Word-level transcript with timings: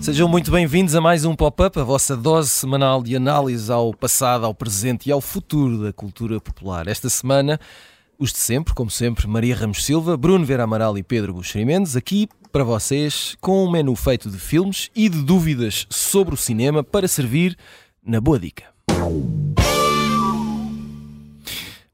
Sejam 0.00 0.28
muito 0.28 0.50
bem-vindos 0.50 0.96
a 0.96 1.00
mais 1.00 1.24
um 1.24 1.36
Pop-Up, 1.36 1.78
a 1.78 1.84
vossa 1.84 2.16
dose 2.16 2.50
semanal 2.50 3.04
de 3.04 3.14
análise 3.14 3.70
ao 3.70 3.94
passado, 3.94 4.44
ao 4.44 4.52
presente 4.52 5.08
e 5.08 5.12
ao 5.12 5.20
futuro 5.20 5.84
da 5.84 5.92
cultura 5.92 6.40
popular. 6.40 6.88
Esta 6.88 7.08
semana, 7.08 7.60
os 8.20 8.34
de 8.34 8.38
sempre, 8.38 8.74
como 8.74 8.90
sempre, 8.90 9.26
Maria 9.26 9.56
Ramos 9.56 9.82
Silva, 9.82 10.14
Bruno 10.14 10.44
Vera 10.44 10.64
Amaral 10.64 10.98
e 10.98 11.02
Pedro 11.02 11.32
Buxeri 11.32 11.64
Mendes, 11.64 11.96
aqui 11.96 12.28
para 12.52 12.62
vocês 12.62 13.34
com 13.40 13.64
um 13.64 13.70
menu 13.70 13.96
feito 13.96 14.30
de 14.30 14.38
filmes 14.38 14.90
e 14.94 15.08
de 15.08 15.22
dúvidas 15.22 15.86
sobre 15.88 16.34
o 16.34 16.36
cinema 16.36 16.84
para 16.84 17.08
servir 17.08 17.56
na 18.04 18.20
boa 18.20 18.38
dica. 18.38 18.64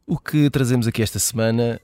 O 0.05 0.19
que 0.19 0.51
trazemos 0.51 0.89
aqui 0.89 1.01
esta 1.01 1.21
semana 1.21 1.81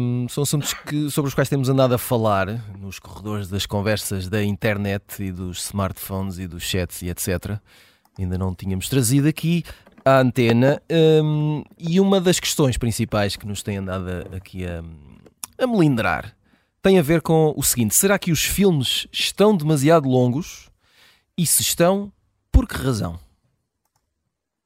um, 0.00 0.28
são 0.28 0.44
assuntos 0.44 0.72
que, 0.72 1.10
sobre 1.10 1.28
os 1.28 1.34
quais 1.34 1.48
temos 1.48 1.68
andado 1.68 1.92
a 1.92 1.98
falar 1.98 2.46
nos 2.78 3.00
corredores 3.00 3.48
das 3.48 3.66
conversas 3.66 4.28
da 4.28 4.44
internet 4.44 5.20
e 5.20 5.32
dos 5.32 5.64
smartphones 5.64 6.38
e 6.38 6.46
dos 6.46 6.62
chats 6.62 7.02
e 7.02 7.08
etc. 7.08 7.58
Ainda 8.16 8.38
não 8.38 8.54
tínhamos 8.54 8.88
trazido 8.88 9.26
aqui 9.26 9.64
à 10.16 10.20
antena. 10.20 10.82
Um, 10.90 11.62
e 11.78 12.00
uma 12.00 12.20
das 12.20 12.40
questões 12.40 12.76
principais 12.76 13.36
que 13.36 13.46
nos 13.46 13.62
tem 13.62 13.78
andado 13.78 14.08
aqui 14.34 14.64
a, 14.64 14.82
a 15.62 15.66
melindrar 15.66 16.36
tem 16.82 16.98
a 16.98 17.02
ver 17.02 17.20
com 17.22 17.52
o 17.56 17.62
seguinte: 17.62 17.94
será 17.94 18.18
que 18.18 18.32
os 18.32 18.44
filmes 18.44 19.06
estão 19.12 19.56
demasiado 19.56 20.08
longos? 20.08 20.68
E 21.36 21.46
se 21.46 21.62
estão, 21.62 22.12
por 22.52 22.68
que 22.68 22.76
razão? 22.76 23.18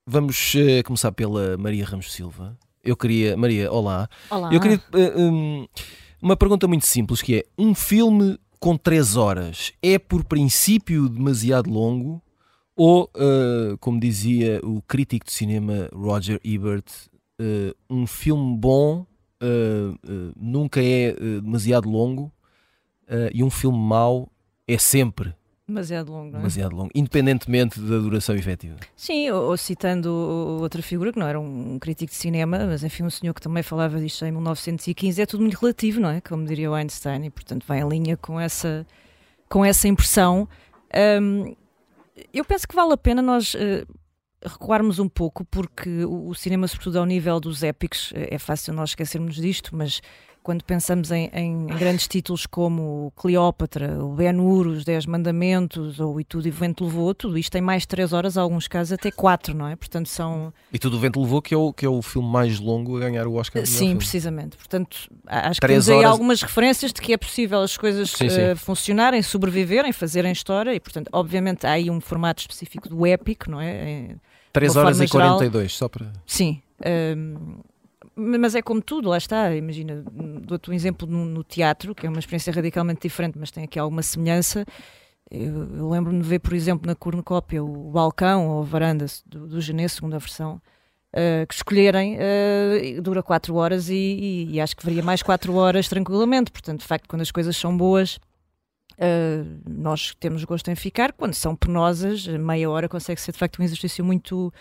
Vamos 0.07 0.55
uh, 0.55 0.83
começar 0.85 1.13
pela 1.13 1.57
Maria 1.57 1.85
Ramos 1.85 2.13
Silva 2.13 2.59
eu 2.85 2.97
queria. 2.97 3.37
Maria, 3.37 3.73
olá. 3.73 4.09
Olá. 4.31 4.53
Eu 4.53 4.61
queria. 4.61 4.81
Uh, 4.93 5.21
um, 5.21 5.67
uma 6.21 6.37
pergunta 6.37 6.69
muito 6.69 6.87
simples 6.87 7.23
que 7.23 7.37
é: 7.37 7.45
um 7.59 7.75
filme 7.75 8.39
com 8.61 8.77
3 8.77 9.17
horas 9.17 9.73
é 9.83 9.99
por 9.99 10.25
princípio 10.25 11.09
demasiado 11.09 11.71
longo? 11.71 12.23
Ou, 12.77 13.11
uh, 13.15 13.79
como 13.79 14.01
dizia 14.01 14.61
o 14.65 14.83
crítico 14.83 15.27
de 15.27 15.33
cinema 15.33 15.89
Roger 15.93 16.41
Ebert, 16.45 16.85
uh, 17.41 17.75
um 17.89 18.07
filme 18.07 18.57
bom 18.57 19.07
nunca 20.35 20.83
é 20.83 21.13
demasiado 21.13 21.87
longo 21.87 22.33
e 23.35 23.45
um 23.45 23.51
filme 23.51 23.77
mau 23.77 24.33
é 24.67 24.79
sempre 24.79 25.35
Demasiado 25.67 26.13
longo, 26.13 26.25
não 26.25 26.39
é? 26.39 26.43
Demasiado 26.43 26.77
longo, 26.77 26.91
independentemente 26.95 27.81
da 27.81 27.99
duração 27.99 28.37
efetiva. 28.37 28.77
Sim, 28.95 29.31
ou, 29.31 29.45
ou, 29.49 29.57
citando 29.57 30.13
outra 30.61 30.83
figura 30.83 31.11
que 31.11 31.19
não 31.19 31.27
era 31.27 31.41
um 31.41 31.79
crítico 31.79 32.11
de 32.13 32.19
cinema, 32.19 32.67
mas 32.67 32.85
enfim, 32.85 33.03
um 33.03 33.09
senhor 33.09 33.33
que 33.33 33.41
também 33.41 33.63
falava 33.63 33.99
disto 33.99 34.27
em 34.27 34.33
1915, 34.33 35.23
é 35.23 35.25
tudo 35.25 35.41
muito 35.41 35.55
relativo, 35.55 36.01
não 36.01 36.11
é? 36.11 36.21
Como 36.21 36.45
diria 36.45 36.71
o 36.71 36.75
Einstein, 36.75 37.25
e 37.25 37.31
portanto 37.31 37.65
vai 37.67 37.81
em 37.81 37.89
linha 37.89 38.15
com 38.15 38.39
essa, 38.39 38.87
com 39.49 39.65
essa 39.65 39.89
impressão. 39.89 40.47
Um, 41.23 41.57
eu 42.33 42.45
penso 42.45 42.67
que 42.67 42.75
vale 42.75 42.93
a 42.93 42.97
pena 42.97 43.23
nós. 43.23 43.55
Uh, 43.55 43.87
recuarmos 44.47 44.99
um 44.99 45.09
pouco, 45.09 45.43
porque 45.43 46.05
o, 46.05 46.29
o 46.29 46.35
cinema, 46.35 46.69
sobretudo 46.69 46.99
ao 46.99 47.07
nível 47.07 47.41
dos 47.41 47.63
épicos, 47.63 48.13
é 48.15 48.39
fácil 48.39 48.75
nós 48.75 48.91
esquecermos 48.91 49.37
disto, 49.37 49.75
mas 49.75 50.03
quando 50.45 50.63
pensamos 50.63 51.11
em, 51.11 51.31
em, 51.33 51.67
grandes 51.69 52.07
títulos 52.07 52.45
como 52.45 53.11
Cleópatra, 53.17 54.05
o 54.05 54.15
Ben-Hur, 54.15 54.67
os 54.67 54.85
Dez 54.85 55.07
Mandamentos 55.07 55.99
ou 55.99 56.21
E 56.21 56.25
Tudo 56.25 56.47
e 56.47 56.51
o 56.51 56.53
Vento 56.53 56.85
Levou, 56.85 57.15
tudo 57.15 57.39
isto 57.39 57.51
tem 57.51 57.63
mais 57.63 57.83
de 57.83 57.89
3 57.89 58.13
horas, 58.13 58.37
em 58.37 58.41
alguns 58.41 58.69
casos 58.69 58.93
até 58.93 59.11
4, 59.11 59.57
não 59.57 59.67
é? 59.67 59.75
Portanto 59.75 60.07
são... 60.07 60.53
E 60.71 60.79
Tudo 60.79 60.99
o 60.99 61.01
Vento 61.01 61.19
Levou 61.19 61.41
que 61.41 61.55
é 61.55 61.57
o, 61.57 61.73
que 61.73 61.87
é 61.87 61.89
o 61.89 62.03
filme 62.03 62.29
mais 62.29 62.61
longo 62.61 62.99
a 62.99 63.01
ganhar 63.01 63.27
o 63.27 63.37
Oscar. 63.37 63.67
Sim, 63.67 63.97
precisamente. 63.97 64.59
Portanto, 64.59 65.11
acho 65.27 65.59
que 65.59 65.67
temos 65.67 65.89
aí 65.89 66.05
algumas 66.05 66.43
referências 66.43 66.93
de 66.93 67.01
que 67.01 67.15
é 67.15 67.17
possível 67.17 67.63
as 67.63 67.79
coisas 67.79 68.11
sim, 68.11 68.29
sim. 68.29 68.53
Uh, 68.53 68.55
funcionarem, 68.55 69.23
sobreviverem, 69.23 69.95
fazerem 69.95 70.31
história 70.31 70.75
e, 70.75 70.79
portanto, 70.79 71.09
obviamente 71.11 71.67
há 71.67 71.71
aí 71.71 71.91
um 71.91 72.03
formato 72.03 72.43
específico 72.43 72.87
do 72.87 73.07
épico, 73.07 73.51
não 73.51 73.63
é? 73.63 74.15
3 74.53 74.77
horas 74.77 75.01
e 75.01 75.09
42, 75.09 75.51
geral. 75.51 75.69
só 75.71 75.89
para... 75.89 76.13
Sim. 76.27 76.61
Um, 77.17 77.61
mas 78.17 78.55
é 78.55 78.63
como 78.63 78.81
tudo, 78.81 79.09
lá 79.09 79.19
está. 79.19 79.55
Imagina, 79.55 80.05
dou-te 80.43 80.71
um 80.71 80.75
exemplo 80.75 81.07
no, 81.07 81.25
no, 81.25 81.45
teatro, 81.45 81.95
que 81.95 82.07
é 82.07 82.09
uma 82.09 82.19
experiência 82.19 82.53
radicalmente 82.53 83.03
diferente, 83.03 83.39
mas 83.39 83.51
tem 83.51 83.65
aqui 83.65 83.79
alguma 83.79 84.03
semelhança. 84.03 84.65
Eu, 85.31 85.77
eu 85.77 85.89
lembro-me 85.89 86.23
de 86.23 86.29
ver, 86.29 86.39
por 86.39 86.55
exemplo, 86.55 86.87
na 86.87 86.95
cornucópia 86.95 87.63
o 87.63 87.91
balcão 87.91 88.49
ou 88.49 88.63
a 88.63 88.65
varanda 88.65 89.07
do, 89.27 89.49
do 89.49 89.61
Genê, 89.61 89.89
segunda 89.89 90.19
versão, 90.19 90.61
uh, 91.13 91.47
que 91.47 91.55
escolherem, 91.55 92.17
uh, 92.17 93.03
dura 93.03 93.23
4 93.23 93.55
horas 93.55 93.89
e, 93.89 93.95
e, 93.95 94.53
e, 94.53 94.61
acho 94.61 94.77
que 94.77 94.85
varia 94.85 95.03
mais 95.03 95.23
4 95.23 95.55
horas 95.55 95.89
tranquilamente. 95.89 96.53
Portanto, 96.53 96.81
de 96.81 96.87
facto, 96.87 97.09
quando 97.09 97.23
as 97.23 97.31
coisas 97.31 97.57
são 97.57 97.77
boas, 97.77 98.17
uh, 98.93 99.61
nós 99.69 100.15
temos 100.21 100.45
gosto 100.45 100.71
em 100.71 100.77
ficar. 100.77 101.13
Quando 101.13 101.35
são 101.35 101.57
penosas, 101.57 102.27
meia 102.27 102.71
hora 102.71 102.89
consegue 102.89 103.21
ser 103.21 103.33
de 103.33 103.39
facto 103.39 103.61
um 103.61 103.65
exercício 103.65 104.05
muito 104.05 104.53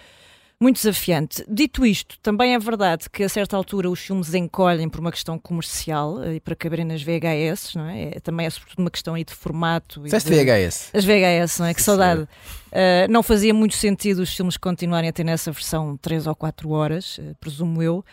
muito 0.63 0.78
desafiante. 0.78 1.44
Dito 1.47 1.85
isto, 1.85 2.18
também 2.22 2.53
é 2.53 2.59
verdade 2.59 3.09
que 3.09 3.22
a 3.22 3.28
certa 3.28 3.57
altura 3.57 3.90
os 3.90 4.00
filmes 4.00 4.34
encolhem 4.34 4.88
por 4.88 5.01
uma 5.01 5.12
questão 5.12 5.38
comercial 5.38 6.24
eh, 6.24 6.35
e 6.35 6.40
para 6.40 6.56
caberem 6.56 6.85
nas 6.85 7.03
VHS, 7.03 7.75
não 7.75 7.85
é? 7.85 8.03
é 8.16 8.19
também 8.22 8.46
é 8.46 8.50
sobretudo 8.50 8.79
uma 8.79 8.90
questão 8.90 9.13
aí 9.13 9.25
de 9.25 9.34
formato. 9.34 10.01
Disseste 10.01 10.29
de... 10.29 10.35
VHS? 10.35 10.91
As 10.94 11.03
VHS, 11.03 11.59
não 11.59 11.66
é? 11.66 11.74
Que 11.74 11.81
saudade. 11.81 12.22
Uh, 12.22 13.12
não 13.12 13.22
fazia 13.22 13.53
muito 13.53 13.75
sentido 13.75 14.19
os 14.19 14.34
filmes 14.34 14.56
continuarem 14.56 15.09
a 15.09 15.13
ter 15.13 15.25
nessa 15.25 15.51
versão 15.51 15.97
3 15.97 16.28
ou 16.28 16.35
4 16.35 16.69
horas, 16.69 17.18
uh, 17.18 17.35
presumo 17.41 17.84
eu. 17.84 18.03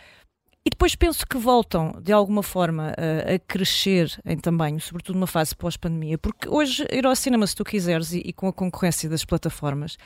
E 0.66 0.70
depois 0.70 0.96
penso 0.96 1.24
que 1.26 1.38
voltam, 1.38 1.92
de 2.02 2.12
alguma 2.12 2.42
forma, 2.42 2.92
a, 2.98 3.34
a 3.34 3.38
crescer 3.38 4.10
em 4.26 4.36
tamanho, 4.36 4.80
sobretudo 4.80 5.14
numa 5.14 5.26
fase 5.26 5.54
pós-pandemia, 5.54 6.18
porque 6.18 6.48
hoje 6.48 6.84
ir 6.92 7.06
ao 7.06 7.14
cinema, 7.14 7.46
se 7.46 7.54
tu 7.54 7.64
quiseres, 7.64 8.12
e, 8.12 8.18
e 8.18 8.32
com 8.32 8.48
a 8.48 8.52
concorrência 8.52 9.08
das 9.08 9.24
plataformas, 9.24 9.96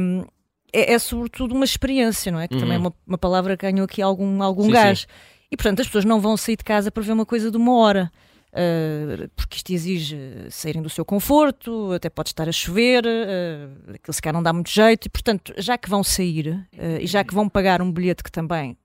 um, 0.00 0.24
é, 0.72 0.92
é, 0.92 0.98
sobretudo 0.98 1.54
uma 1.54 1.64
experiência, 1.64 2.30
não 2.30 2.40
é? 2.40 2.48
Que 2.48 2.54
uhum. 2.54 2.60
também 2.60 2.74
é 2.76 2.78
uhum. 2.78 2.86
uma, 2.86 2.94
uma, 3.06 3.18
palavra 3.18 3.56
que 3.56 3.70
ganhou 3.70 3.84
aqui 3.84 4.02
algum, 4.02 4.42
algum 4.42 4.64
sim, 4.64 4.70
gás. 4.70 5.00
Sim. 5.00 5.06
E 5.50 5.56
portanto 5.56 5.80
as 5.80 5.86
pessoas 5.86 6.04
não 6.04 6.20
vão 6.20 6.36
sair 6.36 6.56
de 6.56 6.64
casa 6.64 6.90
para 6.90 7.02
ver 7.02 7.12
uma 7.12 7.26
coisa 7.26 7.50
de 7.50 7.56
uma 7.56 7.76
hora. 7.76 8.10
Uh, 8.48 9.28
porque 9.36 9.56
isto 9.56 9.72
exige 9.72 10.18
saírem 10.50 10.80
do 10.80 10.88
seu 10.88 11.04
conforto, 11.04 11.92
até 11.92 12.08
pode 12.08 12.30
estar 12.30 12.48
a 12.48 12.52
chover, 12.52 13.04
uh, 13.04 13.92
aquilo 13.94 14.12
se 14.12 14.22
calhar 14.22 14.32
não 14.32 14.42
dá 14.42 14.54
muito 14.54 14.70
jeito, 14.70 15.04
e 15.04 15.10
portanto, 15.10 15.52
já 15.58 15.76
que 15.76 15.88
vão 15.88 16.02
sair 16.02 16.66
uh, 16.72 16.98
e 16.98 17.06
já 17.06 17.22
que 17.22 17.34
vão 17.34 17.46
pagar 17.46 17.82
um 17.82 17.92
bilhete 17.92 18.24
que 18.24 18.32
também 18.32 18.76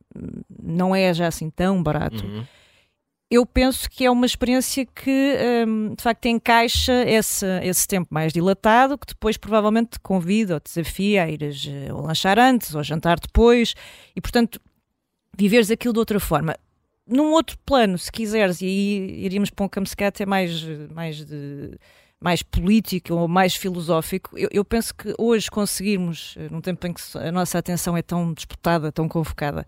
não 0.61 0.93
é 0.93 1.13
já 1.13 1.27
assim 1.27 1.49
tão 1.49 1.81
barato, 1.81 2.25
uhum 2.25 2.43
eu 3.33 3.47
penso 3.47 3.89
que 3.89 4.05
é 4.05 4.11
uma 4.11 4.27
experiência 4.27 4.85
que 4.85 5.35
um, 5.67 5.95
de 5.95 6.03
facto 6.03 6.27
encaixa 6.27 7.03
esse, 7.09 7.43
esse 7.63 7.87
tempo 7.87 8.13
mais 8.13 8.31
dilatado, 8.31 8.95
que 8.95 9.07
depois 9.07 9.37
provavelmente 9.37 9.93
te 9.93 9.99
convida 9.99 10.53
ou 10.53 10.59
te 10.59 10.65
desafia 10.65 11.23
a 11.23 11.29
ires 11.31 11.67
eh, 11.67 11.91
ou 11.91 12.01
lanchar 12.01 12.37
antes 12.37 12.75
ou 12.75 12.83
jantar 12.83 13.19
depois 13.19 13.73
e, 14.15 14.21
portanto, 14.21 14.61
viveres 15.35 15.71
aquilo 15.71 15.93
de 15.93 15.99
outra 15.99 16.19
forma. 16.19 16.55
Num 17.07 17.31
outro 17.31 17.57
plano, 17.65 17.97
se 17.97 18.11
quiseres, 18.11 18.61
e 18.61 18.65
aí 18.65 19.25
iríamos 19.25 19.49
para 19.49 19.65
um 19.65 19.69
campo 19.69 19.89
até 20.05 20.27
mais, 20.27 20.63
mais 20.93 21.25
de 21.25 21.71
mais 22.21 22.43
político 22.43 23.15
ou 23.15 23.27
mais 23.27 23.55
filosófico, 23.55 24.37
eu, 24.37 24.47
eu, 24.51 24.63
penso 24.63 24.93
que 24.95 25.13
hoje 25.17 25.49
conseguirmos, 25.49 26.35
eh, 26.37 26.49
num 26.51 26.61
tempo 26.61 26.85
em 26.85 26.93
que 26.93 27.01
a 27.17 27.31
nossa 27.31 27.57
atenção 27.57 27.97
é 27.97 28.03
tão 28.03 28.31
disputada, 28.31 28.91
tão 28.91 29.09
convocada, 29.09 29.65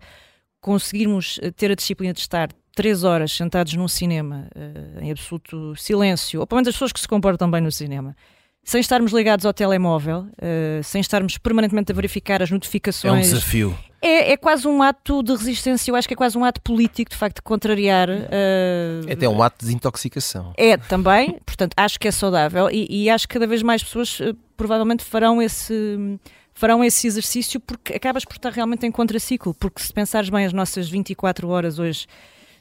conseguirmos 0.60 1.40
eh, 1.42 1.50
ter 1.50 1.72
a 1.72 1.74
disciplina 1.74 2.12
de 2.14 2.20
estar 2.20 2.48
três 2.76 3.02
horas 3.02 3.32
sentados 3.32 3.72
num 3.72 3.88
cinema 3.88 4.48
uh, 4.54 5.02
em 5.02 5.10
absoluto 5.10 5.74
silêncio, 5.76 6.40
ou 6.40 6.46
pelo 6.46 6.58
menos 6.58 6.68
as 6.68 6.74
pessoas 6.74 6.92
que 6.92 7.00
se 7.00 7.08
comportam 7.08 7.50
bem 7.50 7.62
no 7.62 7.72
cinema, 7.72 8.14
sem 8.62 8.80
estarmos 8.80 9.12
ligados 9.12 9.46
ao 9.46 9.54
telemóvel, 9.54 10.26
uh, 10.32 10.84
sem 10.84 11.00
estarmos 11.00 11.38
permanentemente 11.38 11.90
a 11.90 11.94
verificar 11.94 12.42
as 12.42 12.50
notificações. 12.50 13.14
É 13.14 13.16
um 13.16 13.20
desafio. 13.20 13.78
É, 14.02 14.32
é, 14.32 14.36
quase 14.36 14.68
um 14.68 14.82
ato 14.82 15.22
de 15.22 15.32
resistência, 15.32 15.90
eu 15.90 15.96
acho 15.96 16.06
que 16.06 16.12
é 16.12 16.16
quase 16.16 16.36
um 16.36 16.44
ato 16.44 16.60
político, 16.60 17.10
de 17.10 17.16
facto, 17.16 17.36
de 17.36 17.42
contrariar. 17.42 18.10
Uh, 18.10 19.08
é 19.08 19.14
até 19.14 19.26
um 19.26 19.42
ato 19.42 19.56
de 19.58 19.66
desintoxicação. 19.66 20.52
É, 20.54 20.76
também, 20.76 21.38
portanto, 21.46 21.72
acho 21.78 21.98
que 21.98 22.06
é 22.06 22.10
saudável 22.10 22.70
e, 22.70 22.86
e 22.90 23.08
acho 23.08 23.26
que 23.26 23.32
cada 23.32 23.46
vez 23.46 23.62
mais 23.62 23.82
pessoas 23.82 24.20
uh, 24.20 24.36
provavelmente 24.54 25.02
farão 25.02 25.40
esse. 25.40 25.74
Farão 26.58 26.82
esse 26.82 27.06
exercício 27.06 27.60
porque 27.60 27.92
acabas 27.92 28.24
por 28.24 28.34
estar 28.36 28.50
realmente 28.50 28.86
em 28.86 28.90
contraciclo. 28.90 29.52
Porque 29.52 29.82
se 29.82 29.92
pensares 29.92 30.30
bem, 30.30 30.46
as 30.46 30.54
nossas 30.54 30.88
24 30.88 31.46
horas 31.48 31.78
hoje 31.78 32.06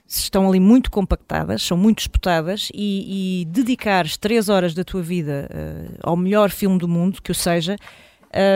estão 0.08 0.48
ali 0.48 0.60
muito 0.60 0.92
compactadas, 0.92 1.62
são 1.62 1.78
muito 1.78 1.98
disputadas 1.98 2.70
e, 2.74 3.42
e 3.42 3.46
dedicares 3.46 4.18
três 4.18 4.50
horas 4.50 4.74
da 4.74 4.84
tua 4.84 5.02
vida 5.02 5.50
uh, 5.52 5.98
ao 6.04 6.16
melhor 6.16 6.50
filme 6.52 6.78
do 6.78 6.88
mundo, 6.88 7.22
que 7.22 7.32
o 7.32 7.36
seja, 7.36 7.76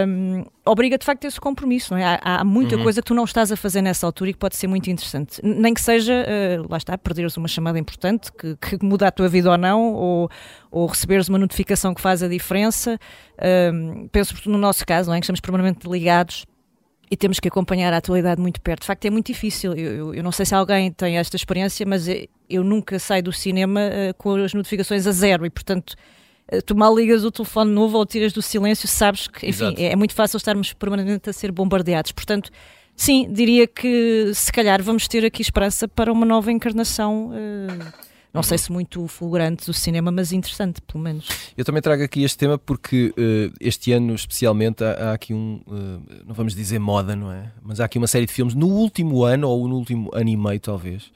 um, 0.08 0.44
obriga 0.66 0.98
de 0.98 1.06
facto 1.06 1.24
esse 1.26 1.40
compromisso. 1.40 1.96
É? 1.96 2.04
há, 2.04 2.20
há 2.22 2.44
muita 2.44 2.76
uhum. 2.76 2.84
coisa 2.84 3.02
que 3.02 3.08
tu 3.08 3.14
não 3.14 3.24
estás 3.24 3.52
a 3.52 3.56
fazer 3.56 3.82
nessa 3.82 4.06
altura 4.06 4.30
e 4.30 4.34
que 4.34 4.40
pode 4.40 4.58
ser 4.58 4.68
muito 4.68 4.90
interessante. 4.90 5.40
Nem 5.42 5.74
que 5.74 5.82
seja, 5.82 6.14
uh, 6.14 6.68
lá 6.70 6.78
está, 6.78 6.98
perderes 6.98 7.36
uma 7.38 7.48
chamada 7.48 7.80
importante 7.80 8.32
que, 8.32 8.56
que, 8.58 8.86
muda 8.86 9.08
a 9.08 9.12
tua 9.12 9.30
vida 9.30 9.50
ou 9.50 9.58
não, 9.58 9.94
ou, 9.94 10.30
ou 10.70 10.86
receberes 10.86 11.30
uma 11.30 11.38
notificação 11.38 11.94
que 11.94 12.02
faz 12.02 12.22
a 12.22 12.28
diferença. 12.28 13.00
Um, 13.74 14.08
penso 14.10 14.36
no 14.50 14.58
nosso 14.58 14.86
caso, 14.86 15.10
não 15.10 15.16
é? 15.16 15.20
que 15.20 15.26
estamos 15.26 15.40
permanentemente 15.40 15.90
ligados 15.90 16.46
e 17.12 17.18
temos 17.18 17.40
que 17.40 17.48
acompanhar 17.48 17.92
a 17.92 17.98
atualidade 17.98 18.40
muito 18.40 18.62
perto. 18.62 18.82
De 18.82 18.88
facto, 18.88 19.06
é 19.06 19.10
muito 19.10 19.28
difícil. 19.28 19.74
Eu, 19.74 19.94
eu, 19.94 20.14
eu, 20.16 20.24
não 20.24 20.32
sei 20.32 20.46
se 20.46 20.54
alguém 20.54 20.92
tem 20.92 21.18
esta 21.18 21.36
experiência, 21.36 21.86
mas 21.86 22.06
eu 22.50 22.64
nunca 22.64 23.00
saio 23.00 23.24
do 23.24 23.32
cinema 23.32 23.82
uh, 23.82 24.14
com 24.16 24.36
as 24.36 24.54
notificações 24.54 25.08
a 25.08 25.12
zero 25.12 25.46
e, 25.46 25.50
portanto, 25.50 25.96
uh, 26.52 26.62
tu 26.62 26.76
mal 26.76 26.96
ligas 26.96 27.24
o 27.24 27.32
telefone 27.32 27.72
novo 27.72 27.98
ou 27.98 28.06
tiras 28.06 28.32
do 28.32 28.42
silêncio, 28.42 28.88
sabes 28.88 29.28
que, 29.28 29.48
enfim, 29.48 29.74
é, 29.78 29.94
é, 29.94 29.96
muito 29.96 30.14
fácil 30.14 30.38
estarmos 30.38 30.72
permanentemente 30.74 31.30
a 31.30 31.34
ser 31.34 31.52
bombardeados. 31.52 32.12
Portanto, 32.12 32.52
sim, 32.96 33.28
diria 33.32 33.66
que 33.66 34.32
se 34.36 34.52
calhar 34.52 34.82
vamos 34.84 35.08
ter 35.08 35.26
aqui 35.26 35.42
esperança 35.42 35.88
para 35.88 36.12
uma 36.14 36.26
nova 36.28 36.52
encarnação. 36.52 37.32
Uh, 37.32 38.09
não 38.34 38.44
sei 38.44 38.58
se 38.58 38.72
muito 38.72 39.08
fulgurante 39.08 39.66
do 39.66 39.74
cinema, 39.74 40.12
mas 40.12 40.32
interessante, 40.32 40.82
pelo 40.82 41.04
menos. 41.04 41.28
Eu 41.58 41.66
também 41.66 41.82
trago 41.82 42.04
aqui 42.04 42.24
este 42.24 42.38
tema 42.38 42.58
porque 42.60 43.14
uh, 43.18 43.54
este 43.60 43.92
ano, 43.92 44.14
especialmente, 44.14 44.84
há, 44.84 45.10
há 45.10 45.14
aqui 45.14 45.34
um, 45.34 45.62
uh, 45.68 46.26
não 46.28 46.36
vamos 46.36 46.54
dizer 46.54 46.80
moda, 46.80 47.16
não 47.16 47.32
é? 47.32 47.52
Mas 47.62 47.80
há 47.80 47.86
aqui 47.86 47.98
uma 47.98 48.08
série 48.08 48.28
de 48.28 48.32
filmes 48.32 48.54
no 48.54 48.68
último 48.68 49.24
ano, 49.24 49.50
ou 49.50 49.68
no 49.68 49.76
último 49.76 50.12
ano 50.14 50.30
e 50.30 50.38
meio, 50.38 50.60
talvez. 50.60 51.12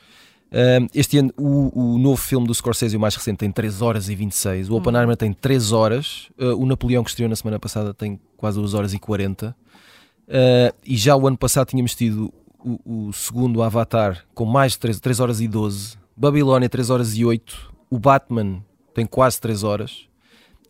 Uh, 0.51 0.89
este 0.93 1.19
ano, 1.19 1.31
o, 1.37 1.93
o, 1.93 1.97
novo 1.99 2.17
filme 2.17 2.47
do 2.47 2.53
Scorsese, 2.53 2.97
o 2.97 2.99
mais 2.99 3.15
recente, 3.15 3.37
tem 3.37 3.51
3 3.51 3.81
horas 3.81 4.09
e 4.09 4.15
26. 4.15 4.69
O 4.69 4.75
Oppenheimer 4.75 5.13
hum. 5.13 5.15
tem 5.15 5.33
3 5.33 5.71
horas. 5.71 6.29
o 6.37 6.65
Napoleão, 6.65 7.03
que 7.03 7.11
estreou 7.11 7.29
na 7.29 7.35
semana 7.35 7.59
passada, 7.59 7.93
tem 7.93 8.19
quase 8.35 8.59
2 8.59 8.73
horas 8.73 8.93
e 8.93 8.99
40. 8.99 9.55
e 10.83 10.97
já 10.97 11.15
o 11.15 11.27
ano 11.27 11.37
passado 11.37 11.67
tínhamos 11.67 11.93
tido 11.93 12.33
o, 12.59 13.07
o 13.07 13.13
segundo 13.13 13.61
Avatar 13.61 14.25
com 14.33 14.45
mais 14.45 14.71
de 14.73 14.79
3, 14.79 14.99
3 14.99 15.19
horas 15.19 15.41
e 15.41 15.47
12 15.47 16.02
Babilónia 16.15 16.69
3 16.69 16.89
horas 16.89 17.17
e 17.17 17.25
8, 17.25 17.73
o 17.89 17.97
Batman 17.97 18.63
tem 18.93 19.05
quase 19.05 19.39
3 19.41 19.63
horas, 19.63 20.07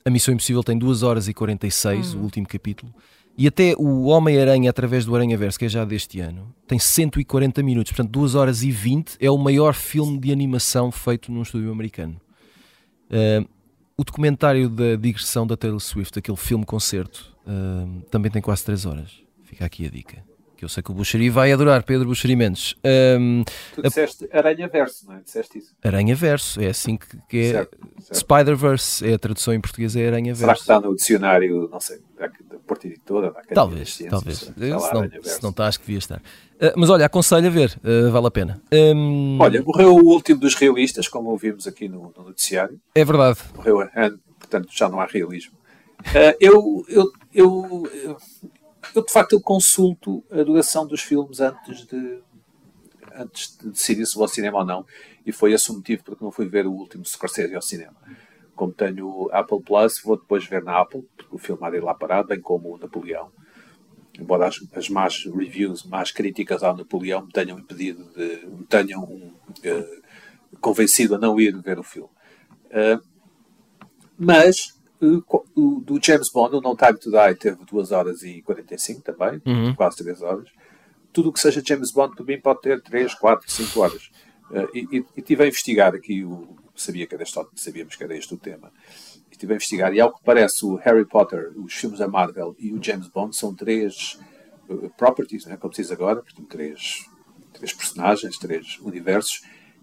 a 0.05 0.09
Missão 0.09 0.33
Impossível 0.33 0.63
tem 0.63 0.77
2 0.77 1.03
horas 1.03 1.27
e 1.27 1.33
46, 1.33 2.13
hum. 2.13 2.19
o 2.19 2.23
último 2.23 2.47
capítulo, 2.47 2.93
e 3.37 3.47
até 3.47 3.73
o 3.77 4.03
Homem-Aranha 4.05 4.69
através 4.69 5.05
do 5.05 5.15
Aranha-Verso, 5.15 5.57
que 5.57 5.65
é 5.65 5.69
já 5.69 5.83
deste 5.83 6.19
ano, 6.19 6.53
tem 6.67 6.79
140 6.79 7.61
minutos, 7.63 7.91
portanto 7.91 8.11
2 8.11 8.35
horas 8.35 8.63
e 8.63 8.71
20 8.71 9.17
é 9.19 9.29
o 9.29 9.37
maior 9.37 9.73
filme 9.73 10.19
de 10.19 10.31
animação 10.31 10.91
feito 10.91 11.31
num 11.31 11.41
estúdio 11.41 11.71
americano. 11.71 12.19
Uh, 13.09 13.47
o 13.97 14.03
documentário 14.03 14.69
da 14.69 14.95
digressão 14.95 15.45
da 15.45 15.57
Taylor 15.57 15.79
Swift, 15.79 16.17
aquele 16.17 16.37
filme-concerto, 16.37 17.35
uh, 17.45 18.01
também 18.09 18.31
tem 18.31 18.41
quase 18.41 18.63
3 18.65 18.85
horas. 18.85 19.11
Fica 19.43 19.65
aqui 19.65 19.85
a 19.85 19.89
dica 19.89 20.32
que 20.63 20.65
eu 20.65 20.69
sei 20.69 20.81
que 20.81 20.91
o 20.91 20.93
Buxeri 20.93 21.29
vai 21.29 21.51
adorar, 21.51 21.83
Pedro 21.83 22.07
Buxeri 22.07 22.35
Mendes. 22.35 22.73
Um, 23.19 23.43
tu 23.75 23.81
disseste 23.81 24.29
a... 24.31 24.37
Aranha 24.37 24.67
Verso, 24.69 25.05
não 25.05 25.15
é? 25.15 25.21
Disseste 25.21 25.57
isso? 25.57 25.75
Aranha 25.83 26.15
Verso, 26.15 26.61
é 26.61 26.67
assim 26.67 26.95
que, 26.95 27.17
que 27.27 27.53
é. 27.53 27.67
Spider-Verse, 28.13 29.09
é 29.09 29.13
a 29.15 29.19
tradução 29.19 29.53
em 29.53 29.59
português 29.59 29.95
é 29.95 30.07
Aranha 30.07 30.33
Verso. 30.33 30.41
Será 30.41 30.53
que 30.53 30.59
está 30.61 30.79
no 30.79 30.95
dicionário, 30.95 31.69
não 31.69 31.79
sei, 31.81 31.99
da 32.17 32.29
Porta 32.65 32.87
Editora, 32.87 33.31
da 33.31 33.41
Talvez, 33.53 33.93
Ciências, 33.95 34.09
talvez. 34.09 34.37
Se 34.39 34.53
não, 34.57 35.21
se 35.21 35.43
não 35.43 35.49
está, 35.49 35.67
acho 35.67 35.79
que 35.79 35.85
devia 35.85 35.99
estar. 35.99 36.17
Uh, 36.17 36.71
mas 36.77 36.89
olha, 36.89 37.05
aconselho 37.05 37.47
a 37.47 37.49
ver, 37.49 37.77
uh, 37.83 38.09
vale 38.09 38.27
a 38.27 38.31
pena. 38.31 38.61
Um... 38.71 39.37
Olha, 39.41 39.61
morreu 39.61 39.95
o 39.95 40.05
último 40.05 40.39
dos 40.39 40.55
realistas, 40.55 41.09
como 41.09 41.29
ouvimos 41.29 41.67
aqui 41.67 41.89
no, 41.89 42.13
no 42.15 42.23
noticiário. 42.23 42.79
É 42.95 43.03
verdade. 43.03 43.39
Morreu, 43.55 43.85
portanto 44.39 44.69
já 44.71 44.87
não 44.87 45.01
há 45.01 45.05
realismo. 45.05 45.53
Uh, 45.99 46.35
eu, 46.39 46.85
eu, 46.87 47.11
eu, 47.33 47.89
eu 48.95 49.05
de 49.05 49.11
facto 49.11 49.33
eu 49.33 49.41
consulto 49.41 50.23
a 50.31 50.43
duração 50.43 50.85
dos 50.85 51.01
filmes 51.01 51.39
antes 51.39 51.85
de 51.85 52.19
antes 53.15 53.57
de 53.57 53.69
decidir 53.69 54.05
se 54.05 54.15
vou 54.15 54.23
ao 54.23 54.27
cinema 54.27 54.59
ou 54.59 54.65
não 54.65 54.85
e 55.25 55.31
foi 55.31 55.53
esse 55.53 55.69
o 55.71 55.75
motivo 55.75 56.03
porque 56.03 56.23
não 56.23 56.31
fui 56.31 56.47
ver 56.47 56.65
o 56.65 56.71
último 56.71 57.05
Scorsese 57.05 57.55
ao 57.55 57.61
cinema. 57.61 57.95
Como 58.55 58.73
tenho 58.73 59.29
Apple 59.31 59.61
Plus 59.61 60.01
vou 60.03 60.17
depois 60.17 60.45
ver 60.45 60.63
na 60.63 60.79
Apple 60.79 61.03
porque 61.15 61.35
o 61.35 61.37
filme 61.37 61.63
há 61.65 61.69
de 61.69 61.77
ir 61.77 61.83
lá 61.83 61.93
parado 61.93 62.27
bem 62.27 62.41
como 62.41 62.73
o 62.73 62.77
Napoleão. 62.77 63.31
Embora 64.19 64.47
as, 64.47 64.59
as 64.75 64.89
más 64.89 65.25
reviews, 65.25 65.83
más 65.83 66.11
críticas 66.11 66.63
ao 66.63 66.75
Napoleão 66.75 67.25
me 67.25 67.31
tenham 67.31 67.57
impedido 67.57 68.03
de 68.13 68.45
me 68.45 68.65
tenham 68.65 69.03
uh, 69.03 70.03
convencido 70.59 71.15
a 71.15 71.17
não 71.17 71.39
ir 71.39 71.55
ver 71.61 71.79
o 71.79 71.83
filme. 71.83 72.09
Uh, 72.65 73.01
mas 74.17 74.79
o 75.55 75.81
do 75.81 75.99
James 76.01 76.29
Bond, 76.29 76.55
o 76.55 76.61
No 76.61 76.75
Time 76.75 76.97
to 76.97 77.11
Die, 77.11 77.35
teve 77.35 77.57
2 77.65 77.91
horas 77.91 78.23
e 78.23 78.41
45 78.41 79.01
também, 79.01 79.41
uhum. 79.45 79.75
quase 79.75 79.97
3 79.97 80.21
horas. 80.21 80.49
Tudo 81.11 81.29
o 81.29 81.33
que 81.33 81.39
seja 81.39 81.61
James 81.63 81.91
Bond, 81.91 82.15
para 82.15 82.25
mim, 82.25 82.39
pode 82.39 82.61
ter 82.61 82.81
3, 82.81 83.13
4, 83.13 83.51
5 83.51 83.79
horas. 83.79 84.11
Uh, 84.49 84.69
e, 84.73 84.87
e, 84.91 84.97
e 84.97 85.05
estive 85.19 85.43
a 85.43 85.47
investigar 85.47 85.93
aqui, 85.93 86.23
o, 86.23 86.55
sabia 86.75 87.05
que 87.07 87.15
era 87.15 87.23
este, 87.23 87.39
sabíamos 87.55 87.95
que 87.95 88.03
era 88.03 88.15
este 88.15 88.33
o 88.33 88.37
tema, 88.37 88.71
e 89.29 89.33
estive 89.33 89.53
a 89.53 89.55
investigar, 89.55 89.93
e 89.93 90.01
ao 90.01 90.13
que 90.13 90.23
parece, 90.23 90.65
o 90.65 90.75
Harry 90.75 91.05
Potter, 91.05 91.51
os 91.57 91.73
filmes 91.73 91.99
da 91.99 92.07
Marvel 92.07 92.55
e 92.59 92.73
o 92.73 92.81
James 92.81 93.07
Bond 93.07 93.35
são 93.35 93.53
três 93.53 94.19
uh, 94.69 94.89
properties, 94.97 95.45
né, 95.45 95.57
como 95.57 95.73
se 95.73 95.81
diz 95.81 95.91
agora, 95.91 96.21
portanto, 96.21 96.47
três, 96.47 97.05
três 97.53 97.73
personagens, 97.73 98.37
três 98.37 98.79
universos, 98.79 99.41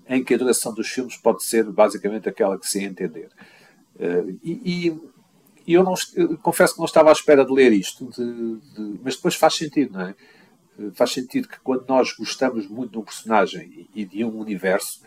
em 0.08 0.24
que 0.24 0.34
a 0.34 0.38
duração 0.38 0.74
dos 0.74 0.88
filmes 0.88 1.16
pode 1.16 1.44
ser 1.44 1.64
basicamente 1.64 2.28
aquela 2.28 2.58
que 2.58 2.66
se 2.66 2.82
entender. 2.82 3.28
Uh, 4.00 4.38
e, 4.42 4.98
e, 5.66 5.74
eu, 5.74 5.84
não, 5.84 5.92
eu 6.16 6.38
confesso 6.38 6.72
que 6.72 6.78
não 6.78 6.86
estava 6.86 7.10
à 7.10 7.12
espera 7.12 7.44
de 7.44 7.52
ler 7.52 7.70
isto, 7.70 8.06
de, 8.06 8.56
de, 8.56 9.00
mas 9.04 9.16
depois 9.16 9.34
faz 9.34 9.54
sentido, 9.54 9.92
não 9.92 10.00
é? 10.00 10.14
Uh, 10.78 10.90
faz 10.92 11.12
sentido 11.12 11.46
que 11.46 11.60
quando 11.60 11.86
nós 11.86 12.14
gostamos 12.14 12.66
muito 12.66 12.92
de 12.92 12.98
um 12.98 13.02
personagem 13.02 13.86
e, 13.94 14.06
de 14.06 14.24
um 14.24 14.38
universo, 14.38 15.02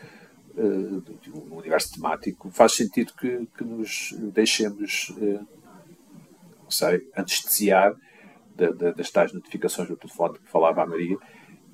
uh, 0.56 1.02
de 1.02 1.32
um 1.32 1.56
universo 1.56 1.96
temático, 1.96 2.52
faz 2.52 2.74
sentido 2.74 3.14
que, 3.14 3.48
que 3.58 3.64
nos 3.64 4.14
deixemos, 4.32 5.12
não 6.62 6.70
sei, 6.70 7.10
anestesiar 7.16 7.96
das 8.96 9.10
tais 9.10 9.34
notificações 9.34 9.90
do 9.90 9.98
telefone 9.98 10.38
que 10.38 10.52
falava 10.52 10.84
a 10.84 10.86
Maria 10.86 11.18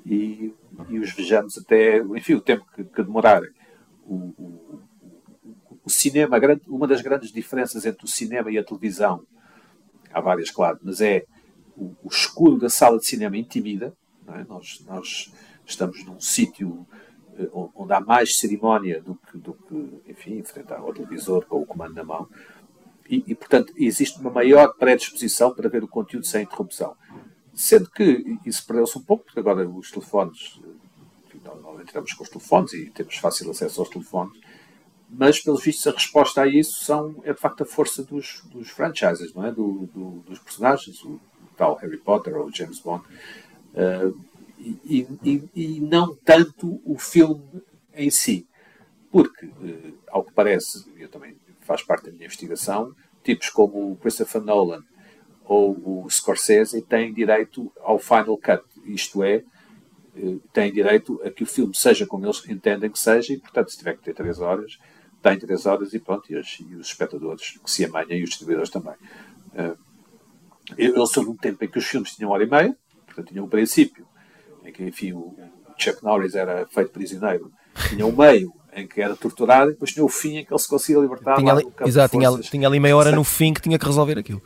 e, 0.06 0.54
e 0.88 1.00
os 1.00 1.12
vejamos 1.12 1.58
até, 1.58 1.98
enfim, 1.98 2.36
o 2.36 2.42
tempo 2.42 2.66
que, 2.74 2.86
que 2.86 3.04
demorarem. 3.04 3.50
O, 4.06 4.16
o, 4.16 4.80
o 5.90 5.92
cinema, 5.92 6.38
uma 6.68 6.88
das 6.88 7.02
grandes 7.02 7.32
diferenças 7.32 7.84
entre 7.84 8.06
o 8.06 8.08
cinema 8.08 8.52
e 8.52 8.60
a 8.60 8.64
televisão, 8.64 9.26
há 10.14 10.22
várias, 10.22 10.52
claro, 10.52 10.80
mas 10.84 11.02
é 11.02 11.26
o, 11.76 11.96
o 12.04 12.08
escuro 12.08 12.60
da 12.60 12.70
sala 12.70 13.00
de 13.00 13.08
cinema 13.08 13.36
intimida. 13.36 13.94
É? 14.28 14.44
Nós, 14.48 14.84
nós 14.86 15.34
estamos 15.66 16.06
num 16.06 16.20
sítio 16.20 16.86
eh, 17.38 17.50
onde 17.52 17.94
há 17.94 18.00
mais 18.00 18.38
cerimónia 18.38 19.02
do 19.02 19.16
que, 19.16 19.38
do 19.38 19.54
que 19.54 20.12
enfim, 20.12 20.38
enfrentar 20.38 20.78
ao 20.78 20.94
televisor 20.94 21.46
com 21.48 21.60
o 21.60 21.66
comando 21.66 21.96
na 21.96 22.04
mão. 22.04 22.30
E, 23.10 23.24
e, 23.26 23.34
portanto, 23.34 23.74
existe 23.76 24.20
uma 24.20 24.30
maior 24.30 24.76
predisposição 24.76 25.52
para 25.52 25.68
ver 25.68 25.84
o 25.84 25.88
conteúdo 25.88 26.28
sem 26.28 26.44
interrupção. 26.44 26.96
Sendo 27.52 27.90
que 27.90 28.38
isso 28.46 28.64
perdeu-se 28.68 28.96
um 29.00 29.02
pouco, 29.02 29.26
porque 29.26 29.40
agora 29.40 29.68
os 29.68 29.90
telefones, 29.90 30.62
enfim, 31.26 31.42
nós 31.44 31.82
entramos 31.82 32.14
com 32.14 32.24
os 32.24 32.30
telefones 32.30 32.74
e 32.74 32.92
temos 32.92 33.16
fácil 33.18 33.50
acesso 33.50 33.82
aos 33.82 33.90
telefones, 33.90 34.40
mas 35.10 35.40
pelos 35.40 35.64
vistos 35.64 35.88
a 35.88 35.92
resposta 35.92 36.42
a 36.42 36.48
isso 36.48 36.84
são, 36.84 37.16
é 37.24 37.34
de 37.34 37.40
facto 37.40 37.62
a 37.64 37.66
força 37.66 38.04
dos, 38.04 38.44
dos 38.52 38.70
franchises, 38.70 39.34
não 39.34 39.46
é? 39.46 39.52
Do, 39.52 39.90
do, 39.94 40.10
dos 40.28 40.40
personagens, 40.40 41.04
o 41.04 41.20
tal 41.58 41.76
Harry 41.76 41.98
Potter 41.98 42.38
ou 42.38 42.54
James 42.54 42.80
Bond, 42.80 43.04
uh, 43.74 44.18
e, 44.60 45.08
e, 45.24 45.50
e, 45.56 45.80
não 45.82 46.16
tanto 46.16 46.82
o 46.86 46.98
filme 46.98 47.44
em 47.94 48.10
si, 48.10 48.48
porque, 49.12 49.46
uh, 49.46 49.98
ao 50.10 50.24
que 50.24 50.34
parece, 50.34 50.86
eu 50.98 51.10
também 51.10 51.36
faz 51.62 51.82
parte 51.82 52.06
da 52.06 52.12
minha 52.12 52.26
investigação, 52.26 52.94
tipos 53.24 53.50
como 53.50 53.92
o 53.92 53.96
Christopher 53.98 54.42
Nolan 54.42 54.84
ou 55.46 56.04
o 56.04 56.10
Scorsese 56.10 56.82
têm 56.84 57.14
direito 57.14 57.72
ao 57.82 57.98
final 57.98 58.38
cut, 58.38 58.64
isto 58.86 59.24
é, 59.24 59.44
eh, 60.16 60.38
têm 60.54 60.72
direito 60.72 61.20
a 61.24 61.32
que 61.32 61.44
o 61.44 61.46
filme 61.46 61.76
seja 61.76 62.06
como 62.06 62.26
eles 62.26 62.48
entendem 62.48 62.90
que 62.90 63.00
seja, 63.00 63.34
e 63.34 63.40
portanto, 63.40 63.72
se 63.72 63.78
tiver 63.78 63.98
que 63.98 64.04
ter 64.04 64.14
três 64.14 64.40
horas, 64.40 64.78
tem 65.22 65.38
três 65.38 65.66
horas 65.66 65.94
e 65.94 66.00
pronto, 66.00 66.32
e 66.32 66.38
os, 66.38 66.60
e 66.60 66.76
os 66.76 66.88
espectadores 66.88 67.58
que 67.64 67.72
se 67.72 67.86
amanham 67.86 68.12
e 68.12 68.24
os 68.24 68.30
distribuidores 68.30 68.70
também. 68.70 68.94
Uh, 69.54 69.78
eu, 70.78 70.96
eu 70.96 71.06
sou 71.06 71.24
de 71.24 71.30
um 71.30 71.36
tempo 71.36 71.64
em 71.64 71.68
que 71.68 71.78
os 71.78 71.86
filmes 71.86 72.16
tinham 72.16 72.32
hora 72.32 72.44
e 72.44 72.50
meia, 72.50 72.76
portanto 73.06 73.30
tinham 73.30 73.46
um 73.46 73.50
princípio, 73.50 74.06
em 74.64 74.72
que 74.72 74.84
enfim 74.84 75.14
o 75.14 75.36
Chuck 75.78 76.04
Norris 76.04 76.36
era 76.36 76.66
feito 76.68 76.92
prisioneiro, 76.92 77.52
tinha 77.90 78.06
o 78.06 78.10
um 78.10 78.16
meio 78.16 78.54
em 78.74 78.88
que 78.88 79.02
era 79.02 79.16
torturado 79.16 79.72
e 79.72 79.74
depois 79.74 79.92
tinha 79.92 80.06
o 80.06 80.10
fim 80.10 80.38
em 80.38 80.46
que 80.46 80.54
ele 80.54 80.60
se 80.60 80.68
conseguia 80.68 81.02
libertar. 81.02 81.38
Tinha 81.38 81.54
ali, 81.54 81.68
exato, 81.86 82.18
tinha, 82.18 82.40
tinha, 82.40 82.68
ali 82.68 82.80
meia 82.80 82.96
hora 82.96 83.12
no 83.12 83.24
fim 83.24 83.54
que 83.54 83.62
tinha 83.62 83.80
que 83.80 83.86
resolver 83.86 84.18
aquilo. 84.18 84.42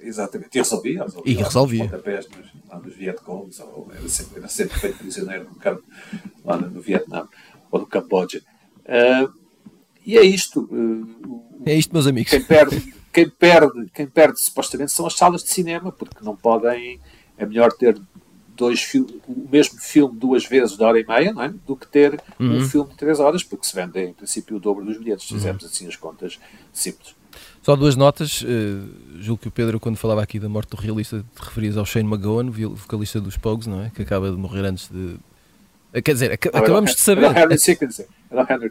Exatamente, 0.00 0.54
e 0.54 0.58
resolvia. 0.58 1.02
resolvia 1.02 1.32
e 1.32 1.36
resolvia. 1.36 1.84
Nos, 1.84 2.84
nos 2.84 2.94
Vietcongs, 2.94 3.60
era 3.60 4.08
sempre, 4.08 4.38
era 4.38 4.48
sempre 4.48 4.78
feito 4.78 4.98
prisioneiro 4.98 5.44
no 5.44 5.56
campo, 5.56 5.82
lá 6.44 6.56
no 6.56 6.80
Vietnã 6.80 7.26
ou 7.70 7.80
no 7.80 7.86
Camboja. 7.86 8.40
Uh, 8.84 9.45
e 10.06 10.16
é 10.16 10.22
isto. 10.22 10.68
é 11.64 11.74
isto, 11.74 11.92
meus 11.92 12.06
amigos. 12.06 12.30
Quem 12.30 12.42
perde, 12.42 12.94
quem 13.12 13.28
perde, 13.28 13.90
quem 13.92 14.06
perde 14.06 14.40
supostamente 14.40 14.92
são 14.92 15.06
as 15.06 15.14
salas 15.14 15.42
de 15.42 15.50
cinema, 15.50 15.90
porque 15.90 16.24
não 16.24 16.36
podem. 16.36 17.00
É 17.36 17.44
melhor 17.44 17.70
ter 17.72 18.00
dois 18.56 18.90
o 18.94 19.48
mesmo 19.50 19.78
filme 19.78 20.18
duas 20.18 20.46
vezes 20.46 20.76
de 20.76 20.82
hora 20.82 20.98
e 20.98 21.06
meia, 21.06 21.32
não 21.32 21.42
é? 21.42 21.52
Do 21.66 21.76
que 21.76 21.86
ter 21.86 22.18
uhum. 22.40 22.58
um 22.58 22.60
filme 22.62 22.90
de 22.90 22.96
três 22.96 23.20
horas, 23.20 23.44
porque 23.44 23.66
se 23.66 23.74
vende 23.74 24.00
em 24.00 24.14
princípio 24.14 24.56
o 24.56 24.60
dobro 24.60 24.84
dos 24.84 24.96
bilhetes, 24.96 25.26
se 25.26 25.32
uhum. 25.34 25.38
fizermos 25.38 25.64
assim 25.64 25.86
as 25.86 25.96
contas 25.96 26.38
simples. 26.72 27.14
Só 27.62 27.74
duas 27.76 27.96
notas. 27.96 28.42
Uh, 28.42 28.88
julgo 29.20 29.42
que 29.42 29.48
o 29.48 29.50
Pedro, 29.50 29.80
quando 29.80 29.96
falava 29.96 30.22
aqui 30.22 30.38
da 30.38 30.48
morte 30.48 30.70
do 30.70 30.76
realista, 30.76 31.24
te 31.34 31.42
referias 31.42 31.76
ao 31.76 31.84
Shane 31.84 32.08
McGowan, 32.08 32.50
vocalista 32.50 33.20
dos 33.20 33.36
Pogues, 33.36 33.66
não 33.66 33.82
é? 33.82 33.90
Que 33.90 34.02
acaba 34.02 34.30
de 34.30 34.36
morrer 34.36 34.64
antes 34.64 34.88
de. 34.88 35.16
Eh, 35.96 36.02
quer 36.02 36.12
dizer, 36.12 36.32
ac 36.32 36.50
não, 36.52 36.60
acabamos 36.60 36.94
de 36.94 37.00
saber. 37.00 37.24
Era 37.24 37.44
Henry 37.44 37.58
Sickens. 37.58 38.02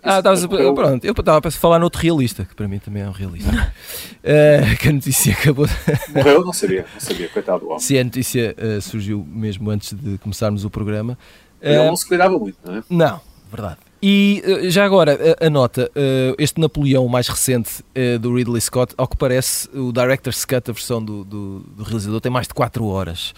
ah, 0.03 0.17
estavas 0.19 0.43
a, 0.43 0.47
pronto, 0.47 1.03
eu 1.03 1.11
estava 1.11 1.47
a 1.47 1.51
falar 1.51 1.79
noutro 1.79 1.99
realista, 1.99 2.45
que 2.45 2.53
para 2.53 2.67
mim 2.67 2.77
também 2.77 3.01
é 3.01 3.07
um 3.07 3.11
realista. 3.11 3.51
uh, 3.51 4.77
que 4.77 4.89
a 4.89 4.91
notícia 4.91 5.33
acabou. 5.33 5.65
Morreu, 6.13 6.45
não 6.45 6.53
sabia, 6.53 6.85
não 6.93 6.99
sabia, 6.99 7.27
coitado 7.29 7.61
do 7.61 7.65
homem. 7.69 7.79
Sim, 7.79 7.97
a 7.97 8.03
notícia 8.03 8.55
uh, 8.59 8.79
surgiu 8.79 9.25
mesmo 9.27 9.71
antes 9.71 9.93
de 9.93 10.19
começarmos 10.19 10.63
o 10.63 10.69
programa. 10.69 11.17
Ele 11.59 11.77
não 11.77 11.95
se 11.95 12.07
cuidava 12.07 12.37
muito, 12.37 12.59
não 12.63 12.75
é? 12.75 12.83
Não, 12.87 13.19
verdade. 13.51 13.77
E 14.03 14.43
eh, 14.45 14.69
já 14.69 14.85
agora, 14.85 15.17
a, 15.41 15.47
a 15.47 15.49
nota, 15.49 15.89
uh, 15.95 16.35
este 16.37 16.61
Napoleão 16.61 17.07
mais 17.07 17.27
recente 17.27 17.81
uh, 17.81 18.19
do 18.19 18.35
Ridley 18.35 18.61
Scott, 18.61 18.93
ao 18.95 19.07
que 19.07 19.17
parece, 19.17 19.67
o 19.75 19.91
Director's 19.91 20.45
Cut, 20.45 20.69
a 20.69 20.73
versão 20.73 21.03
do, 21.03 21.23
do, 21.23 21.59
do 21.61 21.83
realizador, 21.83 22.21
tem 22.21 22.31
mais 22.31 22.47
de 22.47 22.53
4 22.53 22.85
horas. 22.85 23.33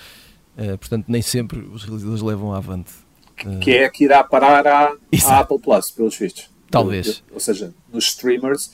Uh, 0.58 0.78
portanto, 0.78 1.06
nem 1.08 1.22
sempre 1.22 1.60
os 1.60 1.84
realizadores 1.86 2.22
levam 2.22 2.54
avante. 2.54 3.07
Que 3.38 3.78
é 3.78 3.90
que 3.90 4.04
irá 4.06 4.24
parar 4.24 4.66
à, 4.66 4.96
à 5.26 5.40
Apple 5.40 5.60
Plus, 5.60 5.92
pelos 5.92 6.18
vistos. 6.18 6.50
Talvez. 6.70 7.24
ou 7.32 7.40
seja, 7.40 7.74
nos 7.92 8.06
streamers, 8.06 8.74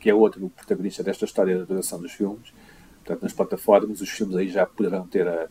que 0.00 0.08
é 0.08 0.14
outro 0.14 0.50
protagonista 0.50 1.02
desta 1.02 1.24
história 1.24 1.58
da 1.58 1.64
duração 1.64 2.00
dos 2.00 2.12
filmes, 2.12 2.52
portanto, 3.04 3.22
nas 3.22 3.32
plataformas, 3.32 4.00
os 4.00 4.08
filmes 4.08 4.36
aí 4.36 4.48
já 4.48 4.64
poderão 4.64 5.06
ter 5.06 5.28
a, 5.28 5.46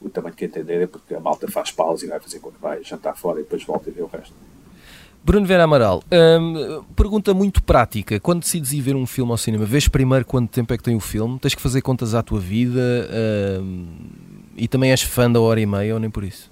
o 0.00 0.08
tamanho 0.08 0.34
que 0.34 0.44
entenderem, 0.44 0.86
porque 0.86 1.14
a 1.14 1.20
malta 1.20 1.48
faz 1.48 1.70
pausa 1.70 2.04
e 2.04 2.08
vai 2.08 2.18
fazer 2.18 2.40
quando 2.40 2.58
vai 2.58 2.82
jantar 2.82 3.16
fora 3.16 3.40
e 3.40 3.42
depois 3.42 3.62
volta 3.62 3.90
e 3.90 3.92
vê 3.92 4.02
o 4.02 4.06
resto. 4.06 4.34
Bruno 5.22 5.46
Vera 5.46 5.64
Amaral, 5.64 6.02
hum, 6.10 6.82
pergunta 6.96 7.34
muito 7.34 7.62
prática. 7.62 8.18
Quando 8.18 8.40
decides 8.40 8.72
ir 8.72 8.80
ver 8.80 8.96
um 8.96 9.06
filme 9.06 9.30
ao 9.30 9.36
cinema, 9.36 9.66
vês 9.66 9.86
primeiro 9.86 10.24
quanto 10.24 10.50
tempo 10.50 10.72
é 10.72 10.78
que 10.78 10.82
tem 10.82 10.96
o 10.96 11.00
filme? 11.00 11.38
Tens 11.38 11.54
que 11.54 11.60
fazer 11.60 11.82
contas 11.82 12.14
à 12.14 12.22
tua 12.22 12.40
vida? 12.40 12.80
Hum, 13.62 13.86
e 14.56 14.66
também 14.66 14.90
és 14.90 15.02
fã 15.02 15.30
da 15.30 15.38
hora 15.38 15.60
e 15.60 15.66
meia 15.66 15.92
ou 15.92 16.00
nem 16.00 16.08
por 16.08 16.24
isso? 16.24 16.50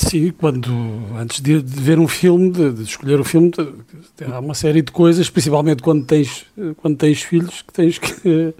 Sim, 0.00 0.32
quando 0.32 0.70
antes 1.14 1.42
de, 1.42 1.60
de 1.60 1.80
ver 1.80 1.98
um 1.98 2.08
filme, 2.08 2.50
de, 2.50 2.72
de 2.72 2.82
escolher 2.84 3.18
o 3.18 3.20
um 3.20 3.24
filme, 3.24 3.50
de, 3.50 4.24
há 4.24 4.40
uma 4.40 4.54
série 4.54 4.80
de 4.80 4.90
coisas, 4.90 5.28
principalmente 5.28 5.82
quando 5.82 6.06
tens, 6.06 6.46
quando 6.78 6.96
tens 6.96 7.22
filhos, 7.22 7.60
que 7.60 7.72
tens 7.72 7.98
que, 7.98 8.28
uh, 8.28 8.54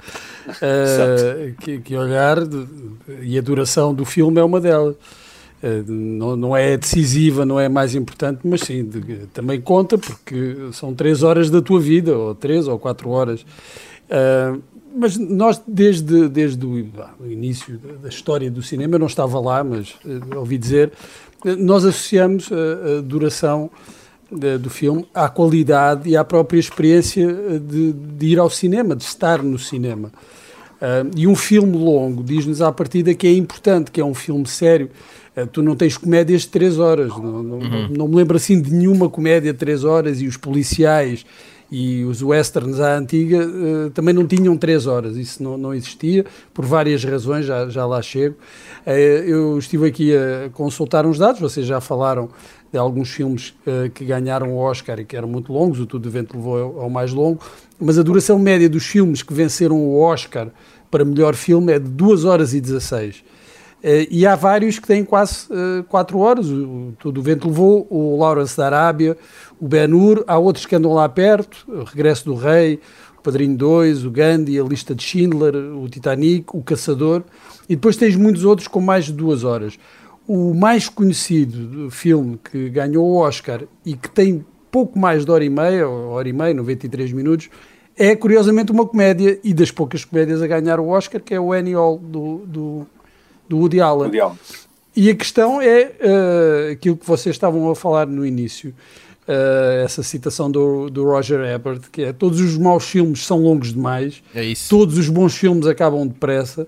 que, 1.61 1.79
que, 1.81 1.97
olhar, 1.97 2.37
e 3.23 3.39
a 3.39 3.41
duração 3.41 3.95
do 3.95 4.05
filme 4.05 4.39
é 4.39 4.45
uma 4.45 4.61
delas. 4.61 4.97
Eh, 5.63 5.83
não, 5.87 6.37
não 6.37 6.57
é 6.57 6.77
decisiva, 6.77 7.45
não 7.45 7.59
é 7.59 7.69
mais 7.69 7.95
importante, 7.95 8.41
mas 8.45 8.61
sim, 8.61 8.89
também 9.33 9.61
conta 9.61 9.97
porque 9.99 10.57
são 10.73 10.95
três 10.95 11.23
horas 11.23 11.51
da 11.51 11.61
tua 11.61 11.81
vida, 11.81 12.17
ou 12.17 12.35
três 12.35 12.69
ou 12.69 12.79
quatro 12.79 13.11
horas. 13.11 13.43
Uh, 14.11 14.61
mas 14.95 15.17
nós, 15.17 15.63
desde, 15.67 16.29
desde 16.29 16.67
o, 16.67 16.87
o, 17.21 17.27
início 17.27 17.79
da 18.03 18.09
história 18.09 18.51
do 18.51 18.63
cinema, 18.63 18.97
eu 18.97 18.99
não 18.99 19.07
estava 19.07 19.39
lá, 19.39 19.63
mas 19.63 19.91
uh, 20.05 20.39
ouvi 20.39 20.59
dizer, 20.59 20.93
nós 21.59 21.85
associamos 21.85 22.51
a, 22.53 23.01
duração 23.01 23.71
de, 24.31 24.59
do 24.59 24.71
filme 24.71 25.07
à 25.15 25.29
qualidade 25.29 26.09
e 26.09 26.17
à 26.17 26.25
própria 26.25 26.59
experiência 26.59 27.27
de, 27.59 27.93
de 27.93 28.27
ir 28.27 28.39
ao 28.39 28.51
cinema, 28.51 28.95
de 28.95 29.05
estar 29.05 29.43
no 29.43 29.59
cinema. 29.59 30.13
Uh, 30.81 31.11
e 31.15 31.27
um 31.27 31.37
filme 31.37 31.77
longo 31.77 32.23
diz-nos 32.23 32.63
à 32.63 32.73
partida 32.73 33.13
que 33.15 33.27
é 33.27 33.33
importante, 33.35 33.91
que 33.91 34.01
é 34.01 34.05
um 34.05 34.15
filme 34.15 34.47
sério, 34.47 34.91
eh, 35.37 35.47
tu 35.47 35.63
não 35.63 35.77
tens 35.77 35.97
comédias 35.97 36.43
de 36.43 36.49
3 36.49 36.79
horas. 36.79 37.09
Não, 37.11 37.43
não, 37.43 37.59
uhum. 37.59 37.89
não, 37.91 38.09
me 38.09 38.17
lembro 38.17 38.37
assim 38.37 38.61
de 38.61 38.73
nenhuma 38.73 39.09
comédia 39.09 39.53
de 39.53 39.59
3 39.59 39.85
horas 39.85 40.21
e 40.21 40.27
os 40.27 40.37
policiais 40.37 41.25
e 41.71 42.05
os 42.05 42.23
westerns 42.23 42.81
à 42.81 42.97
antiga 42.97 43.47
uh, 43.47 43.91
também 43.91 44.13
não 44.13 44.27
tinham 44.27 44.57
3 44.57 44.87
horas. 44.87 45.17
Isso 45.17 45.43
não, 45.43 45.57
não 45.57 45.73
existia 45.73 46.25
por 46.53 46.65
várias 46.65 47.05
razões, 47.05 47.47
já, 47.47 47.69
já 47.69 47.87
lá 47.87 48.03
chego. 48.03 48.37
Uh, 48.87 48.91
eu 48.91 49.59
estive 49.59 49.87
aqui 49.87 50.13
a 50.17 50.51
consultar 50.51 51.07
uns 51.07 51.19
dados, 51.19 51.41
vocês 51.41 51.67
já 51.67 51.81
falaram 51.81 52.29
de 52.73 52.79
alguns 52.79 53.11
filmes 53.11 53.55
uh, 53.67 53.91
que 53.91 54.05
ganharam 54.05 54.53
o 54.53 54.57
Oscar 54.57 54.99
e 54.99 55.05
que 55.05 55.17
eram 55.17 55.29
muito 55.29 55.53
longos, 55.53 55.81
o 55.81 55.87
Tudo 55.87 56.09
Evento 56.09 56.37
levou 56.37 56.81
ao 56.81 56.91
mais 56.91 57.13
longo, 57.13 57.41
mas 57.79 57.99
a 57.99 58.03
duração 58.03 58.39
média 58.39 58.69
dos 58.69 58.87
filmes 58.87 59.23
que 59.23 59.33
venceram 59.33 59.77
o 59.77 60.01
Oscar 60.01 60.49
para 60.91 61.05
melhor 61.05 61.35
filme 61.35 61.73
é 61.73 61.79
de 61.79 61.89
2 61.89 62.25
horas 62.25 62.53
e 62.53 62.61
16. 62.61 63.23
Uh, 63.83 64.07
e 64.11 64.27
há 64.27 64.37
vários 64.37 64.79
que 64.79 64.87
têm 64.87 65.05
quase 65.05 65.49
4 65.89 66.17
uh, 66.17 66.21
horas. 66.21 66.47
O, 66.49 66.95
o 67.03 67.23
Vento 67.23 67.49
Levou, 67.49 67.87
o 67.91 68.19
Lawrence 68.19 68.57
da 68.57 68.67
Arábia, 68.67 69.17
o 69.59 69.67
Ben-Hur. 69.67 70.23
Há 70.27 70.39
outros 70.39 70.67
que 70.67 70.77
andam 70.77 70.93
lá 70.93 71.09
perto: 71.09 71.65
O 71.67 71.85
Regresso 71.85 72.27
do 72.27 72.35
Rei, 72.35 72.79
o 73.19 73.23
Padrinho 73.23 73.57
2, 73.57 74.05
o 74.05 74.11
Gandhi, 74.11 74.61
a 74.61 74.63
Lista 74.63 74.95
de 74.95 75.03
Schindler, 75.03 75.55
o 75.55 75.89
Titanic, 75.89 76.55
o 76.55 76.63
Caçador. 76.63 77.23
E 77.69 77.75
depois 77.75 77.97
tens 77.97 78.17
muitos 78.17 78.45
outros 78.45 78.69
com 78.69 78.81
mais 78.81 79.07
de 79.07 79.13
2 79.13 79.45
horas. 79.45 79.79
O 80.27 80.55
mais 80.55 80.89
conhecido 80.89 81.91
filme 81.91 82.39
que 82.51 82.69
ganhou 82.69 83.07
o 83.07 83.17
Oscar 83.17 83.63
e 83.85 83.95
que 83.95 84.11
tem 84.11 84.45
pouco 84.71 84.99
mais 84.99 85.25
de 85.25 85.31
hora 85.31 85.45
e 85.45 85.51
meia, 85.51 85.89
hora 85.89 86.29
e 86.29 86.33
meia, 86.33 86.55
93 86.55 87.13
minutos, 87.13 87.49
é 87.97 88.15
curiosamente 88.15 88.71
uma 88.71 88.87
comédia 88.87 89.39
e 89.43 89.53
das 89.53 89.71
poucas 89.71 90.05
comédias 90.05 90.41
a 90.41 90.47
ganhar 90.47 90.79
o 90.79 90.89
Oscar, 90.89 91.21
que 91.21 91.35
é 91.35 91.41
o 91.41 91.53
Annie 91.53 91.75
Hall 91.75 91.99
do, 91.99 92.39
do 92.47 92.87
do 93.51 93.59
Woody 93.59 93.81
Allen. 93.81 94.05
Woody 94.05 94.21
Allen. 94.21 94.39
E 94.97 95.11
a 95.11 95.15
questão 95.15 95.61
é 95.61 95.93
uh, 96.01 96.73
aquilo 96.73 96.97
que 96.97 97.07
vocês 97.07 97.35
estavam 97.35 97.69
a 97.69 97.75
falar 97.75 98.07
no 98.07 98.25
início, 98.25 98.73
uh, 99.27 99.85
essa 99.85 100.03
citação 100.03 100.51
do, 100.51 100.89
do 100.89 101.05
Roger 101.05 101.41
Ebert, 101.41 101.83
que 101.91 102.03
é 102.03 102.13
todos 102.13 102.41
os 102.41 102.57
maus 102.57 102.85
filmes 102.85 103.27
são 103.27 103.39
longos 103.39 103.73
demais, 103.73 104.23
é 104.35 104.53
todos 104.69 104.97
os 104.97 105.09
bons 105.09 105.37
filmes 105.37 105.67
acabam 105.67 106.07
depressa, 106.07 106.67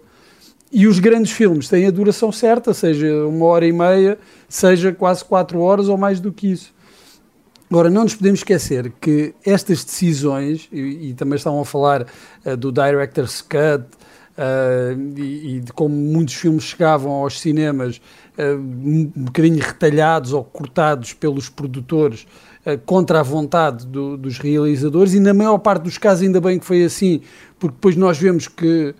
e 0.72 0.86
os 0.86 0.98
grandes 0.98 1.32
filmes 1.32 1.68
têm 1.68 1.86
a 1.86 1.90
duração 1.90 2.32
certa, 2.32 2.74
seja 2.74 3.26
uma 3.26 3.46
hora 3.46 3.66
e 3.66 3.72
meia, 3.72 4.18
seja 4.48 4.92
quase 4.92 5.24
quatro 5.24 5.60
horas 5.60 5.88
ou 5.88 5.96
mais 5.96 6.18
do 6.18 6.32
que 6.32 6.50
isso. 6.50 6.72
Agora, 7.70 7.88
não 7.90 8.02
nos 8.02 8.14
podemos 8.14 8.40
esquecer 8.40 8.92
que 9.00 9.34
estas 9.44 9.84
decisões, 9.84 10.68
e, 10.72 11.10
e 11.10 11.14
também 11.14 11.36
estavam 11.36 11.60
a 11.60 11.64
falar 11.64 12.06
uh, 12.44 12.56
do 12.56 12.72
Director's 12.72 13.40
Cut, 13.40 13.84
uh, 14.38 15.18
e, 15.18 15.56
e, 15.56 15.60
de 15.60 15.72
como 15.72 15.94
muitos 15.94 16.34
filmes 16.34 16.64
chegavam 16.64 17.12
aos 17.12 17.40
cinemas 17.40 18.00
uh, 18.38 18.58
um 18.58 19.10
bocadinho 19.16 19.62
retalhados 19.62 20.32
ou 20.32 20.44
cortados 20.44 21.12
pelos 21.12 21.48
produtores 21.48 22.26
uh, 22.66 22.78
contra 22.84 23.20
a 23.20 23.22
vontade 23.22 23.86
do, 23.86 24.16
dos 24.16 24.38
realizadores, 24.38 25.14
e 25.14 25.20
na 25.20 25.34
maior 25.34 25.58
parte 25.58 25.84
dos 25.84 25.98
casos, 25.98 26.24
ainda 26.24 26.40
bem 26.40 26.58
que 26.58 26.64
foi 26.64 26.84
assim, 26.84 27.20
porque 27.58 27.74
depois 27.74 27.96
nós 27.96 28.18
vemos 28.18 28.48
que. 28.48 28.94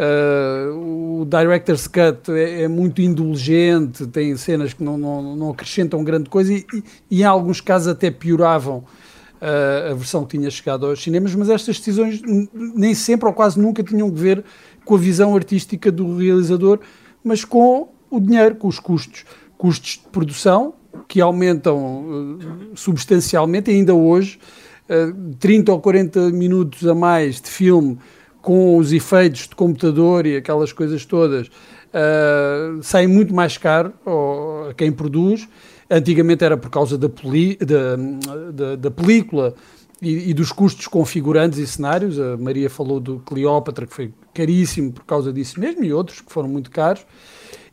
Uh, 0.00 1.22
o 1.22 1.24
Director's 1.24 1.88
Cut 1.88 2.30
é, 2.30 2.62
é, 2.62 2.68
muito 2.68 3.02
indulgente, 3.02 4.06
tem 4.06 4.36
cenas 4.36 4.72
que 4.72 4.80
não, 4.80 4.96
não, 4.96 5.34
não 5.34 5.50
acrescentam 5.50 6.04
grande 6.04 6.30
coisa 6.30 6.52
e, 6.52 6.64
e, 6.72 6.84
e, 7.10 7.20
em 7.22 7.24
alguns 7.24 7.60
casos 7.60 7.88
até 7.88 8.08
pioravam 8.08 8.84
uh, 9.40 9.90
a 9.90 9.94
versão 9.94 10.24
que 10.24 10.36
tinha 10.36 10.50
chegado 10.50 10.86
aos 10.86 11.02
cinemas, 11.02 11.34
mas 11.34 11.48
estas 11.48 11.78
decisões 11.78 12.20
nem 12.52 12.94
sempre 12.94 13.28
ou 13.28 13.34
quase 13.34 13.60
nunca 13.60 13.82
tinham 13.82 14.10
que 14.10 14.18
ver 14.18 14.44
com 14.88 14.94
a 14.94 14.98
visão 14.98 15.36
artística 15.36 15.92
do 15.92 16.16
realizador, 16.16 16.80
mas 17.22 17.44
com 17.44 17.90
o 18.10 18.18
dinheiro, 18.18 18.54
com 18.54 18.68
os 18.68 18.80
custos. 18.80 19.26
Custos 19.58 20.00
de 20.02 20.10
produção 20.10 20.72
que 21.06 21.20
aumentam 21.20 22.06
uh, 22.06 22.38
substancialmente, 22.74 23.70
ainda 23.70 23.92
hoje, 23.94 24.38
uh, 24.88 25.34
30 25.38 25.72
ou 25.72 25.80
40 25.82 26.30
minutos 26.30 26.88
a 26.88 26.94
mais 26.94 27.38
de 27.38 27.50
filme 27.50 27.98
com 28.40 28.78
os 28.78 28.90
efeitos 28.90 29.42
de 29.46 29.54
computador 29.54 30.24
e 30.24 30.36
aquelas 30.36 30.72
coisas 30.72 31.04
todas, 31.04 31.48
uh, 31.48 32.82
saem 32.82 33.08
muito 33.08 33.34
mais 33.34 33.58
caro 33.58 33.92
a 34.70 34.72
quem 34.72 34.90
produz. 34.90 35.46
Antigamente 35.90 36.42
era 36.42 36.56
por 36.56 36.70
causa 36.70 36.96
da, 36.96 37.10
poli, 37.10 37.56
da, 37.56 37.96
da, 38.52 38.76
da 38.76 38.90
película 38.90 39.54
e, 40.00 40.30
e, 40.30 40.34
dos 40.34 40.50
custos 40.50 40.86
configurantes 40.86 41.58
e 41.58 41.66
cenários. 41.66 42.18
A 42.18 42.38
Maria 42.38 42.70
falou 42.70 42.98
do 42.98 43.18
Cleópatra, 43.18 43.86
que 43.86 43.92
foi 43.94 44.12
caríssimo 44.34 44.92
por 44.92 45.04
causa 45.04 45.32
disso 45.32 45.58
mesmo, 45.58 45.84
e 45.84 45.92
outros 45.92 46.20
que 46.20 46.32
foram 46.32 46.48
muito 46.48 46.70
caros. 46.70 47.04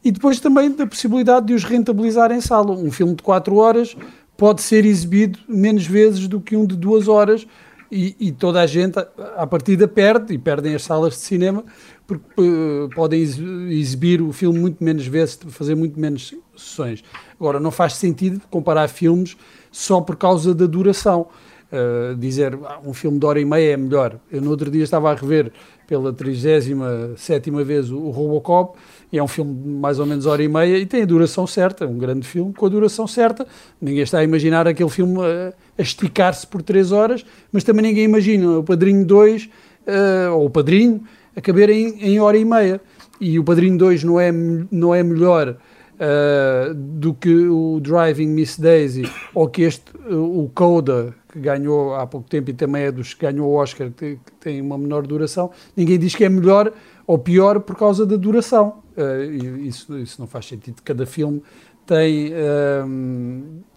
E 0.03 0.11
depois 0.11 0.39
também 0.39 0.71
da 0.71 0.85
possibilidade 0.85 1.47
de 1.47 1.53
os 1.53 1.63
rentabilizar 1.63 2.31
em 2.31 2.39
sala. 2.39 2.71
Um 2.71 2.91
filme 2.91 3.15
de 3.15 3.23
4 3.23 3.55
horas 3.55 3.95
pode 4.37 4.61
ser 4.61 4.85
exibido 4.85 5.39
menos 5.47 5.87
vezes 5.87 6.27
do 6.27 6.39
que 6.39 6.55
um 6.55 6.65
de 6.65 6.75
2 6.75 7.07
horas, 7.07 7.47
e, 7.91 8.15
e, 8.19 8.31
toda 8.31 8.61
a 8.61 8.67
gente, 8.67 8.97
à 9.37 9.45
partida, 9.45 9.87
perde, 9.87 10.33
e 10.33 10.37
perdem 10.37 10.75
as 10.75 10.83
salas 10.83 11.13
de 11.13 11.19
cinema, 11.19 11.63
porque 12.05 12.41
uh, 12.41 12.89
podem 12.95 13.21
exibir 13.21 14.21
o 14.21 14.33
filme 14.33 14.59
muito 14.59 14.83
menos 14.83 15.05
vezes, 15.05 15.39
fazer 15.49 15.75
muito 15.75 15.99
menos 15.99 16.33
sessões. 16.55 17.03
Agora, 17.39 17.59
não 17.59 17.71
faz 17.71 17.93
sentido 17.93 18.41
comparar 18.49 18.87
filmes 18.87 19.37
só 19.71 20.01
por 20.01 20.15
causa 20.15 20.53
da 20.53 20.65
duração. 20.65 21.27
uh, 21.71 22.15
dizer 22.15 22.57
ah, 22.65 22.79
um 22.83 22.93
filme 22.93 23.19
de 23.19 23.25
hora 23.25 23.39
e 23.39 23.45
meia 23.45 23.73
é 23.73 23.77
melhor. 23.77 24.19
Eu 24.31 24.41
no 24.41 24.49
outro 24.49 24.69
dia 24.69 24.83
estava 24.83 25.11
a 25.11 25.15
rever 25.15 25.51
pela 25.87 26.11
37 26.11 26.73
vez 27.63 27.91
o, 27.91 28.09
Robocop 28.09 28.77
e 29.11 29.17
é 29.17 29.23
um 29.23 29.27
filme 29.27 29.53
de 29.53 29.69
mais 29.69 29.99
ou 29.99 30.05
menos 30.05 30.25
hora 30.25 30.43
e 30.43 30.47
meia 30.47 30.77
e 30.77 30.85
tem 30.85 31.03
a 31.03 31.05
duração 31.05 31.45
certa, 31.45 31.85
um 31.85 31.97
grande 31.97 32.27
filme 32.27 32.53
com 32.53 32.65
a 32.65 32.69
duração 32.69 33.07
certa. 33.07 33.45
Ninguém 33.79 34.03
está 34.03 34.19
a 34.19 34.23
imaginar 34.23 34.67
aquele 34.67 34.89
filme 34.89 35.19
a, 35.21 35.53
a 35.77 35.81
esticar-se 35.81 36.45
por 36.47 36.61
3 36.61 36.91
horas, 36.91 37.25
mas 37.51 37.63
também 37.63 37.83
ninguém 37.83 38.05
imagina 38.05 38.59
o 38.59 38.63
Padrinho 38.63 39.05
2 39.05 39.45
uh, 39.45 40.33
ou 40.33 40.45
o 40.45 40.49
Padrinho 40.49 41.03
a 41.35 41.41
caber 41.41 41.69
em, 41.69 42.01
em 42.01 42.19
hora 42.19 42.37
e 42.37 42.45
meia. 42.45 42.81
E 43.19 43.39
o 43.39 43.43
Padrinho 43.43 43.77
2 43.77 44.03
não 44.03 44.19
é, 44.19 44.31
não 44.31 44.93
é 44.93 45.01
melhor 45.01 45.49
uh, 45.95 46.73
do 46.73 47.13
que 47.13 47.33
o 47.47 47.79
Driving 47.79 48.27
Miss 48.27 48.57
Daisy 48.59 49.09
ou 49.33 49.47
que 49.47 49.63
este, 49.63 49.91
o 50.09 50.49
Coda, 50.53 51.13
que 51.35 51.39
ganhou 51.41 51.93
há 51.95 52.07
pouco 52.07 52.29
tempo 52.29 52.49
e 52.49 52.53
também 52.53 52.83
é 52.83 52.91
dos 52.91 53.13
que 53.13 53.25
ganhou 53.25 53.49
o 53.49 53.55
Oscar, 53.55 53.91
que, 53.91 54.15
que 54.15 54.31
tem 54.39 54.61
uma 54.61 54.77
menor 54.77 55.05
duração. 55.05 55.51
Ninguém 55.75 55.99
diz 55.99 56.15
que 56.15 56.23
é 56.23 56.29
melhor 56.29 56.71
ou 57.05 57.19
pior 57.19 57.59
por 57.59 57.75
causa 57.75 58.05
da 58.05 58.15
duração. 58.15 58.75
Uh, 58.97 59.59
isso, 59.61 59.97
isso 59.99 60.21
não 60.21 60.27
faz 60.27 60.45
sentido. 60.45 60.81
Cada 60.81 61.05
filme 61.05 61.43
tem, 61.85 62.31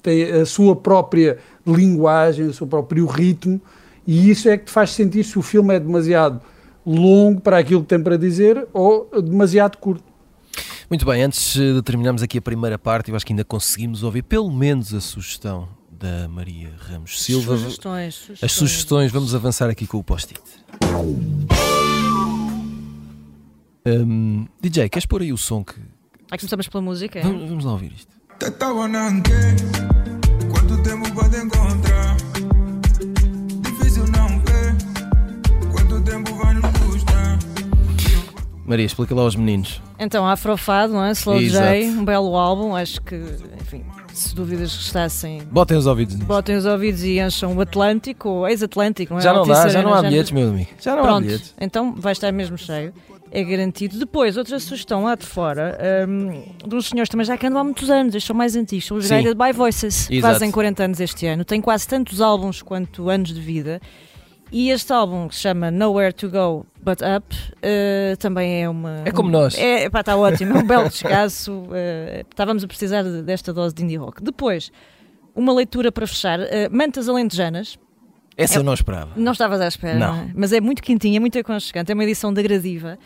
tem 0.01 0.25
a 0.33 0.47
sua 0.47 0.75
própria 0.75 1.39
linguagem, 1.67 2.47
o 2.47 2.55
seu 2.55 2.67
próprio 2.67 3.05
ritmo, 3.07 3.61
e 4.07 4.31
isso 4.31 4.49
é 4.49 4.57
que 4.57 4.67
te 4.67 4.71
faz 4.71 4.91
sentir 4.91 5.25
se 5.25 5.39
o 5.39 5.43
filme 5.43 5.75
é 5.75 5.81
demasiado 5.81 6.41
longo 6.87 7.41
para 7.41 7.59
aquilo 7.59 7.83
que 7.83 7.89
tem 7.89 8.03
para 8.03 8.17
dizer 8.17 8.67
ou 8.73 9.11
demasiado 9.21 9.77
curto. 9.77 10.05
Muito 10.89 11.05
bem, 11.05 11.23
antes 11.23 11.55
de 11.55 11.83
terminarmos 11.83 12.23
aqui 12.23 12.39
a 12.39 12.43
primeira 12.43 12.79
parte, 12.79 13.11
eu 13.11 13.17
acho 13.17 13.27
que 13.27 13.35
ainda 13.35 13.45
conseguimos 13.45 14.03
ouvir 14.03 14.23
pelo 14.23 14.51
menos 14.51 14.95
a 14.95 15.01
sugestão 15.03 15.69
da 15.99 16.29
Maria 16.29 16.73
Ramos 16.79 17.21
Silva. 17.23 17.57
Sugestões, 17.57 18.15
sugestões. 18.15 18.45
As 18.45 18.53
sugestões, 18.53 19.13
vamos 19.13 19.35
avançar 19.35 19.69
aqui 19.69 19.87
com 19.87 19.99
o 19.99 20.05
post-it. 20.05 20.41
Um, 23.87 24.47
DJ, 24.61 24.89
queres 24.89 25.07
pôr 25.07 25.23
aí 25.23 25.33
o 25.33 25.37
som 25.37 25.65
que. 25.65 25.75
Ah, 26.31 26.37
começamos 26.39 26.69
pela 26.69 26.83
música? 26.83 27.19
É? 27.19 27.23
Vamos, 27.23 27.49
vamos 27.49 27.65
lá 27.65 27.73
ouvir 27.73 27.93
isto. 27.93 28.13
Quanto 30.51 30.83
tempo 30.83 31.13
pode 31.15 31.37
encontrar? 31.37 32.17
Difícil 33.63 34.07
não 34.09 34.29
ver. 34.41 34.77
Quanto 35.73 36.01
tempo 36.03 36.35
vai 36.35 36.55
nos 36.55 36.79
custar? 36.79 37.39
Maria, 38.65 38.87
explica 38.87 39.15
lá 39.15 39.23
aos 39.23 39.35
meninos. 39.35 39.83
Então, 39.99 40.29
Afrofado, 40.29 40.93
não 40.93 41.03
é? 41.03 41.13
Slow 41.13 41.41
Exato. 41.41 41.65
J, 41.67 41.89
um 41.89 42.05
belo 42.05 42.37
álbum, 42.37 42.77
acho 42.77 43.01
que, 43.01 43.17
enfim, 43.61 43.85
se 44.19 44.35
dúvidas 44.35 44.75
restassem, 44.77 45.43
Botem 45.51 45.77
os 45.77 45.87
ouvidos 45.87 46.15
nisso. 46.15 46.27
botem 46.27 46.57
os 46.57 46.65
ouvidos 46.67 47.03
e 47.03 47.19
encham 47.21 47.57
o 47.57 47.61
Atlântico, 47.61 48.29
ou 48.29 48.49
ex-Atlântico, 48.49 49.13
não 49.15 49.21
é? 49.21 49.23
Já 49.23 49.33
não 49.33 49.47
dá, 49.47 49.69
já 49.69 49.83
não 49.83 49.95
há 49.95 50.03
bilhetes, 50.03 50.31
meu 50.33 50.49
amigo. 50.49 50.69
Já 50.81 50.93
não 50.95 51.01
há 51.01 51.07
Pronto, 51.07 51.25
bilhetes. 51.25 51.55
então 51.61 51.95
vai 51.97 52.13
estar 52.13 52.33
mesmo 52.33 52.59
cheio, 52.59 52.93
é 53.31 53.45
garantido. 53.45 53.99
Depois, 53.99 54.37
outra 54.37 54.59
sugestão 54.59 55.05
lá 55.05 55.15
de 55.15 55.25
fora, 55.27 55.79
hum, 56.09 56.43
de 56.67 56.75
uns 56.75 56.89
senhores 56.89 57.09
também 57.09 57.25
já 57.27 57.37
que 57.37 57.47
andam 57.47 57.61
há 57.61 57.65
muitos 57.65 57.89
anos, 57.91 58.15
estes 58.15 58.27
são 58.27 58.35
mais 58.37 58.57
antigos, 58.57 58.87
são 58.87 58.97
os. 58.97 59.09
Guided 59.09 59.35
by 59.35 59.53
Voices, 59.53 60.11
Exato. 60.11 60.33
fazem 60.35 60.51
40 60.51 60.85
anos 60.85 61.01
este 61.01 61.27
ano, 61.27 61.45
têm 61.45 61.61
quase 61.61 61.87
tantos 61.87 62.21
álbuns 62.21 62.63
quanto 62.63 63.09
anos 63.11 63.33
de 63.33 63.41
vida. 63.41 63.81
E 64.51 64.71
este 64.71 64.93
álbum 64.93 65.29
que 65.29 65.35
se 65.35 65.43
chama 65.43 65.71
Nowhere 65.71 66.13
to 66.13 66.31
Go 66.31 66.65
But 66.83 67.01
Up 67.03 67.37
eh, 67.63 68.17
também 68.19 68.63
é 68.63 68.69
uma. 68.69 69.03
É 69.05 69.11
como 69.11 69.31
nós. 69.31 69.57
É, 69.59 69.91
pá, 69.91 70.01
está 70.01 70.17
ótimo, 70.17 70.57
é 70.57 70.61
um 70.61 70.67
belo 70.67 70.89
descasso. 70.89 71.65
eh, 71.73 72.25
estávamos 72.31 72.65
a 72.65 72.67
precisar 72.67 73.03
de- 73.03 73.23
desta 73.23 73.53
dose 73.53 73.75
de 73.75 73.85
indie 73.85 73.97
rock. 73.97 74.23
Depois, 74.23 74.73
uma 75.35 75.53
leitura 75.53 75.93
para 75.93 76.07
fechar: 76.07 76.41
eh, 76.41 76.69
Mantas 76.71 77.09
Alentejanas. 77.09 77.79
Essa 78.37 78.61
eu 78.61 78.63
não 78.63 78.73
esperava. 78.73 79.11
Não 79.17 79.33
estavas 79.33 79.61
à 79.61 79.67
espera, 79.69 79.99
Não. 79.99 80.17
não. 80.17 80.23
é? 80.23 80.31
Mas 80.35 80.53
é 80.53 80.61
muito 80.61 80.81
quentinha, 80.83 81.17
é 81.17 81.21
muito 81.21 81.37
aconchegante. 81.39 81.91
É 81.91 81.95
uma 81.95 82.05
edição 82.05 82.33
da 82.33 82.41
Gradiva 82.41 82.97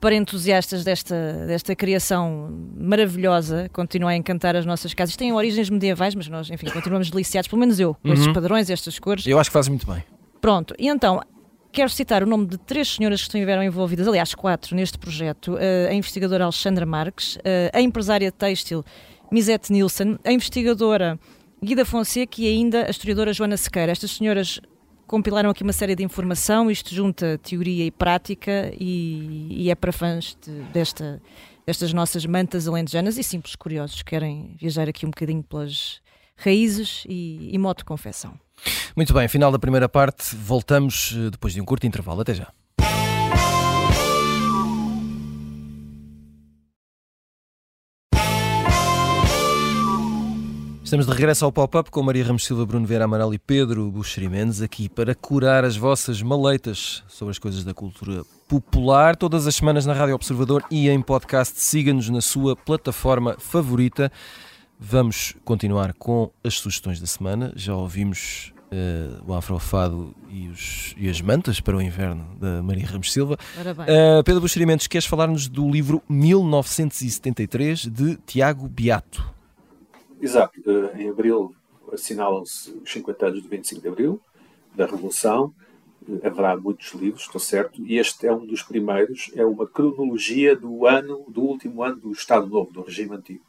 para 0.00 0.14
entusiastas 0.16 0.82
desta, 0.82 1.44
desta 1.46 1.76
criação 1.76 2.50
maravilhosa. 2.76 3.70
Continua 3.72 4.10
a 4.10 4.16
encantar 4.16 4.56
as 4.56 4.66
nossas 4.66 4.92
casas. 4.92 5.14
Tem 5.16 5.32
origens 5.32 5.70
medievais, 5.70 6.14
mas 6.14 6.26
nós, 6.28 6.50
enfim, 6.50 6.66
continuamos 6.70 7.08
deliciados, 7.10 7.48
pelo 7.48 7.60
menos 7.60 7.78
eu, 7.78 7.94
com 8.02 8.08
estes 8.08 8.26
Uhum. 8.26 8.32
padrões, 8.32 8.68
estas 8.68 8.98
cores. 8.98 9.26
Eu 9.26 9.38
acho 9.38 9.48
que 9.48 9.54
fazes 9.54 9.68
muito 9.68 9.86
bem. 9.86 10.02
Pronto, 10.40 10.74
e 10.78 10.88
então 10.88 11.20
quero 11.72 11.90
citar 11.90 12.22
o 12.22 12.26
nome 12.26 12.46
de 12.46 12.58
três 12.58 12.88
senhoras 12.88 13.20
que 13.20 13.28
estiveram 13.28 13.62
envolvidas, 13.62 14.08
aliás, 14.08 14.34
quatro, 14.34 14.74
neste 14.74 14.98
projeto: 14.98 15.56
Eh, 15.58 15.88
a 15.90 15.94
investigadora 15.94 16.44
Alexandra 16.44 16.86
Marques, 16.86 17.38
eh, 17.44 17.70
a 17.74 17.80
empresária 17.80 18.32
têxtil 18.32 18.84
Misette 19.30 19.72
Nielsen, 19.72 20.18
a 20.24 20.32
investigadora 20.32 21.18
Guida 21.62 21.84
Fonseca 21.84 22.40
e 22.40 22.48
ainda 22.48 22.86
a 22.86 22.90
historiadora 22.90 23.32
Joana 23.32 23.56
Sequeira. 23.56 23.92
Estas 23.92 24.12
senhoras 24.12 24.60
compilaram 25.06 25.50
aqui 25.50 25.62
uma 25.62 25.72
série 25.72 25.94
de 25.94 26.02
informação, 26.02 26.70
isto 26.70 26.94
junta 26.94 27.38
teoria 27.42 27.84
e 27.84 27.90
prática 27.90 28.72
e, 28.78 29.48
e 29.50 29.70
é 29.70 29.74
para 29.74 29.92
fãs 29.92 30.36
de- 30.40 30.62
desta, 30.72 31.20
destas 31.66 31.92
nossas 31.92 32.24
mantas 32.24 32.66
alentejanas 32.66 33.18
e 33.18 33.22
simples 33.22 33.54
curiosos 33.56 34.02
que 34.02 34.10
querem 34.10 34.54
viajar 34.58 34.88
aqui 34.88 35.04
um 35.04 35.10
bocadinho 35.10 35.42
pelas 35.42 36.00
raízes 36.36 37.04
e, 37.08 37.50
e 37.52 37.58
de 37.58 37.84
confecção. 37.84 38.34
Muito 38.96 39.14
bem, 39.14 39.28
final 39.28 39.52
da 39.52 39.58
primeira 39.58 39.88
parte. 39.88 40.34
Voltamos 40.34 41.14
eh, 41.16 41.30
depois 41.30 41.52
de 41.54 41.60
um 41.60 41.64
curto 41.64 41.86
intervalo. 41.86 42.20
Até 42.20 42.34
já. 42.34 42.48
Estamos 50.90 51.06
de 51.06 51.12
regresso 51.12 51.44
ao 51.44 51.52
pop-up 51.52 51.88
com 51.88 52.02
Maria 52.02 52.24
Ramos 52.24 52.44
Silva, 52.44 52.66
Bruno 52.66 52.84
Vera 52.84 53.04
Amaral 53.04 53.32
e 53.32 53.38
Pedro 53.38 53.88
Buxeri 53.92 54.28
Mendes 54.28 54.60
aqui 54.60 54.88
para 54.88 55.14
curar 55.14 55.64
as 55.64 55.76
vossas 55.76 56.20
maleitas 56.20 57.04
sobre 57.06 57.30
as 57.30 57.38
coisas 57.38 57.62
da 57.62 57.72
cultura 57.72 58.24
popular. 58.48 59.14
Todas 59.14 59.46
as 59.46 59.54
semanas 59.54 59.86
na 59.86 59.92
Rádio 59.92 60.16
Observador 60.16 60.64
e 60.68 60.88
em 60.88 61.00
podcast. 61.00 61.60
Siga-nos 61.60 62.08
na 62.08 62.20
sua 62.20 62.56
plataforma 62.56 63.36
favorita. 63.38 64.10
Vamos 64.80 65.36
continuar 65.44 65.94
com 65.94 66.28
as 66.42 66.54
sugestões 66.54 67.00
da 67.00 67.06
semana. 67.06 67.52
Já 67.54 67.76
ouvimos 67.76 68.52
eh, 68.70 69.08
o 69.26 69.34
Afrofado 69.34 70.14
e, 70.28 70.48
os- 70.48 70.94
e 70.96 71.08
as 71.08 71.20
mantas 71.20 71.60
para 71.60 71.76
o 71.76 71.82
inverno 71.82 72.24
da 72.38 72.62
Maria 72.62 72.86
Ramos 72.86 73.12
Silva. 73.12 73.36
Uh, 74.18 74.22
Pedro 74.24 74.40
Buxeri 74.40 74.64
Mendes, 74.66 74.86
queres 74.86 75.06
falar-nos 75.06 75.48
do 75.48 75.68
livro 75.70 76.02
1973 76.08 77.86
de 77.86 78.16
Tiago 78.26 78.68
Beato? 78.68 79.24
Exato. 80.20 80.60
Eh, 80.66 81.02
Em 81.02 81.08
abril 81.10 81.54
assinalam-se 81.92 82.70
os 82.84 82.92
50 82.92 83.26
anos 83.26 83.42
do 83.42 83.48
25 83.48 83.80
de 83.82 83.88
abril, 83.88 84.20
da 84.74 84.86
Revolução. 84.86 85.52
Haverá 86.24 86.56
muitos 86.56 86.92
livros, 86.94 87.22
estou 87.22 87.40
certo, 87.40 87.84
e 87.84 87.96
este 87.98 88.26
é 88.26 88.32
um 88.34 88.46
dos 88.46 88.62
primeiros. 88.62 89.30
É 89.34 89.44
uma 89.44 89.66
cronologia 89.66 90.56
do 90.56 90.86
ano, 90.86 91.24
do 91.28 91.42
último 91.42 91.82
ano 91.82 91.96
do 91.96 92.12
Estado 92.12 92.46
Novo, 92.46 92.72
do 92.72 92.82
regime 92.82 93.14
antigo, 93.16 93.42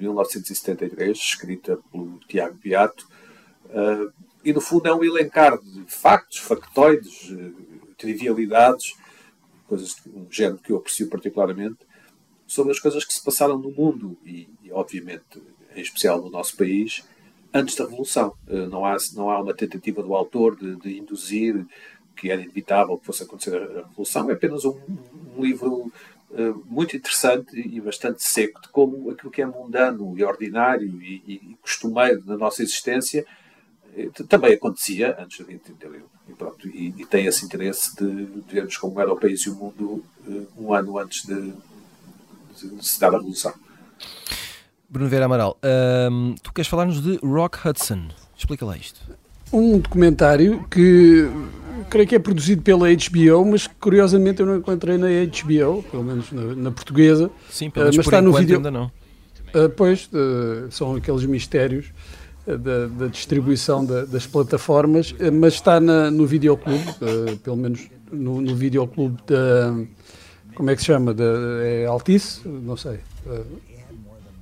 1973, 0.00 1.16
escrita 1.16 1.78
pelo 1.90 2.18
Tiago 2.28 2.56
Beato. 2.62 3.06
E 4.44 4.52
no 4.52 4.60
fundo 4.60 4.88
é 4.88 4.94
um 4.94 5.04
elencar 5.04 5.58
de 5.60 5.84
factos, 5.86 6.38
factoides, 6.38 7.30
eh, 7.30 7.50
trivialidades, 7.96 8.94
coisas 9.68 9.96
um 10.06 10.26
género 10.30 10.58
que 10.58 10.72
eu 10.72 10.76
aprecio 10.76 11.08
particularmente, 11.08 11.78
sobre 12.46 12.72
as 12.72 12.80
coisas 12.80 13.04
que 13.04 13.12
se 13.14 13.24
passaram 13.24 13.56
no 13.58 13.70
mundo 13.70 14.16
e, 14.24 14.48
e, 14.62 14.72
obviamente, 14.72 15.42
em 15.74 15.80
especial 15.80 16.20
no 16.20 16.28
nosso 16.28 16.56
país, 16.56 17.02
antes 17.54 17.76
da 17.76 17.84
Revolução. 17.84 18.34
Eh, 18.48 18.66
Não 18.66 18.84
há, 18.84 18.96
não 19.14 19.30
há 19.30 19.40
uma 19.40 19.54
tentativa 19.54 20.02
do 20.02 20.14
autor 20.14 20.56
de, 20.56 20.76
de 20.76 20.98
induzir 20.98 21.64
que 22.16 22.30
era 22.30 22.42
inevitável 22.42 22.98
que 22.98 23.06
fosse 23.06 23.22
acontecer 23.22 23.56
a 23.56 23.86
Revolução. 23.88 24.28
É 24.30 24.34
apenas 24.34 24.64
um, 24.64 24.78
um 25.36 25.42
livro 25.42 25.90
eh, 26.34 26.52
muito 26.66 26.96
interessante 26.96 27.56
e 27.58 27.80
bastante 27.80 28.22
seco 28.22 28.60
de 28.60 28.68
como 28.68 29.10
aquilo 29.10 29.30
que 29.30 29.40
é 29.42 29.46
mundano 29.46 30.18
e 30.18 30.24
ordinário 30.24 31.00
e, 31.02 31.22
e- 31.26 31.56
costumeiro 31.62 32.22
na 32.26 32.36
nossa 32.36 32.62
existência 32.62 33.24
também 34.28 34.54
acontecia 34.54 35.16
antes 35.18 35.38
do 35.38 35.44
25 35.44 35.78
de 35.78 35.86
Abril. 35.86 36.04
E, 36.28 36.32
pronto, 36.32 36.68
e, 36.68 36.94
e 36.98 37.06
tem 37.06 37.26
esse 37.26 37.44
interesse 37.44 37.94
de, 37.96 38.26
de 38.26 38.42
vermos 38.52 38.76
como 38.76 39.00
era 39.00 39.12
o 39.12 39.18
país 39.18 39.40
e 39.42 39.50
o 39.50 39.54
mundo 39.54 40.04
eh, 40.28 40.42
um 40.56 40.72
ano 40.72 40.98
antes 40.98 41.26
de, 41.26 41.52
de 42.76 42.86
se 42.86 42.98
dar 43.00 43.08
a 43.08 43.18
Revolução. 43.18 43.52
Bruno 44.88 45.08
Vera 45.08 45.24
Amaral, 45.24 45.58
hum, 46.10 46.34
tu 46.42 46.52
queres 46.52 46.68
falar-nos 46.68 47.02
de 47.02 47.18
Rock 47.22 47.66
Hudson? 47.66 48.08
Explica 48.36 48.64
lá 48.64 48.76
isto. 48.76 49.00
Um 49.52 49.78
documentário 49.78 50.64
que 50.70 51.26
creio 51.90 52.08
que 52.08 52.14
é 52.14 52.18
produzido 52.18 52.62
pela 52.62 52.86
HBO, 52.88 53.44
mas 53.44 53.66
que, 53.66 53.74
curiosamente 53.74 54.40
eu 54.40 54.46
não 54.46 54.56
encontrei 54.56 54.96
na 54.98 55.08
HBO, 55.08 55.82
pelo 55.82 56.04
menos 56.04 56.30
na, 56.32 56.54
na 56.54 56.70
portuguesa. 56.70 57.30
Sim, 57.50 57.70
pelo 57.70 57.84
menos 57.84 57.96
mas 57.98 58.04
por 58.06 58.12
está 58.14 58.22
no 58.22 58.32
vídeo- 58.32 58.56
ainda 58.56 58.70
não. 58.70 58.90
Ah, 59.54 59.68
pois, 59.76 60.08
ah, 60.14 60.68
são 60.70 60.94
aqueles 60.96 61.24
mistérios 61.26 61.86
da, 62.46 62.86
da 62.88 63.06
distribuição 63.06 63.84
da- 63.84 64.04
das 64.04 64.26
plataformas, 64.26 65.14
ah, 65.20 65.30
mas 65.30 65.54
está 65.54 65.78
na- 65.80 66.10
no 66.10 66.26
videoclube, 66.26 66.84
ah, 67.00 67.36
pelo 67.42 67.56
menos 67.56 67.88
no, 68.10 68.40
no 68.40 68.54
videoclube 68.56 69.16
da. 69.26 69.74
Como 70.54 70.70
é 70.70 70.74
que 70.74 70.80
se 70.82 70.86
chama? 70.86 71.14
Da, 71.14 71.24
é 71.62 71.86
Altice? 71.86 72.40
Não 72.46 72.76
sei. 72.76 72.98
Ah, 73.26 73.40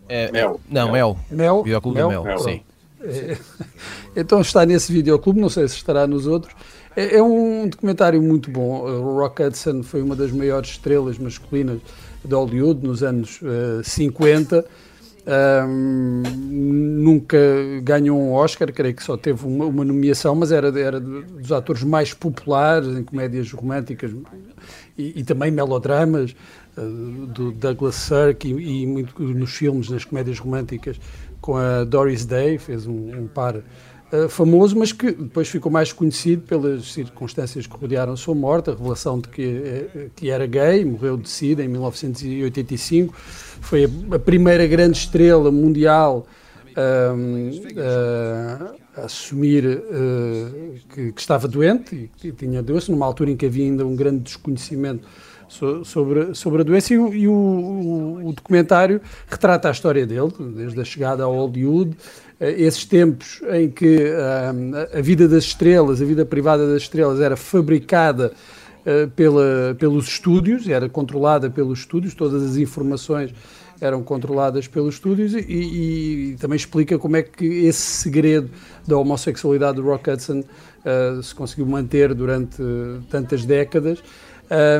É, 0.08 0.32
Mel. 0.32 0.60
Não, 0.68 0.90
Mel. 0.90 1.16
Mel? 1.30 1.62
Videoclube 1.62 1.98
da 1.98 2.08
Mel, 2.08 2.24
Mel. 2.24 2.38
sim. 2.40 2.60
É, 3.02 3.36
então 4.16 4.40
está 4.40 4.66
nesse 4.66 4.92
videoclube, 4.92 5.40
não 5.40 5.48
sei 5.48 5.68
se 5.68 5.76
estará 5.76 6.06
nos 6.06 6.26
outros. 6.26 6.54
É, 6.96 7.16
é, 7.18 7.22
um 7.22 7.68
documentário 7.68 8.20
muito 8.20 8.50
bom. 8.50 8.80
O 8.82 9.18
Rock 9.18 9.42
Hudson 9.44 9.82
foi 9.84 10.02
uma 10.02 10.16
das 10.16 10.32
maiores 10.32 10.70
estrelas 10.70 11.16
masculinas 11.18 11.78
de 12.24 12.34
Hollywood 12.34 12.84
nos 12.84 13.02
anos 13.04 13.40
uh, 13.42 13.82
50. 13.84 14.64
Um, 15.30 16.22
nunca 16.24 17.38
ganhou 17.84 18.20
um 18.20 18.32
Oscar, 18.32 18.72
creio 18.72 18.94
que 18.94 19.02
só 19.02 19.16
teve 19.16 19.46
uma, 19.46 19.66
uma, 19.66 19.84
nomeação, 19.84 20.34
mas 20.34 20.50
era, 20.50 20.76
era 20.76 20.98
dos 20.98 21.52
atores 21.52 21.84
mais 21.84 22.12
populares 22.12 22.88
em 22.88 23.04
comédias 23.04 23.52
românticas 23.52 24.10
e, 24.98 25.20
e 25.20 25.22
também 25.22 25.52
melodramas, 25.52 26.34
uh, 26.76 27.26
do 27.26 27.52
Douglas 27.52 27.94
Sirk 27.94 28.48
e, 28.48 28.82
e, 28.82 28.86
muito 28.86 29.22
nos 29.22 29.54
filmes, 29.54 29.88
nas 29.88 30.04
comédias 30.04 30.40
românticas, 30.40 30.98
com 31.40 31.56
a 31.56 31.84
Doris 31.84 32.26
Day, 32.26 32.58
fez 32.58 32.88
um, 32.88 33.20
um 33.20 33.28
par 33.28 33.54
uh, 34.12 34.28
famoso, 34.28 34.78
mas 34.78 34.92
que 34.92 35.10
depois 35.12 35.48
ficou 35.48 35.70
mais 35.70 35.92
conhecido 35.92 36.42
pelas 36.42 36.92
circunstâncias 36.92 37.66
que 37.66 37.76
rodearam 37.76 38.12
a 38.12 38.16
sua 38.16 38.34
morte, 38.34 38.70
a 38.70 38.74
revelação 38.74 39.18
de 39.18 39.28
que, 39.28 39.42
eh, 39.42 40.06
que 40.14 40.30
era 40.30 40.46
gay, 40.46 40.84
morreu 40.84 41.16
de 41.16 41.28
SIDA 41.28 41.62
em 41.62 41.68
1985 41.68 43.14
foi 43.16 43.84
a, 43.84 44.18
primeira 44.18 44.66
grande 44.66 44.98
estrela 44.98 45.50
mundial 45.50 46.26
um, 46.70 47.50
a, 48.96 49.00
a 49.00 49.04
assumir 49.04 49.82
que, 50.94 51.12
que, 51.12 51.20
estava 51.20 51.46
doente 51.46 51.94
e 51.94 52.08
que 52.08 52.32
tinha 52.32 52.62
doença, 52.62 52.90
numa 52.90 53.06
altura 53.06 53.30
em 53.30 53.36
que 53.36 53.46
havia 53.46 53.64
ainda 53.64 53.84
um 53.84 53.94
grande 53.94 54.20
desconhecimento 54.20 55.06
so, 55.50 55.84
sobre, 55.84 56.34
sobre 56.34 56.62
a 56.62 56.64
doença, 56.64 56.94
e, 56.94 56.98
o, 56.98 57.32
o, 57.32 58.28
o, 58.28 58.32
documentário 58.32 59.00
retrata 59.28 59.68
a 59.68 59.72
história 59.72 60.06
dele, 60.06 60.32
desde 60.54 60.80
a 60.80 60.84
chegada 60.84 61.24
a 61.24 61.26
Hollywood, 61.26 61.96
esses 62.40 62.84
tempos 62.84 63.40
em 63.50 63.68
que 63.68 64.04
uh, 64.04 64.96
a 64.98 65.00
vida 65.00 65.28
das 65.28 65.44
estrelas, 65.44 66.00
a 66.00 66.04
vida 66.04 66.24
privada 66.24 66.66
das 66.66 66.82
estrelas 66.82 67.20
era 67.20 67.36
fabricada 67.36 68.32
eh, 68.84 69.06
pela, 69.14 69.76
pelos 69.78 70.08
estúdios, 70.08 70.66
era 70.66 70.88
controlada 70.88 71.50
pelos 71.50 71.80
estúdios, 71.80 72.14
todas 72.14 72.42
as 72.42 72.56
informações 72.56 73.34
eram 73.78 74.02
controladas 74.02 74.66
pelos 74.66 74.94
estúdios 74.94 75.34
e, 75.34 75.38
e, 75.38 76.30
e 76.32 76.36
também 76.36 76.56
explica 76.56 76.98
como 76.98 77.16
é 77.16 77.22
que 77.22 77.44
esse 77.44 77.80
segredo 77.80 78.50
da 78.86 78.96
homossexualidade 78.96 79.76
do 79.76 79.82
Rock 79.82 80.10
Hudson 80.10 80.40
uh, 80.40 81.22
se 81.22 81.34
conseguiu 81.34 81.66
manter 81.66 82.14
durante 82.14 82.56
tantas 83.10 83.44
décadas 83.44 84.02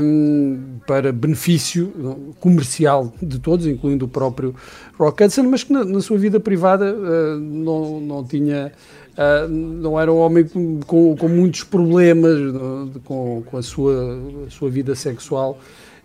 um, 0.03 0.79
para 0.87 1.13
benefício 1.13 1.93
comercial 2.41 3.13
de 3.23 3.39
todos, 3.39 3.67
incluindo 3.67 4.05
o 4.05 4.09
próprio 4.09 4.55
Rock 4.99 5.25
Hudson, 5.25 5.45
mas 5.45 5.65
que 5.65 5.73
na, 5.73 5.85
na 5.85 6.01
sua 6.01 6.19
vida 6.19 6.41
privada 6.41 6.95
uh, 6.95 7.39
não, 7.39 8.01
não 8.01 8.25
tinha 8.25 8.73
Uh, 9.11 9.49
não 9.49 10.01
era 10.01 10.11
um 10.11 10.17
homem 10.17 10.47
com, 10.87 11.15
com 11.17 11.29
muitos 11.29 11.65
problemas 11.65 12.39
com, 13.05 13.43
com 13.45 13.57
a, 13.59 13.63
sua, 13.63 14.19
a 14.47 14.51
sua 14.51 14.71
vida 14.71 14.95
sexual. 14.95 15.59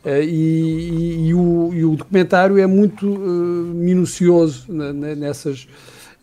Uh, 0.03 0.21
e, 0.21 0.25
e, 0.25 1.27
e, 1.27 1.33
o, 1.33 1.71
e, 1.73 1.85
o, 1.85 1.95
documentário 1.95 2.57
é 2.57 2.67
muito 2.67 3.07
uh, 3.07 3.19
minucioso 3.73 4.65
nessas, 4.69 5.67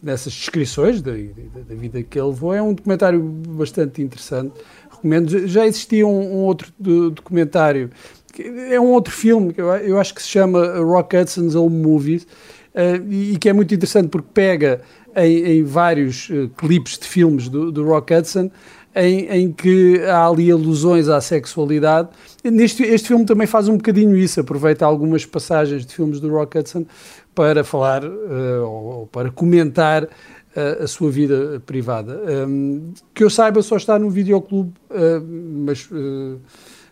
nessas 0.02 0.32
descrições 0.34 1.00
da, 1.00 1.12
da, 1.12 1.74
vida 1.74 2.02
que 2.02 2.18
ele 2.18 2.28
levou. 2.28 2.52
É 2.52 2.60
um 2.60 2.74
documentário 2.74 3.22
bastante 3.22 4.02
interessante. 4.02 4.52
Já 5.46 5.66
existia 5.66 6.06
um, 6.06 6.36
um 6.36 6.38
outro 6.44 6.72
documentário, 6.78 7.90
é 8.70 8.80
um 8.80 8.90
outro 8.90 9.12
filme, 9.12 9.52
eu, 9.56 9.66
eu 9.76 10.00
acho 10.00 10.14
que 10.14 10.22
se 10.22 10.28
chama 10.28 10.78
Rock 10.78 11.16
Hudson's 11.16 11.54
Home 11.54 11.76
Movies, 11.76 12.26
e 13.10 13.36
que 13.38 13.48
é 13.48 13.52
muito 13.52 13.74
interessante 13.74 14.08
porque 14.08 14.28
pega 14.32 14.80
em, 15.14 15.58
em 15.58 15.64
vários 15.64 16.28
uh, 16.30 16.48
clipes 16.56 16.98
de 16.98 17.06
filmes 17.06 17.48
do, 17.48 17.70
do 17.70 17.84
Rock 17.84 18.14
Hudson, 18.14 18.50
em, 18.94 19.26
em, 19.26 19.52
que 19.52 20.00
há 20.02 20.26
ali 20.26 20.50
alusões 20.50 21.08
à 21.08 21.20
sexualidade. 21.20 22.08
Neste, 22.44 22.82
este 22.82 23.08
filme 23.08 23.24
também 23.24 23.46
faz 23.46 23.68
um 23.68 23.76
bocadinho 23.76 24.16
isso, 24.16 24.40
aproveita 24.40 24.84
algumas 24.84 25.24
passagens 25.24 25.86
de 25.86 25.94
filmes 25.94 26.20
do 26.20 26.30
Rock 26.30 26.58
Hudson 26.58 26.84
para 27.34 27.64
falar 27.64 28.04
uh, 28.04 28.64
ou 28.64 29.06
para 29.06 29.30
comentar 29.30 30.06
uh, 30.56 30.84
a 30.84 30.86
sua 30.86 31.10
vida 31.10 31.62
privada. 31.64 32.20
Um, 32.46 32.92
que 33.14 33.24
eu 33.24 33.30
saiba, 33.30 33.62
só 33.62 33.76
está 33.76 33.98
no 33.98 34.10
videoclube, 34.10 34.72
uh, 34.90 35.22
mas 35.66 35.88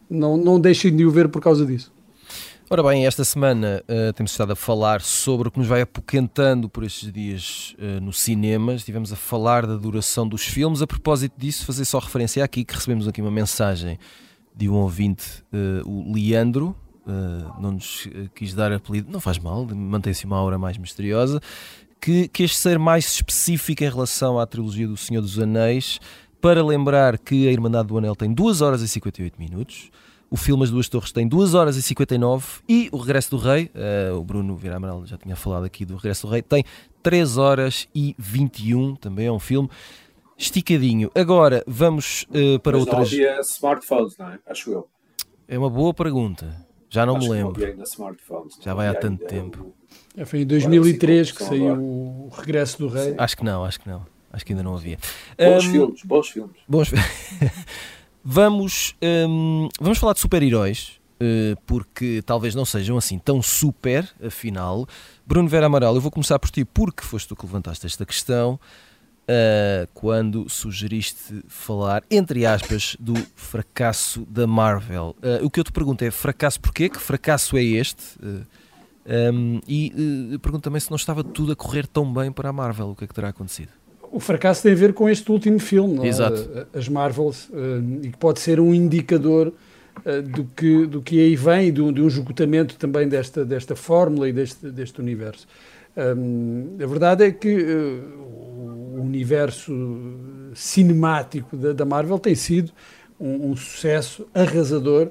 não, 0.08 0.36
não 0.36 0.60
deixem 0.60 0.94
de 0.94 1.04
o 1.04 1.10
ver 1.10 1.28
por 1.28 1.40
causa 1.40 1.64
disso. 1.64 1.92
Ora 2.72 2.84
bem, 2.84 3.04
esta 3.04 3.24
semana 3.24 3.82
uh, 3.88 4.12
temos 4.12 4.30
estado 4.30 4.52
a 4.52 4.54
falar 4.54 5.00
sobre 5.00 5.48
o 5.48 5.50
que 5.50 5.58
nos 5.58 5.66
vai 5.66 5.80
apoquentando 5.80 6.68
por 6.68 6.84
estes 6.84 7.12
dias 7.12 7.74
uh, 7.80 8.00
no 8.00 8.12
cinema. 8.12 8.74
Estivemos 8.74 9.12
a 9.12 9.16
falar 9.16 9.66
da 9.66 9.74
duração 9.74 10.28
dos 10.28 10.46
filmes. 10.46 10.80
A 10.80 10.86
propósito 10.86 11.34
disso, 11.36 11.66
fazer 11.66 11.84
só 11.84 11.98
referência 11.98 12.44
aqui 12.44 12.64
que 12.64 12.72
recebemos 12.72 13.08
aqui 13.08 13.20
uma 13.20 13.30
mensagem 13.30 13.98
de 14.54 14.68
um 14.68 14.74
ouvinte, 14.74 15.42
uh, 15.52 15.84
o 15.84 16.14
Leandro, 16.14 16.76
não 17.58 17.72
nos 17.72 18.06
quis 18.36 18.54
dar 18.54 18.70
apelido, 18.70 19.10
não 19.10 19.18
faz 19.18 19.36
mal, 19.36 19.66
mantém-se 19.66 20.26
uma 20.26 20.36
aura 20.36 20.56
mais 20.56 20.78
misteriosa, 20.78 21.40
que 22.00 22.28
quis 22.28 22.56
ser 22.56 22.78
mais 22.78 23.06
específico 23.06 23.84
em 23.84 23.88
relação 23.88 24.38
à 24.38 24.46
trilogia 24.46 24.88
do 24.88 24.96
Senhor 24.96 25.20
dos 25.20 25.38
Anéis, 25.38 26.00
para 26.40 26.64
lembrar 26.64 27.18
que 27.18 27.46
a 27.46 27.52
Irmandade 27.52 27.88
do 27.88 27.98
Anel 27.98 28.16
tem 28.16 28.32
2 28.32 28.62
horas 28.62 28.80
e 28.80 28.88
58 28.88 29.38
minutos. 29.38 29.90
O 30.30 30.36
filme 30.36 30.62
As 30.62 30.70
Duas 30.70 30.88
Torres 30.88 31.12
tem 31.12 31.26
2 31.26 31.54
horas 31.54 31.76
e 31.76 31.82
59 31.82 32.60
e 32.68 32.88
O 32.92 32.98
Regresso 32.98 33.30
do 33.30 33.36
Rei, 33.36 33.70
uh, 33.74 34.16
o 34.16 34.24
Bruno 34.24 34.56
Vira 34.56 34.76
Amaral 34.76 35.04
já 35.04 35.18
tinha 35.18 35.34
falado 35.34 35.64
aqui 35.64 35.84
do 35.84 35.96
Regresso 35.96 36.26
do 36.26 36.32
Rei, 36.32 36.40
tem 36.40 36.64
3 37.02 37.36
horas 37.36 37.88
e 37.94 38.14
21, 38.16 38.94
também 38.94 39.26
é 39.26 39.32
um 39.32 39.40
filme 39.40 39.68
esticadinho. 40.38 41.10
Agora 41.14 41.62
vamos 41.66 42.26
uh, 42.30 42.58
para 42.60 42.78
Mas 42.78 42.86
outras. 42.86 43.12
Não 43.12 43.18
havia 43.18 43.40
smartphones, 43.40 44.16
não 44.16 44.28
é? 44.28 44.38
Acho 44.46 44.70
eu. 44.70 44.88
É 45.48 45.58
uma 45.58 45.68
boa 45.68 45.92
pergunta. 45.92 46.64
Já 46.88 47.04
não 47.04 47.16
Acho 47.16 47.28
me 47.28 47.32
lembro. 47.32 47.60
Já 48.60 48.72
vai 48.72 48.88
há 48.88 48.94
tanto 48.94 49.26
tempo. 49.26 49.74
É, 50.16 50.24
foi 50.24 50.40
em 50.40 50.46
2003 50.46 51.32
que 51.32 51.44
saiu 51.44 51.74
o 51.74 52.30
Regresso 52.32 52.78
do 52.78 52.88
Rei. 52.88 53.14
Acho 53.16 53.36
que 53.36 53.44
não, 53.44 53.64
acho 53.64 53.80
que 53.80 53.88
não. 53.88 54.04
Acho 54.32 54.44
que 54.44 54.52
ainda 54.52 54.62
não 54.62 54.76
havia. 54.76 54.98
Bons 55.36 55.64
um, 55.64 55.70
filmes, 55.70 56.02
bons 56.04 56.28
filmes. 56.28 56.56
Bons 56.68 56.90
Vamos, 58.22 58.94
um, 59.02 59.68
vamos 59.80 59.98
falar 59.98 60.12
de 60.12 60.20
super-heróis, 60.20 61.00
uh, 61.14 61.58
porque 61.66 62.22
talvez 62.24 62.54
não 62.54 62.66
sejam 62.66 62.98
assim 62.98 63.18
tão 63.18 63.40
super, 63.40 64.08
afinal. 64.22 64.86
Bruno 65.26 65.48
Vera 65.48 65.66
Amaral, 65.66 65.94
eu 65.94 66.00
vou 66.02 66.10
começar 66.10 66.38
por 66.38 66.50
ti, 66.50 66.64
porque 66.64 67.02
foste 67.02 67.28
tu 67.28 67.34
que 67.34 67.46
levantaste 67.46 67.86
esta 67.86 68.04
questão. 68.04 68.60
Uh, 69.22 69.88
quando 69.94 70.48
sugeriste 70.48 71.42
falar, 71.48 72.02
entre 72.10 72.44
aspas, 72.44 72.96
do 72.98 73.14
fracasso 73.36 74.26
da 74.28 74.44
Marvel. 74.44 75.16
Uh, 75.22 75.46
o 75.46 75.50
que 75.50 75.60
eu 75.60 75.64
te 75.64 75.70
pergunto 75.70 76.04
é: 76.04 76.10
fracasso 76.10 76.60
porquê? 76.60 76.88
Que 76.88 76.98
fracasso 76.98 77.56
é 77.56 77.62
este? 77.62 78.02
Uh, 78.18 78.44
um, 79.06 79.60
e 79.66 80.38
pergunto 80.42 80.64
também 80.64 80.80
se 80.80 80.90
não 80.90 80.96
estava 80.96 81.24
tudo 81.24 81.52
a 81.52 81.56
correr 81.56 81.86
tão 81.86 82.12
bem 82.12 82.30
para 82.30 82.48
a 82.48 82.52
Marvel. 82.52 82.90
O 82.90 82.96
que 82.96 83.04
é 83.04 83.06
que 83.06 83.14
terá 83.14 83.28
acontecido? 83.28 83.70
o 84.12 84.18
fracasso 84.18 84.62
tem 84.62 84.72
a 84.72 84.76
ver 84.76 84.92
com 84.92 85.08
este 85.08 85.30
último 85.30 85.58
filme, 85.58 85.94
não 85.94 86.04
é? 86.04 86.08
As 86.74 86.88
Marvels, 86.88 87.48
uh, 87.50 87.54
e 88.02 88.10
que 88.10 88.18
pode 88.18 88.40
ser 88.40 88.58
um 88.58 88.74
indicador 88.74 89.52
uh, 90.04 90.22
do, 90.22 90.44
que, 90.44 90.86
do 90.86 91.00
que 91.00 91.20
aí 91.20 91.36
vem 91.36 91.68
e 91.68 91.70
de, 91.70 91.92
de 91.92 92.02
um 92.02 92.08
esgotamento 92.08 92.76
também 92.76 93.08
desta, 93.08 93.44
desta 93.44 93.76
fórmula 93.76 94.28
e 94.28 94.32
deste, 94.32 94.70
deste 94.70 95.00
universo. 95.00 95.46
Um, 95.96 96.76
a 96.82 96.86
verdade 96.86 97.24
é 97.24 97.30
que 97.30 97.56
uh, 97.56 98.96
o 98.96 99.00
universo 99.00 99.72
cinemático 100.54 101.56
da, 101.56 101.72
da 101.72 101.84
Marvel 101.84 102.18
tem 102.18 102.34
sido 102.34 102.72
um, 103.18 103.50
um 103.50 103.56
sucesso 103.56 104.26
arrasador 104.34 105.10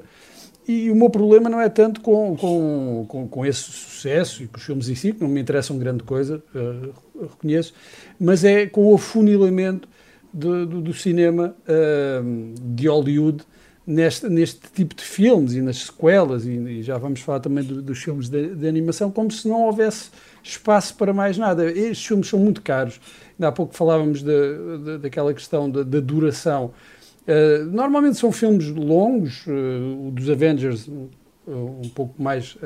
e 0.71 0.91
o 0.91 0.95
meu 0.95 1.09
problema 1.09 1.49
não 1.49 1.59
é 1.59 1.67
tanto 1.67 1.99
com, 1.99 2.37
com, 2.37 3.03
com, 3.07 3.27
com, 3.27 3.43
esse 3.43 3.63
sucesso 3.63 4.43
e 4.43 4.47
com 4.47 4.57
os 4.57 4.63
filmes 4.63 4.87
em 4.87 4.93
si, 4.93 5.11
que 5.13 5.19
não 5.19 5.27
me 5.27 5.41
interessam 5.41 5.79
grande 5.79 6.03
coisa, 6.03 6.43
uh, 6.53 6.93
reconheço, 7.23 7.73
mas 8.19 8.43
é 8.43 8.67
com 8.67 8.91
o 8.91 8.93
afunilamento 8.93 9.89
do, 10.31 10.67
do, 10.67 10.79
do 10.79 10.93
cinema 10.93 11.55
uh, 11.63 12.53
de 12.75 12.87
Hollywood 12.87 13.43
neste, 13.83 14.29
neste 14.29 14.59
tipo 14.71 14.93
de 14.93 15.01
filmes 15.01 15.53
e 15.53 15.61
nas 15.63 15.85
sequelas, 15.85 16.45
e, 16.45 16.51
e 16.51 16.83
já 16.83 16.99
vamos 16.99 17.21
falar 17.21 17.39
também 17.39 17.63
do, 17.63 17.81
dos 17.81 18.03
filmes 18.03 18.29
de, 18.29 18.53
de, 18.53 18.67
animação, 18.67 19.09
como 19.09 19.31
se 19.31 19.47
não 19.47 19.63
houvesse 19.63 20.11
espaço 20.43 20.93
para 20.93 21.11
mais 21.11 21.35
nada. 21.35 21.65
Estes 21.65 22.05
filmes 22.05 22.27
são 22.27 22.37
muito 22.37 22.61
caros. 22.61 23.01
Ainda 23.39 23.47
há 23.47 23.51
pouco 23.51 23.75
falávamos 23.75 24.21
de, 24.21 24.97
daquela 25.01 25.33
questão 25.33 25.67
da, 25.67 25.81
da 25.81 25.99
duração 25.99 26.71
Uh, 27.29 27.63
normalmente 27.65 28.17
são 28.17 28.31
filmes 28.31 28.69
longos, 28.69 29.45
uh, 29.45 30.07
o 30.07 30.11
dos 30.11 30.27
Avengers 30.31 30.87
uh, 30.87 31.09
um 31.47 31.89
pouco 31.93 32.19
mais 32.19 32.57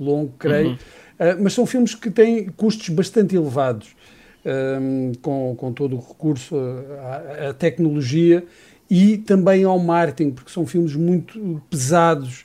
longo, 0.00 0.32
creio, 0.38 0.70
uhum. 0.70 1.42
mas 1.42 1.52
são 1.52 1.66
filmes 1.66 1.94
que 1.94 2.10
têm 2.10 2.46
custos 2.48 2.88
bastante 2.90 3.34
elevados, 3.34 3.96
com, 5.22 5.56
com 5.56 5.72
todo 5.72 5.96
o 5.96 5.98
recurso 5.98 6.54
à, 7.00 7.48
à, 7.48 7.54
tecnologia 7.54 8.44
e 8.88 9.16
também 9.16 9.64
ao 9.64 9.78
marketing, 9.78 10.30
porque 10.30 10.50
são 10.50 10.66
filmes 10.66 10.94
muito 10.94 11.60
pesados 11.70 12.44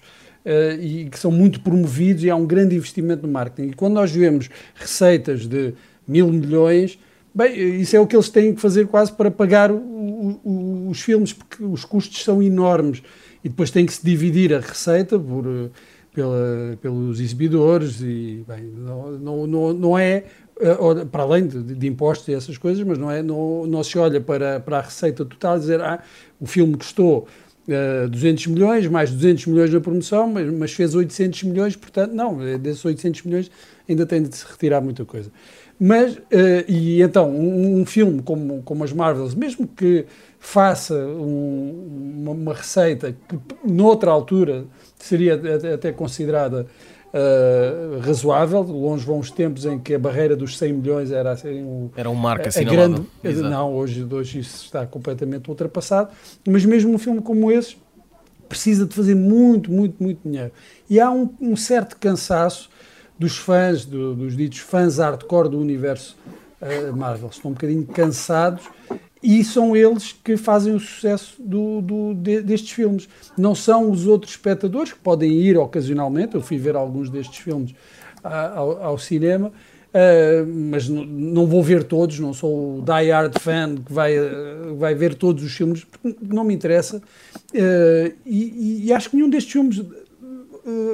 e 0.80 1.10
que 1.12 1.20
são 1.20 1.30
muito 1.30 1.60
promovidos 1.60 2.24
e 2.24 2.30
há 2.30 2.36
um 2.36 2.46
grande 2.46 2.76
investimento 2.76 3.28
no 3.28 3.32
marketing. 3.32 3.72
E 3.72 3.74
quando 3.74 3.94
nós 3.94 4.10
vemos 4.12 4.50
receitas 4.74 5.46
de 5.46 5.74
mil 6.08 6.28
milhões, 6.28 6.98
Bem, 7.34 7.80
isso 7.80 7.96
é 7.96 8.00
o 8.00 8.06
que 8.06 8.16
eles 8.16 8.28
têm 8.28 8.54
que 8.54 8.60
fazer 8.60 8.88
quase 8.88 9.14
para 9.14 9.32
pagar 9.32 9.72
o, 9.72 9.78
o, 9.78 10.90
os 10.90 11.02
filmes, 11.02 11.32
porque 11.32 11.64
os 11.64 11.86
custos 11.86 12.24
são 12.24 12.44
enormes 12.44 13.02
e 13.44 13.48
depois 13.48 13.72
tem 13.72 13.86
que 13.86 13.94
se 13.94 14.04
dividir 14.04 14.54
a 14.54 14.60
receita 14.60 15.18
por, 15.18 15.46
eh, 15.48 15.70
pela, 16.14 16.78
pelos 16.82 17.22
exibidores 17.22 18.02
e 18.02 18.44
bem, 18.46 18.64
não, 18.76 19.48
não, 19.48 19.74
não, 19.74 19.98
é 19.98 20.26
eh, 20.60 21.06
para 21.10 21.24
além 21.24 21.48
de, 21.48 21.64
de, 21.64 21.88
impostos 21.88 22.28
e 22.28 22.34
essas 22.34 22.58
coisas, 22.58 22.84
mas 22.84 22.98
não 22.98 23.10
é 23.10 23.24
não, 23.24 23.66
não 23.66 23.82
se 23.82 23.98
olha 23.98 24.20
para, 24.20 24.60
para 24.60 24.80
a 24.80 24.82
receita 24.82 25.24
total 25.24 25.56
e 25.56 25.60
dizer 25.62 25.82
ah, 25.82 26.04
o 26.40 26.46
filme 26.46 26.76
custou 26.76 27.28
uh, 28.06 28.10
200 28.10 28.48
milhões, 28.48 28.88
mais 28.88 29.10
200 29.12 29.48
milhões 29.48 29.74
na 29.74 29.80
promoção, 29.80 30.28
mas, 30.28 30.52
mas 30.54 30.74
fez 30.74 30.94
800 30.94 31.44
milhões, 31.44 31.76
portanto, 31.78 32.14
não, 32.14 32.38
desses 32.60 32.84
800 32.84 33.24
milhões 33.24 33.52
ainda 33.88 34.06
tem 34.06 34.22
de 34.22 34.36
se 34.36 34.46
retirar 34.46 34.82
muita 34.82 35.06
coisa. 35.06 35.32
Mas, 35.84 36.14
uh, 36.14 36.22
e 36.68 37.02
então, 37.02 37.28
um, 37.32 37.82
um, 37.82 37.86
filme 37.88 38.22
como, 38.22 38.62
como 38.62 38.84
as 38.84 38.94
Marvels, 38.94 39.34
mesmo 39.34 39.68
que 39.68 40.06
faça 40.38 40.94
um, 40.94 42.20
uma, 42.22 42.32
uma, 42.34 42.54
receita 42.54 43.16
que, 43.28 43.40
noutra 43.66 44.12
altura, 44.12 44.66
seria 45.00 45.42
até, 45.74 45.92
considerada 45.92 46.68
uh, 47.12 48.00
razoável, 48.00 48.62
longe 48.62 49.04
vão 49.04 49.18
os 49.18 49.32
tempos 49.32 49.66
em 49.66 49.80
que 49.80 49.96
a 49.96 50.00
barreira 50.00 50.36
dos 50.36 50.56
100 50.56 50.74
milhões 50.74 51.12
era 51.12 51.32
assim, 51.32 51.64
um, 51.64 51.90
era 51.98 52.12
um 52.12 52.14
marco 52.14 52.48
grande 52.64 53.02
Não, 53.50 53.74
hoje, 53.74 54.08
hoje 54.08 54.38
isso 54.38 54.66
está 54.66 54.86
completamente 54.86 55.50
ultrapassado, 55.50 56.12
mas 56.48 56.64
mesmo 56.64 56.94
um 56.94 57.00
filme 57.00 57.22
como 57.24 57.52
esse 57.52 57.76
precisa 58.48 58.86
de 58.86 58.94
fazer 58.94 59.16
muito, 59.16 59.72
muito, 59.72 59.96
muito 60.00 60.20
dinheiro. 60.24 60.52
E 60.88 61.00
há 61.00 61.10
um, 61.10 61.28
um 61.42 61.56
certo 61.56 61.98
cansaço 61.98 62.70
dos 63.22 63.38
fãs, 63.38 63.86
do, 63.86 64.16
dos 64.16 64.36
ditos 64.36 64.58
fãs 64.58 64.98
hardcore 64.98 65.48
do 65.48 65.60
universo 65.60 66.18
uh, 66.60 66.96
Marvel. 66.98 67.30
Estão 67.32 67.52
um 67.52 67.54
bocadinho 67.54 67.86
cansados 67.86 68.64
e 69.22 69.44
são 69.44 69.76
eles 69.76 70.16
que 70.24 70.36
fazem 70.36 70.74
o 70.74 70.80
sucesso 70.80 71.36
do, 71.40 71.82
do, 71.82 72.14
de, 72.16 72.42
destes 72.42 72.72
filmes. 72.72 73.08
Não 73.38 73.54
são 73.54 73.92
os 73.92 74.08
outros 74.08 74.32
espectadores 74.32 74.92
que 74.92 74.98
podem 74.98 75.32
ir 75.32 75.56
ocasionalmente. 75.56 76.34
Eu 76.34 76.42
fui 76.42 76.58
ver 76.58 76.76
alguns 76.76 77.12
destes 77.12 77.38
filmes 77.38 77.72
uh, 78.24 78.28
ao, 78.56 78.84
ao, 78.84 78.98
cinema, 78.98 79.50
uh, 79.50 80.48
mas 80.72 80.90
não 80.90 81.46
vou 81.46 81.62
ver 81.62 81.84
todos. 81.84 82.18
Não 82.18 82.34
sou 82.34 82.80
o 82.80 82.82
die-hard 82.82 83.38
fan 83.40 83.76
que 83.76 83.94
vai, 83.94 84.18
uh, 84.18 84.76
vai 84.78 84.96
ver 84.96 85.14
todos 85.14 85.44
os 85.44 85.52
filmes, 85.52 85.84
porque 85.84 86.18
não 86.24 86.44
me 86.44 86.56
interessa. 86.56 87.00
E, 88.26 88.86
e, 88.88 88.92
acho 88.92 89.12
que 89.12 89.16
nenhum 89.16 89.30
destes 89.30 89.52
filmes, 89.52 89.84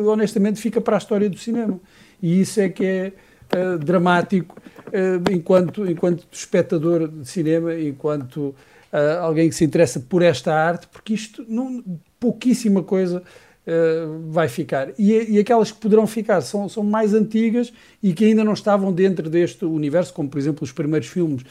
honestamente, 0.06 0.60
fica 0.60 0.82
para 0.82 0.98
a 0.98 1.00
história 1.00 1.30
do 1.30 1.38
cinema. 1.38 1.80
E 2.22 2.42
isso 2.42 2.60
é 2.60 2.70
que 2.70 2.86
é 2.86 3.14
uh, 3.56 3.78
dramático 3.78 4.56
uh, 4.88 5.32
enquanto, 5.32 5.90
enquanto 5.90 6.28
espectador 6.32 7.08
de 7.08 7.28
cinema, 7.28 7.76
enquanto 7.76 8.56
uh, 8.92 9.20
alguém 9.22 9.50
que 9.50 9.56
se 9.56 9.64
interessa 9.64 10.00
por 10.00 10.22
esta 10.22 10.54
arte, 10.54 10.88
porque 10.88 11.14
isto, 11.14 11.46
não, 11.48 11.84
pouquíssima 12.20 12.84
coisa 12.84 13.24
vai 14.30 14.48
ficar. 14.48 14.92
E, 14.98 15.34
e, 15.34 15.40
aquelas 15.40 15.74
que 15.74 15.78
poderão 15.78 16.08
ficar 16.08 16.40
são, 16.40 16.70
são 16.70 16.84
mais 16.84 17.14
antigas 17.14 17.74
e 18.02 18.14
que 18.14 18.24
ainda 18.24 18.42
não 18.42 18.54
estavam 18.54 18.94
dentro 18.94 19.30
deste 19.30 19.66
universo, 19.66 20.14
como 20.14 20.30
por 20.30 20.38
exemplo 20.38 20.64
os 20.64 20.72
primeiros 20.72 21.10
filmes 21.10 21.44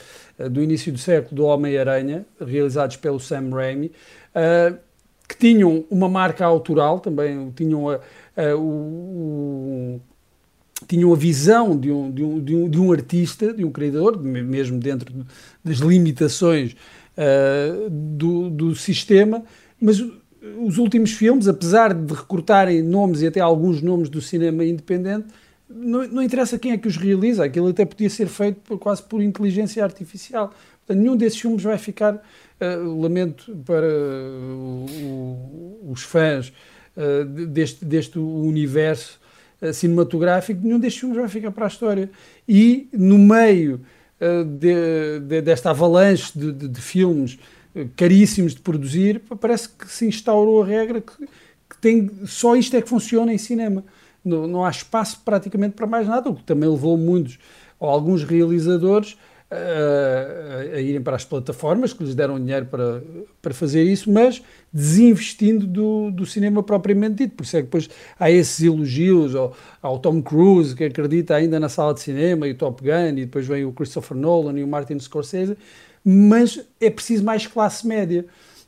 do 0.50 0.62
início 0.62 0.90
do 0.90 0.98
século 0.98 1.36
do 1.36 1.44
Homem-Aranha, 1.44 2.24
realizados 2.40 2.96
pelo 2.96 3.20
Sam 3.20 3.50
Raimi, 3.50 3.92
que 5.28 5.36
tinham 5.36 5.84
uma 5.90 6.08
marca 6.08 6.46
autoral, 6.46 7.00
também 7.00 7.52
tinham 7.54 7.90
a, 7.90 8.00
a, 8.34 8.56
o, 8.56 10.00
tinham 10.86 11.12
a 11.12 11.16
visão 11.16 11.76
de 11.76 11.90
um, 11.90 12.10
de 12.10 12.22
um, 12.22 12.40
de 12.44 12.54
um, 12.54 12.68
de 12.68 12.80
um 12.80 12.92
artista, 12.92 13.52
de 13.52 13.64
um 13.64 13.70
criador, 13.70 14.22
mesmo 14.22 14.78
dentro 14.78 15.26
das 15.64 15.78
limitações 15.78 16.76
uh, 17.16 17.88
do, 17.90 18.50
do 18.50 18.74
sistema, 18.74 19.42
mas 19.80 20.02
os 20.58 20.78
últimos 20.78 21.12
filmes, 21.12 21.48
apesar 21.48 21.94
de 21.94 22.12
recortarem 22.12 22.82
nomes 22.82 23.22
e 23.22 23.26
até 23.26 23.40
alguns 23.40 23.82
nomes 23.82 24.08
do 24.08 24.20
cinema 24.20 24.64
independente, 24.64 25.26
não, 25.68 26.06
não, 26.06 26.22
interessa 26.22 26.58
quem 26.58 26.72
é 26.72 26.78
que 26.78 26.86
os 26.86 26.96
realiza, 26.96 27.44
aquilo 27.44 27.68
até 27.68 27.84
podia 27.84 28.08
ser 28.08 28.28
feito 28.28 28.60
por, 28.60 28.78
quase 28.78 29.02
por 29.02 29.20
inteligência 29.20 29.82
artificial. 29.82 30.52
Portanto, 30.86 31.02
nenhum 31.02 31.16
desses 31.16 31.40
filmes 31.40 31.62
vai 31.62 31.76
ficar, 31.76 32.14
uh, 32.14 33.00
lamento 33.00 33.56
para 33.64 33.88
uh, 33.88 34.86
o, 35.02 35.90
os 35.90 36.02
fãs 36.02 36.52
uh, 36.96 37.24
deste, 37.24 37.84
deste 37.84 38.18
universo 38.18 39.18
cinematográfico, 39.72 40.60
nenhum 40.62 40.78
destes 40.78 41.00
filmes 41.00 41.18
vai 41.18 41.28
ficar 41.28 41.50
para 41.50 41.64
a 41.64 41.68
história. 41.68 42.10
E 42.48 42.88
no 42.92 43.18
meio 43.18 43.80
uh, 44.20 44.44
de, 44.44 45.20
de, 45.20 45.42
desta 45.42 45.70
avalanche 45.70 46.32
de, 46.38 46.52
de, 46.52 46.80
filmes 46.80 47.38
uh, 47.74 47.88
caríssimos 47.96 48.54
de 48.54 48.60
produzir, 48.60 49.22
parece 49.40 49.68
que 49.68 49.90
se 49.90 50.06
instaurou 50.06 50.62
a 50.62 50.66
regra 50.66 51.00
que, 51.00 51.12
que, 51.16 51.78
tem, 51.80 52.10
só 52.26 52.56
isto 52.56 52.76
é 52.76 52.82
que 52.82 52.88
funciona 52.88 53.32
em 53.32 53.38
cinema. 53.38 53.84
Não, 54.24 54.46
não 54.46 54.64
há 54.64 54.70
espaço 54.70 55.20
praticamente 55.24 55.74
para 55.74 55.86
mais 55.86 56.06
nada, 56.06 56.28
o 56.28 56.34
que 56.34 56.42
também 56.42 56.68
levou 56.68 56.98
muitos, 56.98 57.38
ou 57.78 57.88
alguns 57.88 58.24
realizadores, 58.24 59.16
a, 59.50 60.80
irem 60.80 61.00
para 61.00 61.16
as 61.16 61.24
plataformas 61.24 61.92
que 61.92 62.02
lhes 62.02 62.14
deram 62.14 62.38
dinheiro 62.38 62.66
para, 62.66 63.02
para 63.40 63.54
fazer 63.54 63.84
isso, 63.84 64.10
mas 64.10 64.42
desinvestindo 64.72 65.66
do, 65.66 66.10
do 66.10 66.26
cinema 66.26 66.62
propriamente 66.62 67.16
dito. 67.16 67.36
Por 67.36 67.44
isso 67.44 67.56
é 67.56 67.60
que 67.60 67.66
depois 67.66 67.88
há 68.18 68.30
esses 68.30 68.60
elogios 68.62 69.34
ao, 69.34 69.56
ao 69.80 69.98
Tom 69.98 70.20
Cruise, 70.20 70.74
que 70.74 70.84
acredita 70.84 71.34
ainda 71.34 71.60
na 71.60 71.68
sala 71.68 71.94
de 71.94 72.00
cinema, 72.00 72.46
e 72.48 72.52
o 72.52 72.56
Top 72.56 72.82
Gun, 72.82 73.18
e 73.18 73.24
depois 73.24 73.46
vem 73.46 73.64
o 73.64 73.72
Christopher 73.72 74.16
Nolan 74.16 74.58
e 74.58 74.64
o 74.64 74.68
Martin 74.68 74.98
Scorsese, 74.98 75.56
mas 76.04 76.60
é 76.80 76.90
preciso 76.90 77.24
mais 77.24 77.46
classe 77.46 77.86
média. 77.86 78.26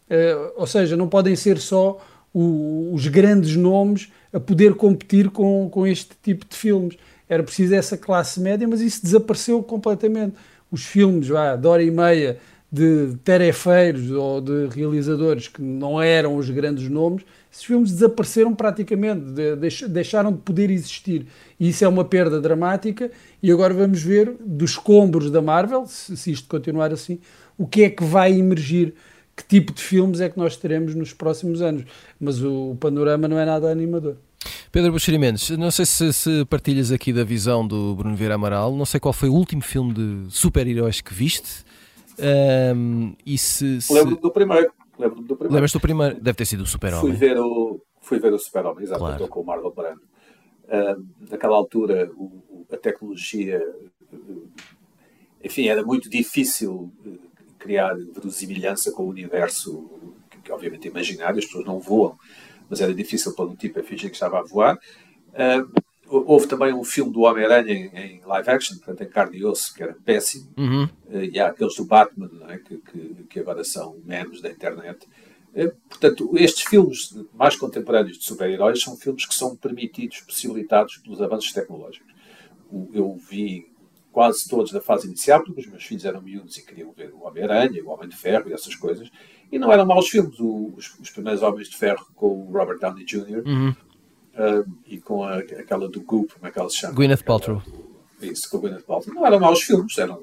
Uh, 0.09 0.53
ou 0.57 0.67
seja, 0.67 0.97
não 0.97 1.09
podem 1.09 1.37
ser 1.37 1.59
só 1.59 2.01
o, 2.33 2.91
os 2.95 3.07
grandes 3.09 3.57
nomes 3.57 4.11
a 4.33 4.41
poder 4.41 4.75
competir 4.75 5.29
com, 5.31 5.69
com 5.71 5.87
este 5.87 6.11
tipo 6.23 6.47
de 6.49 6.57
filmes. 6.57 6.97
Era 7.29 7.43
preciso 7.43 7.75
essa 7.75 7.97
classe 7.97 8.41
média, 8.41 8.67
mas 8.67 8.81
isso 8.81 9.03
desapareceu 9.03 9.63
completamente 9.63 10.35
os 10.71 10.85
filmes 10.85 11.29
vá, 11.29 11.57
de 11.57 11.67
hora 11.67 11.83
e 11.83 11.91
meia 11.91 12.39
de 12.71 13.17
tarefeiros 13.25 14.11
ou 14.11 14.41
de 14.41 14.67
realizadores 14.67 15.49
que 15.49 15.63
não 15.63 16.01
eram 16.01 16.37
os 16.37 16.51
grandes 16.51 16.89
nomes, 16.89 17.25
esses 17.51 17.65
filmes 17.65 17.91
desapareceram 17.93 18.55
praticamente, 18.55 19.25
de, 19.33 19.89
deixaram 19.89 20.33
de 20.33 20.39
poder 20.39 20.71
existir. 20.71 21.27
E 21.59 21.71
isso 21.71 21.85
é 21.85 21.89
uma 21.89 22.05
perda 22.05 22.41
dramática. 22.41 23.11
E 23.43 23.51
agora 23.51 23.73
vamos 23.73 24.03
ver 24.03 24.37
dos 24.39 24.73
escombros 24.73 25.31
da 25.31 25.41
Marvel, 25.41 25.87
se, 25.87 26.15
se 26.17 26.31
isto 26.31 26.47
continuar 26.47 26.93
assim, 26.93 27.19
o 27.57 27.67
que 27.67 27.85
é 27.85 27.91
que 27.91 28.05
vai 28.05 28.33
emergir, 28.39 28.95
que 29.35 29.45
tipo 29.45 29.73
de 29.73 29.83
filmes 29.83 30.21
é 30.21 30.29
que 30.29 30.39
nós 30.39 30.57
teremos 30.57 30.95
nos 30.95 31.15
próximos 31.15 31.63
anos. 31.63 31.85
Mas 32.21 32.43
o, 32.43 32.73
o 32.73 32.77
panorama 32.77 33.27
não 33.27 33.39
é 33.39 33.47
nada 33.47 33.71
animador. 33.71 34.17
Pedro 34.71 34.93
Buxeri 34.93 35.19
Mendes, 35.19 35.51
não 35.51 35.71
sei 35.71 35.87
se, 35.87 36.13
se, 36.13 36.45
partilhas 36.45 36.93
aqui 36.93 37.13
da 37.13 37.25
visão 37.25 37.67
do 37.67 37.95
Bruno 37.95 38.15
Vieira 38.15 38.35
Amaral, 38.35 38.75
não 38.75 38.85
sei 38.85 39.01
qual 39.01 39.13
foi 39.13 39.29
o 39.29 39.35
último 39.35 39.63
filme 39.63 39.95
de 39.95 40.27
super-heróis 40.29 41.01
que 41.01 41.15
viste. 41.15 41.65
Um, 42.19 43.15
e 43.25 43.39
se, 43.39 43.81
se... 43.81 43.93
Lembro-me 43.93 44.21
do 44.21 44.31
primeiro. 44.31 44.73
Lembro 44.99 45.23
do 45.23 45.37
primeiro. 45.37 45.55
Lembras 45.55 45.73
do 45.73 45.81
primeiro? 45.81 46.21
Deve 46.21 46.37
ter 46.37 46.45
sido 46.45 46.65
o 46.65 46.67
Super-Homem. 46.67 47.01
Fui 47.01 47.13
ver 47.13 47.39
o, 47.39 47.81
fui 48.01 48.19
ver 48.19 48.33
o 48.33 48.39
Super-Homem, 48.39 48.85
exato, 48.85 49.01
claro. 49.01 49.15
estou 49.15 49.29
com 49.29 49.41
o 49.41 49.47
Marlon 49.47 49.71
Brando. 49.71 50.03
Uh, 50.65 51.07
naquela 51.31 51.57
altura, 51.57 52.11
o, 52.17 52.67
a 52.71 52.77
tecnologia, 52.77 53.63
enfim, 55.43 55.69
era 55.69 55.83
muito 55.83 56.11
difícil 56.11 56.93
eh, 57.07 57.11
criar 57.59 57.95
verosimilhança 57.95 58.93
com 58.93 59.05
o 59.05 59.09
universo, 59.09 59.89
que, 60.29 60.39
que 60.43 60.53
obviamente 60.53 60.87
é 60.89 60.91
imaginário, 60.91 61.39
as 61.39 61.47
pessoas 61.47 61.65
não 61.65 61.79
voam 61.79 62.19
mas 62.69 62.81
era 62.81 62.95
difícil 62.95 63.35
para 63.35 63.45
um 63.45 63.57
tipo 63.57 63.81
a 63.81 63.83
fingir 63.83 64.11
que 64.11 64.17
estava 64.17 64.39
a 64.39 64.43
voar. 64.43 64.79
Uh, 65.33 65.83
houve 66.09 66.47
também 66.47 66.73
um 66.73 66.85
filme 66.85 67.13
do 67.13 67.21
Homem-Aranha 67.21 67.73
em, 67.73 67.97
em, 67.97 68.21
live 68.25 68.51
action, 68.51 68.77
portanto 68.77 69.03
em 69.03 69.09
carne 69.09 69.39
e 69.39 69.45
osso, 69.45 69.75
que 69.75 69.83
era 69.83 69.95
péssimo. 70.05 70.49
Uhum. 70.57 70.85
Uh, 70.85 71.25
e 71.33 71.39
há 71.39 71.49
aqueles 71.49 71.77
do 71.77 71.85
Batman, 71.85 72.31
é? 72.49 72.59
que, 72.59 72.79
que, 72.79 73.27
que, 73.29 73.41
agora 73.41 73.63
são 73.65 73.97
memes 74.05 74.41
da 74.41 74.51
internet. 74.51 75.07
Uh, 75.55 75.71
portanto, 75.89 76.31
estes 76.37 76.65
filmes 76.65 77.15
mais 77.35 77.57
contemporâneos 77.57 78.19
de 78.19 78.25
super-heróis 78.25 78.81
são 78.81 78.97
filmes 78.97 79.27
que 79.27 79.35
são 79.35 79.57
permitidos, 79.57 80.21
possibilitados 80.21 80.97
pelos 80.99 81.21
avanços 81.21 81.53
tecnológicos. 81.53 82.13
eu 82.93 83.17
vi 83.17 83.67
quase 84.11 84.49
todos 84.49 84.73
da 84.73 84.81
fase 84.81 85.07
inicial, 85.07 85.45
porque 85.45 85.61
os 85.61 85.67
meus 85.67 85.85
filhos 85.85 86.05
eram 86.05 86.21
miúdos 86.21 86.57
e 86.57 86.67
queriam 86.67 86.91
ver 86.93 87.13
o 87.13 87.25
Homem-Aranha, 87.25 87.85
o 87.85 87.89
Homem 87.91 88.09
de 88.09 88.17
Ferro 88.17 88.49
e 88.49 88.53
essas 88.53 88.75
coisas. 88.75 89.09
E 89.51 89.59
não 89.59 89.73
eram 89.73 89.87
maus 89.87 90.09
filmes. 90.09 90.39
O, 90.41 90.75
os, 90.77 90.99
os, 90.99 91.11
primeiros 91.11 91.43
Homens 91.43 91.69
de 91.69 91.77
Ferro 91.77 92.07
com 92.15 92.27
o 92.27 92.53
Robert 92.53 92.79
Downey 92.79 93.05
Jr. 93.05 93.43
Uhum. 93.47 93.71
Uh, 93.71 94.73
e 94.87 95.01
com 95.01 95.25
a, 95.25 95.39
aquela 95.39 95.89
do 95.89 96.01
Goop, 96.01 96.33
como 96.35 96.47
é 96.47 96.51
que 96.51 96.59
ela 96.59 96.71
se 96.71 96.77
chama? 96.77 96.95
Gwyneth 96.95 97.25
Paltrow. 97.25 97.63
Isso, 98.21 98.49
com 98.51 98.59
o 98.59 98.61
Gwyneth 98.61 98.83
Paltrow. 98.83 99.15
Não 99.15 99.27
eram 99.27 99.41
maus 99.41 99.63
filmes, 99.63 99.97
eram, 99.99 100.23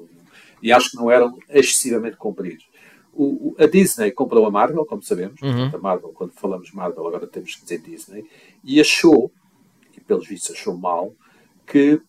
e 0.62 0.72
acho 0.72 0.90
que 0.90 0.96
não 0.96 1.10
eram 1.10 1.38
excessivamente 1.48 2.16
compridos. 2.16 2.66
O, 3.12 3.54
a 3.58 3.66
Disney 3.66 4.10
comprou 4.10 4.44
a 4.46 4.50
Marvel, 4.50 4.84
como 4.84 5.02
sabemos. 5.02 5.40
Uhum. 5.40 5.70
A 5.74 5.78
Marvel, 5.78 6.10
quando 6.10 6.32
falamos 6.32 6.70
Marvel, 6.72 7.06
agora 7.06 7.26
temos 7.26 7.54
que 7.54 7.62
dizer 7.62 7.78
Disney. 7.78 8.24
E 8.62 8.80
achou, 8.80 9.30
e 9.96 10.00
pelos 10.00 10.26
vistos 10.26 10.54
achou 10.54 10.76
mal, 10.76 11.14
que 11.66 12.00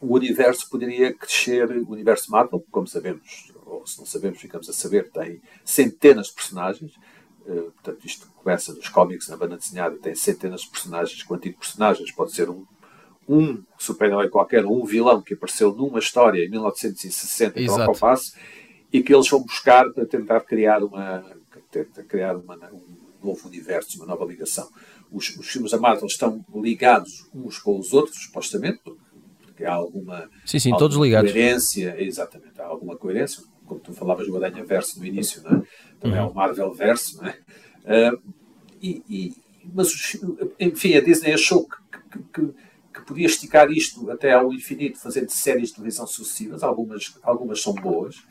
o 0.00 0.14
universo 0.14 0.68
poderia 0.68 1.14
crescer, 1.14 1.70
o 1.70 1.90
universo 1.90 2.30
Marvel, 2.30 2.64
como 2.70 2.86
sabemos, 2.86 3.52
ou 3.66 3.86
se 3.86 3.98
não 3.98 4.06
sabemos, 4.06 4.40
ficamos 4.40 4.68
a 4.68 4.72
saber, 4.72 5.10
tem 5.10 5.40
centenas 5.64 6.28
de 6.28 6.34
personagens. 6.34 6.92
Uh, 7.46 7.70
portanto, 7.72 8.04
isto 8.06 8.26
começa 8.42 8.72
nos 8.72 8.88
cómics, 8.88 9.28
na 9.28 9.36
banda 9.36 9.56
desenhada, 9.56 9.96
tem 9.96 10.14
centenas 10.14 10.62
de 10.62 10.70
personagens, 10.70 11.22
quanto 11.22 11.42
de 11.42 11.52
personagens, 11.52 12.10
pode 12.12 12.32
ser 12.32 12.48
um, 12.48 12.64
um 13.28 13.62
super-herói 13.78 14.28
qualquer, 14.28 14.64
um 14.64 14.84
vilão 14.84 15.20
que 15.20 15.34
apareceu 15.34 15.74
numa 15.74 15.98
história 15.98 16.44
em 16.44 16.50
1960 16.50 17.60
em 17.60 17.68
ao 17.68 17.94
passo 17.94 18.34
e 18.92 19.02
que 19.02 19.14
eles 19.14 19.28
vão 19.28 19.42
buscar 19.42 19.90
para 19.92 20.06
tentar 20.06 20.40
criar 20.40 20.82
uma 20.82 21.24
tentar 21.70 22.04
criar 22.04 22.36
uma, 22.36 22.56
um 22.72 22.82
novo 23.22 23.48
universo, 23.48 23.96
uma 23.96 24.06
nova 24.06 24.24
ligação. 24.24 24.68
Os, 25.10 25.36
os 25.36 25.48
filmes 25.48 25.72
da 25.72 25.78
Marvel 25.78 26.06
estão 26.06 26.44
ligados 26.54 27.28
uns 27.34 27.58
com 27.58 27.78
os 27.78 27.92
outros, 27.92 28.24
supostamente, 28.24 28.80
porque 29.42 29.64
há 29.64 29.74
alguma, 29.74 30.30
sim, 30.44 30.58
sim, 30.58 30.70
alguma 30.70 30.78
todos 30.78 30.96
ligados. 30.96 31.32
coerência, 31.32 31.96
exatamente, 31.98 32.60
há 32.60 32.66
alguma 32.66 32.96
coerência, 32.96 33.42
como 33.66 33.80
tu 33.80 33.92
falavas 33.92 34.26
do 34.26 34.36
Aranha 34.36 34.64
Verso 34.64 34.98
no 34.98 35.06
início, 35.06 35.42
não 35.42 35.58
é? 35.58 35.62
também 36.00 36.18
uhum. 36.18 36.26
há 36.26 36.30
o 36.30 36.34
Marvel 36.34 36.72
Verso, 36.72 37.18
não 37.18 37.28
é? 37.28 37.38
Uh, 37.84 38.22
e, 38.82 39.02
e, 39.08 39.34
mas, 39.72 40.18
enfim, 40.60 40.94
a 40.94 41.00
Disney 41.00 41.32
achou 41.32 41.66
que, 41.66 41.76
que, 42.10 42.22
que 42.32 42.54
que 42.94 43.02
podia 43.02 43.26
esticar 43.26 43.70
isto 43.72 44.08
até 44.08 44.32
ao 44.32 44.52
infinito, 44.52 45.00
fazendo 45.00 45.28
séries 45.30 45.70
de 45.70 45.74
televisão 45.74 46.06
sucessivas, 46.06 46.62
algumas, 46.62 47.18
algumas 47.24 47.60
são 47.60 47.74
boas, 47.74 48.22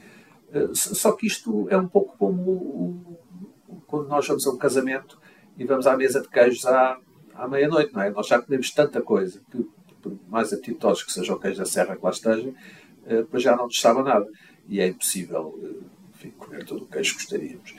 eh, 0.54 0.70
só 0.74 1.12
que 1.12 1.28
isto 1.28 1.68
é 1.70 1.78
um 1.78 1.88
pouco 1.88 2.18
como 2.18 3.20
quando 3.86 4.08
nós 4.08 4.26
vamos 4.26 4.48
a 4.48 4.52
um 4.52 4.58
casamento 4.58 5.20
e 5.58 5.66
vamos 5.66 5.86
à 5.86 5.98
mesa 5.98 6.22
de 6.22 6.30
queijos 6.30 6.66
à, 6.66 6.98
à 7.36 7.48
meia-noite, 7.48 7.94
não 7.94 8.02
é? 8.02 8.10
Nós 8.10 8.28
já 8.28 8.42
comemos 8.42 8.72
tanta 8.72 9.02
coisa 9.02 9.42
que, 9.52 9.68
por 10.02 10.18
mais 10.30 10.54
apetitosos 10.54 11.04
que 11.04 11.12
sejam 11.12 11.38
queijos 11.38 11.60
da 11.60 11.66
serra 11.66 11.98
que 11.98 12.04
lá 12.04 12.12
estejam, 12.12 12.56
eh, 13.06 13.18
depois 13.18 13.44
já 13.44 13.58
não 13.58 13.66
nos 13.66 13.80
sabe 13.80 14.02
nada. 14.02 14.26
E 14.68 14.80
é 14.80 14.88
impossível 14.88 15.60
eh, 15.64 15.86
enfim, 16.16 16.30
comer 16.32 16.66
todo 16.66 16.84
o 16.84 16.88
queijo 16.88 17.14
que 17.14 17.24
gostaríamos. 17.24 17.76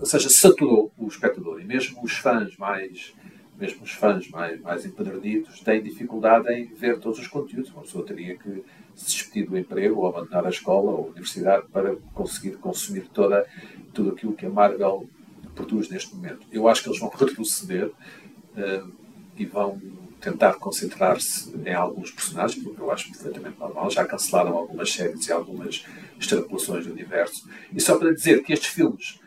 Ou 0.00 0.06
seja, 0.06 0.28
saturou 0.28 0.92
o 0.96 1.08
espectador. 1.08 1.60
E 1.60 1.64
mesmo 1.64 2.02
os 2.02 2.12
fãs 2.12 2.56
mais 2.56 3.14
mesmo 3.58 3.84
os 3.84 3.92
fãs 3.92 4.28
mais, 4.28 4.60
mais 4.60 4.84
empedernidos 4.84 5.60
têm 5.60 5.82
dificuldade 5.82 6.52
em 6.52 6.66
ver 6.66 6.98
todos 6.98 7.18
os 7.18 7.28
conteúdos. 7.28 7.70
Uma 7.70 7.82
pessoa 7.82 8.04
teria 8.04 8.36
que 8.36 8.64
se 8.94 9.06
despedir 9.06 9.48
do 9.48 9.56
emprego 9.56 10.00
ou 10.00 10.06
abandonar 10.06 10.46
a 10.46 10.50
escola 10.50 10.90
ou 10.90 11.04
a 11.04 11.10
universidade 11.10 11.66
para 11.72 11.96
conseguir 12.12 12.56
consumir 12.56 13.08
toda, 13.12 13.46
tudo 13.92 14.10
aquilo 14.10 14.34
que 14.34 14.46
a 14.46 14.50
Marvel 14.50 15.08
produz 15.54 15.88
neste 15.88 16.14
momento. 16.14 16.46
Eu 16.50 16.68
acho 16.68 16.82
que 16.82 16.88
eles 16.88 16.98
vão 16.98 17.08
retroceder 17.14 17.86
uh, 17.86 18.92
e 19.36 19.44
vão 19.44 19.80
tentar 20.24 20.54
concentrar-se 20.54 21.54
em 21.64 21.74
alguns 21.74 22.10
personagens, 22.10 22.62
porque 22.62 22.80
eu 22.80 22.90
acho 22.90 23.10
perfeitamente 23.10 23.58
normal. 23.58 23.90
Já 23.90 24.04
cancelaram 24.04 24.56
algumas 24.56 24.90
séries 24.90 25.26
e 25.26 25.32
algumas 25.32 25.84
extrapolações 26.18 26.86
do 26.86 26.92
universo. 26.92 27.46
E 27.72 27.80
só 27.80 27.98
para 27.98 28.12
dizer 28.12 28.42
que 28.42 28.52
estes 28.52 28.70
filmes 28.70 29.20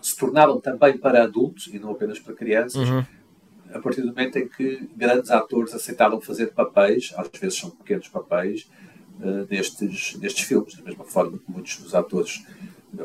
se 0.00 0.16
tornaram 0.16 0.60
também 0.60 0.96
para 0.98 1.24
adultos 1.24 1.68
e 1.68 1.78
não 1.78 1.90
apenas 1.90 2.18
para 2.18 2.34
crianças, 2.34 2.88
uhum. 2.88 3.04
a 3.72 3.78
partir 3.78 4.02
do 4.02 4.08
momento 4.08 4.38
em 4.38 4.46
que 4.46 4.88
grandes 4.94 5.30
atores 5.30 5.74
aceitaram 5.74 6.20
fazer 6.20 6.48
papéis, 6.52 7.12
às 7.16 7.28
vezes 7.40 7.58
são 7.58 7.70
pequenos 7.70 8.08
papéis, 8.08 8.68
uh, 9.20 9.46
nestes, 9.50 10.16
nestes 10.16 10.44
filmes, 10.44 10.76
da 10.76 10.84
mesma 10.84 11.04
forma 11.04 11.38
que 11.38 11.50
muitos 11.50 11.76
dos 11.78 11.94
atores 11.94 12.44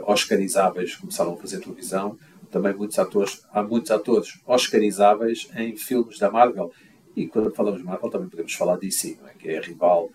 oscarizáveis 0.06 0.96
começaram 0.96 1.34
a 1.34 1.38
fazer 1.38 1.60
televisão, 1.60 2.17
também 2.54 2.72
muitos 2.72 3.00
atores, 3.00 3.44
há 3.52 3.63
muitos 3.63 3.89
atores 3.89 4.39
oscarizáveis 4.46 5.50
em 5.56 5.76
filmes 5.76 6.20
da 6.20 6.30
Marvel. 6.30 6.72
E 7.16 7.28
quando 7.28 7.52
falamos 7.52 7.80
de 7.80 7.86
Marvel 7.86 8.12
também 8.12 8.30
podemos 8.30 8.54
falar 8.54 8.76
de 8.76 8.82
DC, 8.82 9.18
é? 9.26 9.34
que 9.34 9.50
é 9.50 9.58
a 9.58 9.62
rival 9.62 10.12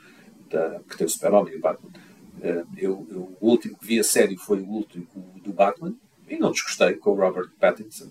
da, 0.48 0.80
que 0.88 0.96
tem 0.96 1.04
o 1.04 1.10
Super-Homem 1.10 1.54
e 1.54 1.56
o 1.56 1.60
Batman. 1.60 1.90
Uh, 2.38 2.66
eu, 2.76 3.06
eu, 3.10 3.36
o 3.40 3.48
último 3.50 3.76
que 3.76 3.84
vi 3.84 3.98
a 3.98 4.04
sério 4.04 4.38
foi 4.38 4.60
o 4.60 4.68
último 4.68 5.04
do 5.42 5.52
Batman, 5.52 5.96
e 6.28 6.38
não 6.38 6.52
desgostei 6.52 6.94
com 6.94 7.10
o 7.10 7.14
Robert 7.14 7.50
Pattinson. 7.58 8.10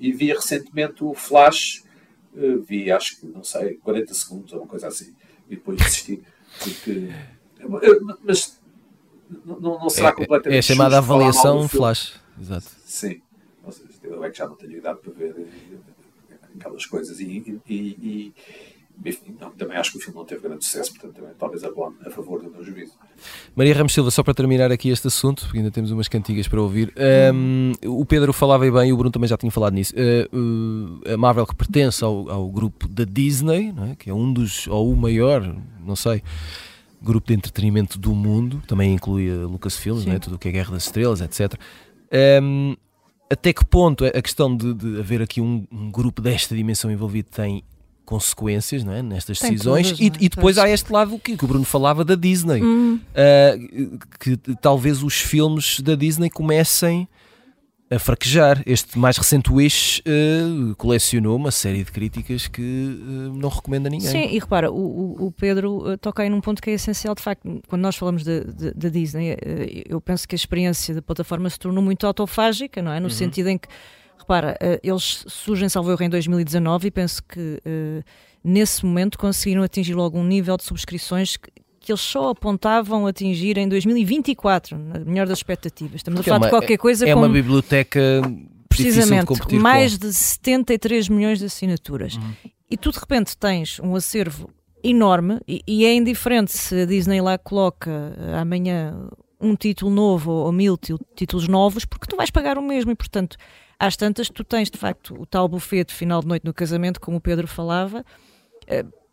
E 0.00 0.12
vi 0.12 0.32
recentemente 0.32 1.04
o 1.04 1.12
Flash, 1.12 1.84
uh, 2.32 2.62
vi 2.62 2.90
acho 2.90 3.20
que, 3.20 3.26
não 3.26 3.44
sei, 3.44 3.74
40 3.74 4.14
segundos 4.14 4.52
ou 4.54 4.60
uma 4.60 4.66
coisa 4.66 4.88
assim, 4.88 5.14
e 5.46 5.56
depois 5.56 5.76
desisti, 5.76 6.22
porque. 6.58 7.10
Mas 8.24 8.58
não, 9.44 9.60
não 9.60 9.90
será 9.90 10.08
é, 10.08 10.12
completamente. 10.12 10.58
É 10.58 10.62
chamada 10.62 10.96
avaliação 10.96 11.68
Flash, 11.68 12.18
exato. 12.40 12.70
Sim, 12.86 13.20
eu 14.08 14.24
é 14.24 14.30
que 14.30 14.38
já 14.38 14.46
não 14.46 14.56
tenho 14.56 14.78
idade 14.78 15.00
para 15.00 15.12
ver 15.12 15.34
eh, 15.38 16.34
aquelas 16.58 16.86
coisas 16.86 17.20
e, 17.20 17.60
e, 17.68 17.74
e 17.74 18.34
enfim, 19.04 19.36
não, 19.40 19.50
também 19.52 19.76
acho 19.76 19.92
que 19.92 19.98
o 19.98 20.00
filme 20.00 20.18
não 20.18 20.24
teve 20.26 20.42
grande 20.42 20.64
sucesso, 20.64 20.92
portanto, 20.92 21.14
também, 21.14 21.30
talvez 21.38 21.62
abone 21.62 21.96
a 22.04 22.10
favor 22.10 22.42
do 22.42 22.50
meu 22.50 22.64
juízo. 22.64 22.94
Maria 23.54 23.74
Ramos 23.74 23.94
Silva, 23.94 24.10
só 24.10 24.22
para 24.22 24.34
terminar 24.34 24.72
aqui 24.72 24.88
este 24.88 25.06
assunto, 25.06 25.44
porque 25.44 25.58
ainda 25.58 25.70
temos 25.70 25.90
umas 25.92 26.08
cantigas 26.08 26.48
para 26.48 26.60
ouvir. 26.60 26.92
Um, 27.32 27.72
o 27.86 28.04
Pedro 28.04 28.32
falava 28.32 28.68
bem, 28.70 28.90
e 28.90 28.92
o 28.92 28.96
Bruno 28.96 29.12
também 29.12 29.28
já 29.28 29.36
tinha 29.36 29.52
falado 29.52 29.74
nisso. 29.74 29.94
Uh, 29.94 30.36
uh, 30.36 31.14
a 31.14 31.16
Marvel 31.16 31.46
que 31.46 31.54
pertence 31.54 32.02
ao, 32.02 32.28
ao 32.28 32.48
grupo 32.50 32.88
da 32.88 33.04
Disney, 33.04 33.72
é? 33.90 33.94
que 33.94 34.10
é 34.10 34.14
um 34.14 34.32
dos, 34.32 34.66
ou 34.66 34.92
o 34.92 34.96
maior, 34.96 35.56
não 35.84 35.94
sei, 35.94 36.22
grupo 37.00 37.28
de 37.28 37.34
entretenimento 37.34 37.98
do 37.98 38.14
mundo, 38.14 38.60
também 38.66 38.92
inclui 38.92 39.30
a 39.30 39.46
Lucasfilm, 39.46 40.02
é? 40.10 40.18
tudo 40.18 40.34
o 40.34 40.38
que 40.38 40.48
é 40.48 40.52
Guerra 40.52 40.72
das 40.72 40.84
Estrelas, 40.84 41.20
etc. 41.20 41.54
Um, 42.42 42.76
até 43.30 43.52
que 43.52 43.64
ponto 43.64 44.04
a 44.04 44.22
questão 44.22 44.54
de, 44.56 44.74
de 44.74 44.98
haver 44.98 45.22
aqui 45.22 45.40
um, 45.40 45.66
um 45.70 45.90
grupo 45.90 46.22
desta 46.22 46.54
dimensão 46.54 46.90
envolvido 46.90 47.28
tem 47.30 47.62
consequências 48.04 48.82
não 48.82 48.94
é? 48.94 49.02
nestas 49.02 49.38
Tem 49.38 49.50
decisões. 49.50 49.88
Todas, 49.88 50.00
e, 50.00 50.06
é? 50.06 50.12
e, 50.20 50.28
depois 50.30 50.56
pois. 50.56 50.58
há 50.58 50.70
este 50.70 50.90
lado 50.90 51.18
que, 51.18 51.36
que, 51.36 51.44
o 51.44 51.48
Bruno 51.48 51.64
falava 51.64 52.04
da 52.04 52.14
Disney, 52.14 52.62
hum. 52.62 52.98
uh, 52.98 53.98
que 54.18 54.38
talvez 54.62 55.02
os 55.02 55.20
filmes 55.20 55.80
da 55.80 55.94
Disney 55.94 56.30
comecem 56.30 57.06
a 57.90 57.98
fraquejar. 57.98 58.62
Este 58.66 58.98
mais 58.98 59.16
recente 59.16 59.52
Wish 59.52 60.00
uh, 60.00 60.74
colecionou 60.76 61.36
uma 61.36 61.50
série 61.50 61.84
de 61.84 61.90
críticas 61.90 62.46
que 62.46 62.60
uh, 62.60 63.34
não 63.34 63.48
recomenda 63.48 63.88
a 63.88 63.90
ninguém. 63.90 64.08
Sim, 64.08 64.24
e 64.24 64.38
repara, 64.38 64.70
o, 64.70 65.26
o 65.26 65.32
Pedro 65.32 65.96
toca 65.98 66.22
aí 66.22 66.30
num 66.30 66.40
ponto 66.40 66.60
que 66.60 66.70
é 66.70 66.74
essencial, 66.74 67.14
de 67.14 67.22
facto, 67.22 67.60
quando 67.66 67.82
nós 67.82 67.96
falamos 67.96 68.24
da 68.24 68.88
Disney, 68.88 69.36
eu 69.88 70.00
penso 70.00 70.26
que 70.28 70.34
a 70.34 70.36
experiência 70.36 70.94
da 70.94 71.02
plataforma 71.02 71.48
se 71.48 71.58
tornou 71.58 71.82
muito 71.82 72.06
autofágica, 72.06 72.82
não 72.82 72.92
é? 72.92 73.00
No 73.00 73.06
uhum. 73.06 73.10
sentido 73.10 73.48
em 73.48 73.58
que 73.58 73.68
repara, 74.18 74.56
eles 74.82 75.24
surgem, 75.28 75.68
salvo 75.68 75.90
erro, 75.90 76.02
em 76.02 76.10
2019 76.10 76.88
e 76.88 76.90
penso 76.90 77.22
que 77.22 77.62
nesse 78.44 78.84
momento 78.84 79.18
conseguiram 79.18 79.62
atingir 79.62 79.94
logo 79.94 80.18
um 80.18 80.24
nível 80.24 80.56
de 80.56 80.64
subscrições 80.64 81.36
que, 81.36 81.50
que 81.88 81.92
eles 81.92 82.02
só 82.02 82.28
apontavam 82.28 83.06
atingir 83.06 83.56
em 83.56 83.66
2024, 83.66 84.76
na 84.76 84.98
melhor 84.98 85.26
das 85.26 85.38
expectativas. 85.38 85.96
Estamos 85.96 86.18
Porque 86.18 86.28
a 86.28 86.34
falar 86.34 86.48
é 86.48 86.50
uma, 86.50 86.58
de 86.58 86.62
qualquer 86.62 86.76
coisa 86.76 87.08
É 87.08 87.14
como... 87.14 87.24
uma 87.24 87.32
biblioteca 87.32 88.00
precisamente 88.68 89.32
de 89.48 89.58
mais 89.58 89.96
com. 89.96 90.06
de 90.06 90.12
73 90.12 91.08
milhões 91.08 91.38
de 91.38 91.46
assinaturas. 91.46 92.16
Uhum. 92.16 92.34
E 92.70 92.76
tu 92.76 92.92
de 92.92 92.98
repente 92.98 93.34
tens 93.38 93.80
um 93.80 93.96
acervo 93.96 94.50
enorme 94.84 95.40
e, 95.48 95.62
e, 95.66 95.86
é 95.86 95.94
indiferente 95.94 96.52
se 96.52 96.82
a 96.82 96.84
Disney 96.84 97.22
lá 97.22 97.38
coloca 97.38 97.90
uh, 97.90 98.36
amanhã 98.36 98.94
um 99.40 99.56
título 99.56 99.90
novo 99.90 100.30
ou 100.30 100.52
mil 100.52 100.76
títulos 101.16 101.48
novos, 101.48 101.86
porque 101.86 102.06
tu 102.06 102.16
vais 102.16 102.30
pagar 102.30 102.58
o 102.58 102.62
mesmo 102.62 102.90
e 102.90 102.94
portanto 102.94 103.38
às 103.78 103.96
tantas, 103.96 104.28
tu 104.28 104.44
tens 104.44 104.70
de 104.70 104.76
facto 104.76 105.18
o 105.18 105.24
tal 105.24 105.48
buffet 105.48 105.84
de 105.84 105.94
final 105.94 106.20
de 106.20 106.28
noite 106.28 106.44
no 106.44 106.52
casamento, 106.52 107.00
como 107.00 107.16
o 107.16 107.20
Pedro 107.20 107.48
falava. 107.48 108.04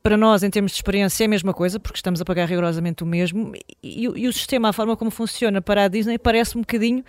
Eh, 0.05 0.09
para 0.09 0.17
nós, 0.17 0.43
em 0.43 0.49
termos 0.49 0.71
de 0.71 0.77
experiência, 0.77 1.23
é 1.23 1.25
a 1.25 1.29
mesma 1.29 1.53
coisa, 1.53 1.79
porque 1.79 1.97
estamos 1.97 2.21
a 2.21 2.25
pagar 2.25 2.47
rigorosamente 2.47 3.03
o 3.03 3.05
mesmo. 3.05 3.53
E, 3.83 4.03
e 4.03 4.27
o 4.27 4.33
sistema, 4.33 4.69
a 4.69 4.73
forma 4.73 4.95
como 4.95 5.09
funciona 5.09 5.61
para 5.61 5.83
a 5.83 5.87
Disney, 5.87 6.17
parece 6.17 6.57
um 6.57 6.61
bocadinho 6.61 7.03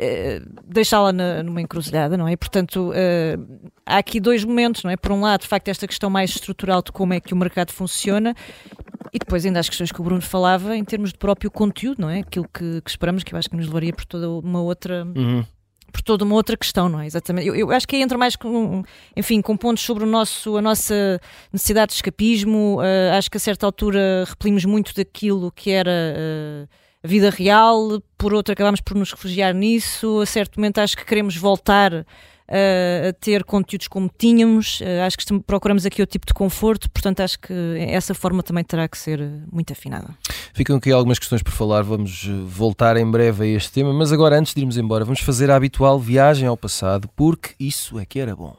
eh, 0.00 0.40
deixá-la 0.64 1.12
numa 1.12 1.60
encruzilhada, 1.60 2.16
não 2.16 2.28
é? 2.28 2.36
Portanto, 2.36 2.90
uh, 2.90 3.70
há 3.84 3.98
aqui 3.98 4.20
dois 4.20 4.44
momentos, 4.44 4.84
não 4.84 4.90
é? 4.90 4.96
Por 4.96 5.10
um 5.10 5.20
lado, 5.20 5.40
de 5.40 5.48
facto, 5.48 5.68
esta 5.68 5.88
questão 5.88 6.08
mais 6.08 6.30
estrutural 6.30 6.80
de 6.82 6.92
como 6.92 7.12
é 7.12 7.20
que 7.20 7.34
o 7.34 7.36
mercado 7.36 7.72
funciona 7.72 8.34
e 9.12 9.18
depois 9.18 9.44
ainda 9.44 9.58
as 9.58 9.68
questões 9.68 9.90
que 9.90 10.00
o 10.00 10.04
Bruno 10.04 10.22
falava 10.22 10.76
em 10.76 10.84
termos 10.84 11.10
de 11.12 11.18
próprio 11.18 11.50
conteúdo, 11.50 12.00
não 12.00 12.08
é? 12.08 12.20
Aquilo 12.20 12.46
que, 12.46 12.80
que 12.80 12.90
esperamos, 12.90 13.24
que 13.24 13.34
eu 13.34 13.38
acho 13.38 13.50
que 13.50 13.56
nos 13.56 13.66
levaria 13.66 13.92
por 13.92 14.04
toda 14.04 14.30
uma 14.30 14.60
outra... 14.60 15.04
Uhum 15.04 15.44
por 15.92 16.02
toda 16.02 16.24
uma 16.24 16.34
outra 16.34 16.56
questão, 16.56 16.88
não 16.88 17.00
é? 17.00 17.06
Exatamente. 17.06 17.48
Eu, 17.48 17.54
eu, 17.54 17.70
acho 17.70 17.86
que 17.86 17.96
aí 17.96 18.02
entra 18.02 18.18
mais 18.18 18.36
com, 18.36 18.82
enfim, 19.16 19.40
com 19.40 19.56
pontos 19.56 19.82
sobre 19.82 20.04
o 20.04 20.06
nosso, 20.06 20.56
a 20.56 20.62
nossa 20.62 21.20
necessidade 21.52 21.90
de 21.90 21.96
escapismo. 21.96 22.78
Uh, 22.78 23.16
acho 23.16 23.30
que 23.30 23.36
a 23.36 23.40
certa 23.40 23.66
altura 23.66 24.24
repelimos 24.28 24.64
muito 24.64 24.94
daquilo 24.94 25.50
que 25.50 25.70
era 25.70 25.90
uh, 25.90 26.68
a 27.02 27.08
vida 27.08 27.30
real, 27.30 28.02
por 28.16 28.34
outra 28.34 28.52
acabamos 28.52 28.80
por 28.80 28.96
nos 28.96 29.12
refugiar 29.12 29.54
nisso. 29.54 30.20
A 30.20 30.26
certo 30.26 30.58
momento 30.58 30.78
acho 30.78 30.96
que 30.96 31.04
queremos 31.04 31.36
voltar 31.36 32.04
eh, 32.50 33.10
a 33.10 33.12
ter 33.12 33.44
conteúdos 33.44 33.88
como 33.88 34.10
tínhamos. 34.16 34.80
Eh, 34.80 35.02
acho 35.02 35.18
que 35.18 35.40
procuramos 35.40 35.84
aqui 35.84 36.00
o 36.00 36.06
tipo 36.06 36.26
de 36.26 36.32
conforto, 36.32 36.90
portanto, 36.90 37.20
acho 37.20 37.38
que 37.38 37.52
essa 37.78 38.14
forma 38.14 38.42
também 38.42 38.64
terá 38.64 38.88
que 38.88 38.96
ser 38.96 39.20
eh, 39.20 39.28
muito 39.52 39.70
afinada. 39.72 40.16
Ficam 40.54 40.76
aqui 40.76 40.90
algumas 40.90 41.18
questões 41.18 41.42
por 41.42 41.52
falar, 41.52 41.82
vamos 41.82 42.26
voltar 42.46 42.96
em 42.96 43.08
breve 43.08 43.44
a 43.44 43.46
este 43.48 43.72
tema, 43.72 43.92
mas 43.92 44.12
agora, 44.12 44.38
antes 44.38 44.54
de 44.54 44.60
irmos 44.60 44.78
embora, 44.78 45.04
vamos 45.04 45.20
fazer 45.20 45.50
a 45.50 45.56
habitual 45.56 45.98
viagem 45.98 46.48
ao 46.48 46.56
passado, 46.56 47.08
porque 47.14 47.50
isso 47.60 47.98
é 47.98 48.06
que 48.06 48.18
era 48.18 48.34
bom. 48.34 48.56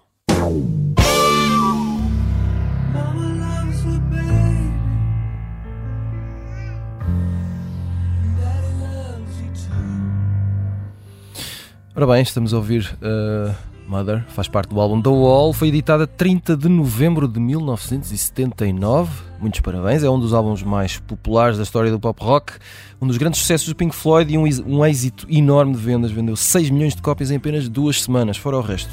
Ora 11.95 12.07
bem, 12.07 12.21
estamos 12.21 12.53
a 12.53 12.57
ouvir 12.57 12.97
uh, 13.01 13.68
Mother, 13.89 14.23
faz 14.27 14.47
parte 14.47 14.69
do 14.69 14.79
álbum 14.79 15.01
The 15.01 15.09
Wall, 15.09 15.51
foi 15.51 15.69
editada 15.69 16.05
30 16.05 16.55
de 16.55 16.69
novembro 16.69 17.27
de 17.27 17.39
1979. 17.39 19.11
Muitos 19.41 19.61
parabéns, 19.61 20.03
é 20.03 20.09
um 20.09 20.19
dos 20.19 20.31
álbuns 20.31 20.61
mais 20.61 20.99
populares 20.99 21.57
da 21.57 21.63
história 21.63 21.89
do 21.89 21.99
pop 21.99 22.23
rock, 22.23 22.53
um 23.01 23.07
dos 23.07 23.17
grandes 23.17 23.39
sucessos 23.39 23.67
do 23.67 23.75
Pink 23.75 23.95
Floyd 23.95 24.31
e 24.31 24.37
um, 24.37 24.43
um 24.67 24.85
êxito 24.85 25.25
enorme 25.27 25.73
de 25.73 25.79
vendas. 25.79 26.11
Vendeu 26.11 26.35
6 26.35 26.69
milhões 26.69 26.95
de 26.95 27.01
cópias 27.01 27.31
em 27.31 27.37
apenas 27.37 27.67
duas 27.67 28.03
semanas, 28.03 28.37
fora 28.37 28.57
o 28.57 28.61
resto. 28.61 28.91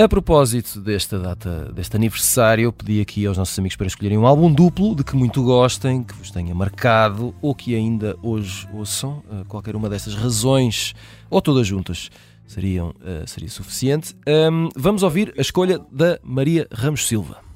A 0.00 0.08
propósito 0.08 0.80
desta 0.80 1.18
data, 1.18 1.72
deste 1.74 1.96
aniversário, 1.96 2.62
eu 2.62 2.72
pedi 2.72 3.00
aqui 3.00 3.26
aos 3.26 3.36
nossos 3.36 3.58
amigos 3.58 3.76
para 3.76 3.88
escolherem 3.88 4.16
um 4.16 4.26
álbum 4.26 4.50
duplo 4.50 4.94
de 4.94 5.02
que 5.02 5.16
muito 5.16 5.42
gostem, 5.42 6.04
que 6.04 6.14
vos 6.14 6.30
tenha 6.30 6.54
marcado 6.54 7.34
ou 7.42 7.52
que 7.54 7.74
ainda 7.74 8.16
hoje 8.22 8.66
ouçam. 8.72 9.24
Uh, 9.28 9.44
qualquer 9.48 9.74
uma 9.74 9.88
dessas 9.90 10.14
razões, 10.14 10.94
ou 11.28 11.42
todas 11.42 11.66
juntas, 11.66 12.10
seriam, 12.48 12.88
uh, 12.88 13.28
seria 13.28 13.48
suficiente. 13.48 14.16
Um, 14.26 14.68
vamos 14.74 15.04
ouvir 15.04 15.32
a 15.38 15.40
escolha 15.40 15.78
da 15.92 16.18
Maria 16.24 16.66
Ramos 16.72 17.06
Silva. 17.06 17.46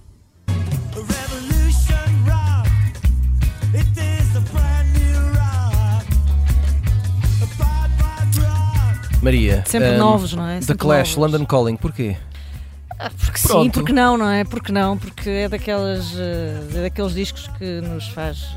Maria, 9.23 9.63
Sempre 9.67 9.91
um, 9.91 9.99
novos, 9.99 10.33
não 10.35 10.47
é? 10.49 10.57
The 10.57 10.63
Sempre 10.63 10.79
Clash, 10.79 11.17
novos. 11.17 11.33
London 11.33 11.47
Calling, 11.47 11.77
porquê? 11.77 12.17
Ah, 12.99 13.11
porque 13.11 13.39
sim, 13.39 13.49
Pronto. 13.49 13.73
porque 13.73 13.93
não, 13.93 14.19
não 14.19 14.29
é? 14.29 14.45
Porque 14.45 14.73
não, 14.73 14.99
porque 14.99 15.31
é 15.31 15.49
daquelas, 15.49 16.13
eh, 16.17 16.61
é 16.77 16.83
daqueles 16.83 17.15
discos 17.15 17.49
que 17.59 17.81
nos 17.81 18.09
faz 18.09 18.49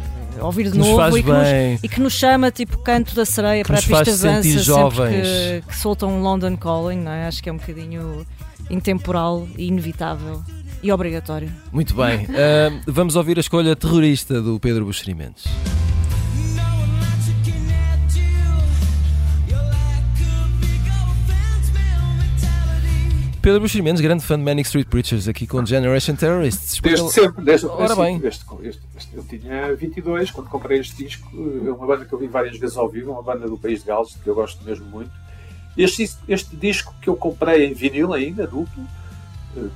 ouvir 0.42 0.72
de 0.72 0.78
novo 0.78 1.18
e, 1.18 1.24
que 1.24 1.30
nos, 1.30 1.84
e 1.84 1.90
que 1.90 2.00
nos 2.02 2.14
chama 2.14 2.52
tipo 2.52 2.78
canto 2.80 3.16
da 3.16 3.26
sereia 3.26 3.64
Que 3.64 3.68
para 3.68 3.80
a 3.80 3.82
pista 3.82 4.04
de 4.04 4.12
dança 4.12 4.44
sentir 4.44 4.50
sempre 4.52 4.64
jovens. 4.64 5.28
que, 5.28 5.64
que 5.68 5.78
soltam 5.78 6.10
um 6.10 6.22
London 6.22 6.58
Calling, 6.58 7.00
não 7.00 7.12
é? 7.12 7.28
Acho 7.28 7.42
que 7.42 7.50
é 7.50 7.54
um 7.54 7.58
bocadinho 7.58 8.26
intemporal 8.70 9.48
e 9.58 9.68
inevitável 9.68 10.42
e 10.82 10.92
obrigatório. 10.92 11.52
Muito 11.72 11.96
bem. 11.96 12.28
Um, 12.28 12.82
vamos 12.92 13.16
ouvir 13.16 13.38
a 13.38 13.42
escolha 13.42 13.76
terrorista 13.76 14.42
do 14.42 14.60
Pedro 14.60 14.86
Buxeri 14.86 15.16
Pedro 23.46 23.62
Mendes, 23.84 24.02
grande 24.02 24.24
fã 24.24 24.40
de 24.40 24.44
Manic 24.44 24.66
Street 24.66 24.88
Preachers, 24.88 25.28
aqui 25.28 25.46
com 25.46 25.64
Generation 25.64 26.16
Terrorists. 26.16 26.80
Desde 26.82 27.08
sempre, 27.12 27.46
desde 27.46 27.68
o 27.68 27.70
Ora 27.74 27.96
bem. 27.96 28.20
Este, 28.24 28.44
este- 28.64 28.82
este- 28.98 29.16
eu 29.16 29.24
tinha 29.24 29.76
22 29.76 30.32
quando 30.32 30.50
comprei 30.50 30.80
este 30.80 30.96
disco. 31.04 31.30
É 31.64 31.70
uma 31.72 31.86
banda 31.86 32.06
que 32.06 32.12
eu 32.12 32.18
vi 32.18 32.26
várias 32.26 32.58
vezes 32.58 32.76
ao 32.76 32.90
vivo, 32.90 33.12
uma 33.12 33.22
banda 33.22 33.48
do 33.48 33.56
País 33.56 33.82
de 33.82 33.86
Gales, 33.86 34.18
que 34.24 34.28
eu 34.28 34.34
gosto 34.34 34.66
mesmo 34.66 34.88
muito. 34.88 35.12
Este, 35.78 36.10
este 36.28 36.56
disco 36.56 36.92
que 37.00 37.08
eu 37.08 37.16
comprei 37.16 37.68
em 37.68 37.74
vinil 37.76 38.14
ainda, 38.16 38.48
duplo, 38.48 38.84
eh, 39.56 39.68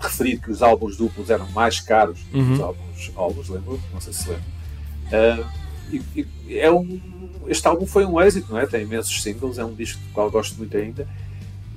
referido 0.00 0.40
que 0.40 0.50
os 0.50 0.62
álbuns 0.62 0.96
duplos 0.96 1.28
eram 1.28 1.50
mais 1.50 1.80
caros 1.80 2.18
que 2.18 2.38
os 2.38 2.58
Uhum. 2.60 2.64
álbuns, 2.64 3.12
álbuns 3.14 3.48
lembro? 3.50 3.78
Não 3.92 4.00
sei 4.00 4.14
se 4.14 4.26
lembro. 4.30 5.46
E- 5.92 6.26
e 6.48 6.58
é 6.58 6.70
um, 6.72 6.98
este 7.46 7.68
álbum 7.68 7.84
foi 7.84 8.06
um 8.06 8.18
êxito, 8.18 8.50
não 8.50 8.58
é? 8.58 8.66
Tem 8.66 8.84
imensos 8.84 9.22
singles, 9.22 9.58
é 9.58 9.64
um 9.66 9.74
disco 9.74 10.00
do 10.00 10.12
qual 10.14 10.30
gosto 10.30 10.56
muito 10.56 10.74
ainda. 10.74 11.06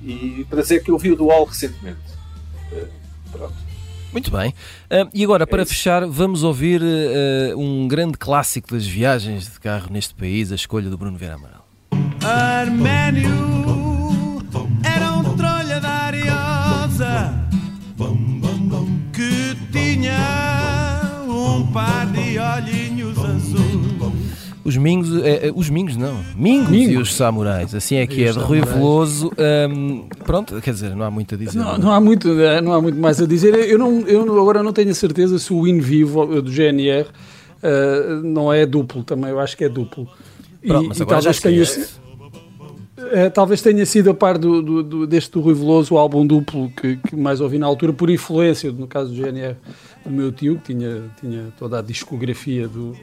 E 0.02 0.46
para 0.48 0.62
dizer 0.62 0.82
que 0.82 0.90
eu 0.90 0.98
vi 0.98 1.12
o 1.12 1.16
Dual 1.16 1.44
recentemente. 1.44 1.98
Ah, 2.72 2.86
pronto. 3.32 3.66
Muito 4.12 4.30
bem. 4.30 4.54
Um, 4.90 5.10
e 5.12 5.24
agora, 5.24 5.46
para 5.46 5.62
isso. 5.62 5.72
fechar, 5.72 6.06
vamos 6.06 6.42
ouvir 6.42 6.80
uh, 6.80 7.58
um 7.58 7.86
grande 7.86 8.16
clássico 8.16 8.70
das 8.70 8.86
viagens 8.86 9.44
de 9.52 9.60
carro 9.60 9.88
neste 9.90 10.14
país, 10.14 10.50
a 10.50 10.54
escolha 10.54 10.88
do 10.88 10.96
Bruno 10.96 11.18
Vieira 11.18 11.34
Amaral. 11.34 11.66
Arménio 12.24 13.28
era 14.82 15.12
um 15.12 15.36
trolha 15.36 15.80
da 15.80 15.90
Ariosa 15.90 17.45
Os 24.66 24.76
Mingos, 24.76 25.16
eh, 25.24 25.46
eh, 25.48 25.52
os 25.54 25.70
Mingos 25.70 25.96
não, 25.96 26.16
Mingos, 26.36 26.70
Mingos. 26.70 26.92
e 26.92 26.96
os 26.96 27.14
Samurais, 27.14 27.72
assim 27.74 27.96
é 27.96 28.06
que 28.06 28.20
E 28.20 28.24
é, 28.24 28.32
de 28.32 28.38
Rui 28.38 28.58
Samurais. 28.58 28.76
Veloso. 28.78 29.32
pronto, 30.24 30.60
quer 30.60 30.72
dizer, 30.72 30.96
não 30.96 31.04
há 31.06 31.10
muito 31.10 31.34
a 31.36 31.38
dizer. 31.38 31.56
Não, 31.58 31.78
não 31.78 31.92
há 31.92 32.00
muito, 32.00 32.28
eh, 32.40 32.60
não 32.60 32.72
há 32.72 32.82
muito 32.82 32.98
mais 32.98 33.20
a 33.22 33.26
dizer. 33.26 33.54
Eu, 33.54 33.78
não, 33.78 34.00
eu 34.00 34.22
agora 34.40 34.62
não 34.62 34.72
tenho 34.72 34.90
a 34.90 34.94
certeza 34.94 35.38
se 35.38 35.52
o 35.52 35.66
in 35.68 35.78
vivo 35.78 36.42
do 36.42 36.50
GNR 36.50 37.06
eh, 37.62 38.20
não 38.22 38.52
é 38.52 38.66
duplo 38.66 39.02
também. 39.04 39.30
Eu 39.30 39.38
acho 39.40 39.56
que 39.56 39.64
é 39.64 39.68
duplo. 39.68 40.08
E, 40.62 40.68
Pronto, 40.68 40.88
mas 40.88 40.98
e 40.98 41.02
agora 41.02 41.20
já 41.20 41.30
esquece. 41.30 41.94
Eh, 43.12 43.30
talvez 43.30 43.60
tenha 43.62 43.84
sido 43.86 44.10
a 44.10 44.14
par 44.14 44.38
do, 44.38 44.60
do- 44.62 44.82
do- 44.82 45.06
deste 45.06 45.30
do 45.32 45.40
Rui 45.40 45.54
Veloso 45.54 45.94
o 45.94 45.98
álbum 45.98 46.26
duplo 46.26 46.70
que, 46.70 46.96
que 46.96 47.16
mais 47.16 47.40
ouvi 47.40 47.58
na 47.58 47.66
altura, 47.66 47.92
por 47.92 48.10
influência, 48.10 48.70
no 48.72 48.86
caso 48.86 49.10
do 49.10 49.16
GNR, 49.16 49.56
do 50.04 50.10
meu 50.10 50.30
tio, 50.32 50.56
que 50.64 50.74
tinha, 50.74 51.02
tinha 51.20 51.52
toda 51.58 51.78
a 51.78 51.82
discografia 51.82 52.68
do, 52.68 52.94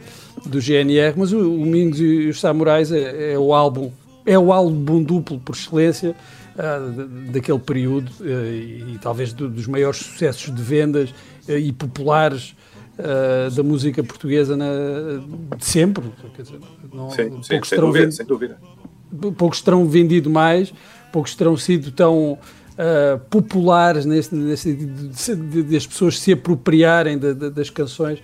do 0.46 0.60
GNR. 0.62 1.14
Mas 1.18 1.32
o, 1.34 1.40
o 1.54 1.66
Mingos 1.66 2.00
e 2.00 2.28
os 2.30 2.40
Samurais 2.40 2.92
é, 2.92 3.34
é 3.34 3.40
o 3.40 3.54
álbum, 3.54 3.92
é 4.26 4.38
o 4.38 4.52
álbum 4.54 5.02
duplo 5.04 5.40
por 5.40 5.56
excelência. 5.56 6.16
da- 6.56 7.32
daquele 7.32 7.58
período 7.60 8.12
eh, 8.22 8.94
e, 8.94 9.00
talvez 9.02 9.34
do- 9.34 9.50
dos 9.50 9.66
maiores 9.66 9.98
sucessos 10.00 10.54
de 10.54 10.62
vendas 10.62 11.10
eh, 11.48 11.58
e 11.58 11.72
populares 11.74 12.56
ah, 13.00 13.50
da 13.50 13.64
música 13.64 14.04
portuguesa 14.04 14.56
na, 14.56 14.68
de 15.58 15.66
sempre. 15.66 16.04
Dizer, 16.38 16.60
não- 16.94 17.10
Sim, 17.10 17.42
sim, 17.42 17.60
sem 17.64 17.80
dúvida, 17.88 18.12
sem 18.12 18.26
dúvida. 18.28 18.58
Poucos 19.38 19.62
terão 19.62 19.86
vendido 19.88 20.30
mais, 20.30 20.74
poucos 21.12 21.36
terão 21.36 21.56
sido 21.58 21.92
tão 21.92 22.38
ah, 22.78 23.20
populares 23.30 24.06
nesse, 24.06 24.34
nesse 24.36 24.64
sentido 24.72 25.10
de, 25.10 25.36
de- 25.36 25.64
de 25.70 25.76
as 25.78 25.86
pessoas 25.86 26.20
se 26.20 26.32
apropriarem 26.34 27.18
da- 27.18 27.34
das 27.50 27.70
canções 27.70 28.20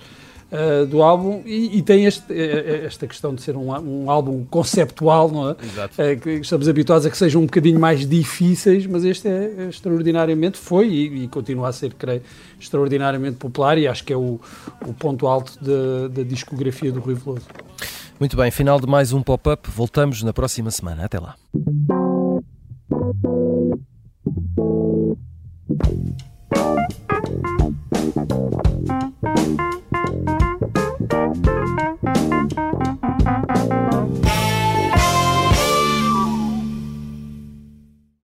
ah, 0.52 0.84
do 0.86 1.04
álbum 1.04 1.44
e, 1.46 1.78
e 1.78 1.82
tem 1.84 2.06
este- 2.06 2.34
eh, 2.34 2.82
esta 2.88 3.06
questão 3.06 3.36
de 3.36 3.42
ser 3.44 3.56
um, 3.56 3.70
um 3.72 4.10
álbum 4.10 4.44
conceptual, 4.50 5.30
não 5.30 5.52
é? 5.52 5.56
Exato. 5.64 6.02
Eh, 6.02 6.16
que 6.16 6.30
estamos 6.32 6.68
habituados 6.68 7.06
a 7.06 7.10
que 7.12 7.18
sejam 7.20 7.44
um 7.44 7.46
bocadinho 7.46 7.80
mais 7.80 8.08
difíceis, 8.10 8.88
mas 8.88 9.04
este 9.06 9.28
é 9.28 9.68
extraordinariamente, 9.70 10.58
foi 10.58 10.88
e, 10.90 11.24
e 11.26 11.28
continua 11.28 11.68
a 11.70 11.72
ser, 11.72 11.94
creio, 11.94 12.24
extraordinariamente 12.60 13.38
popular 13.38 13.78
e 13.78 13.88
acho 13.88 14.04
que 14.04 14.12
é 14.12 14.18
o, 14.18 14.40
o 14.88 14.94
ponto 14.96 15.28
alto 15.28 15.54
da, 15.64 16.08
da 16.08 16.24
discografia 16.24 16.92
do 16.92 17.00
Rui 17.00 17.14
Veloso. 17.14 17.46
Muito 18.20 18.36
bem, 18.36 18.52
final 18.52 18.80
de 18.80 18.88
mais 18.88 19.14
um 19.14 19.24
pop-up. 19.24 19.70
Voltamos 19.72 20.22
na 20.24 20.34
próxima 20.34 20.70
semana. 20.72 21.06
Até 21.06 21.20
lá. 21.20 21.36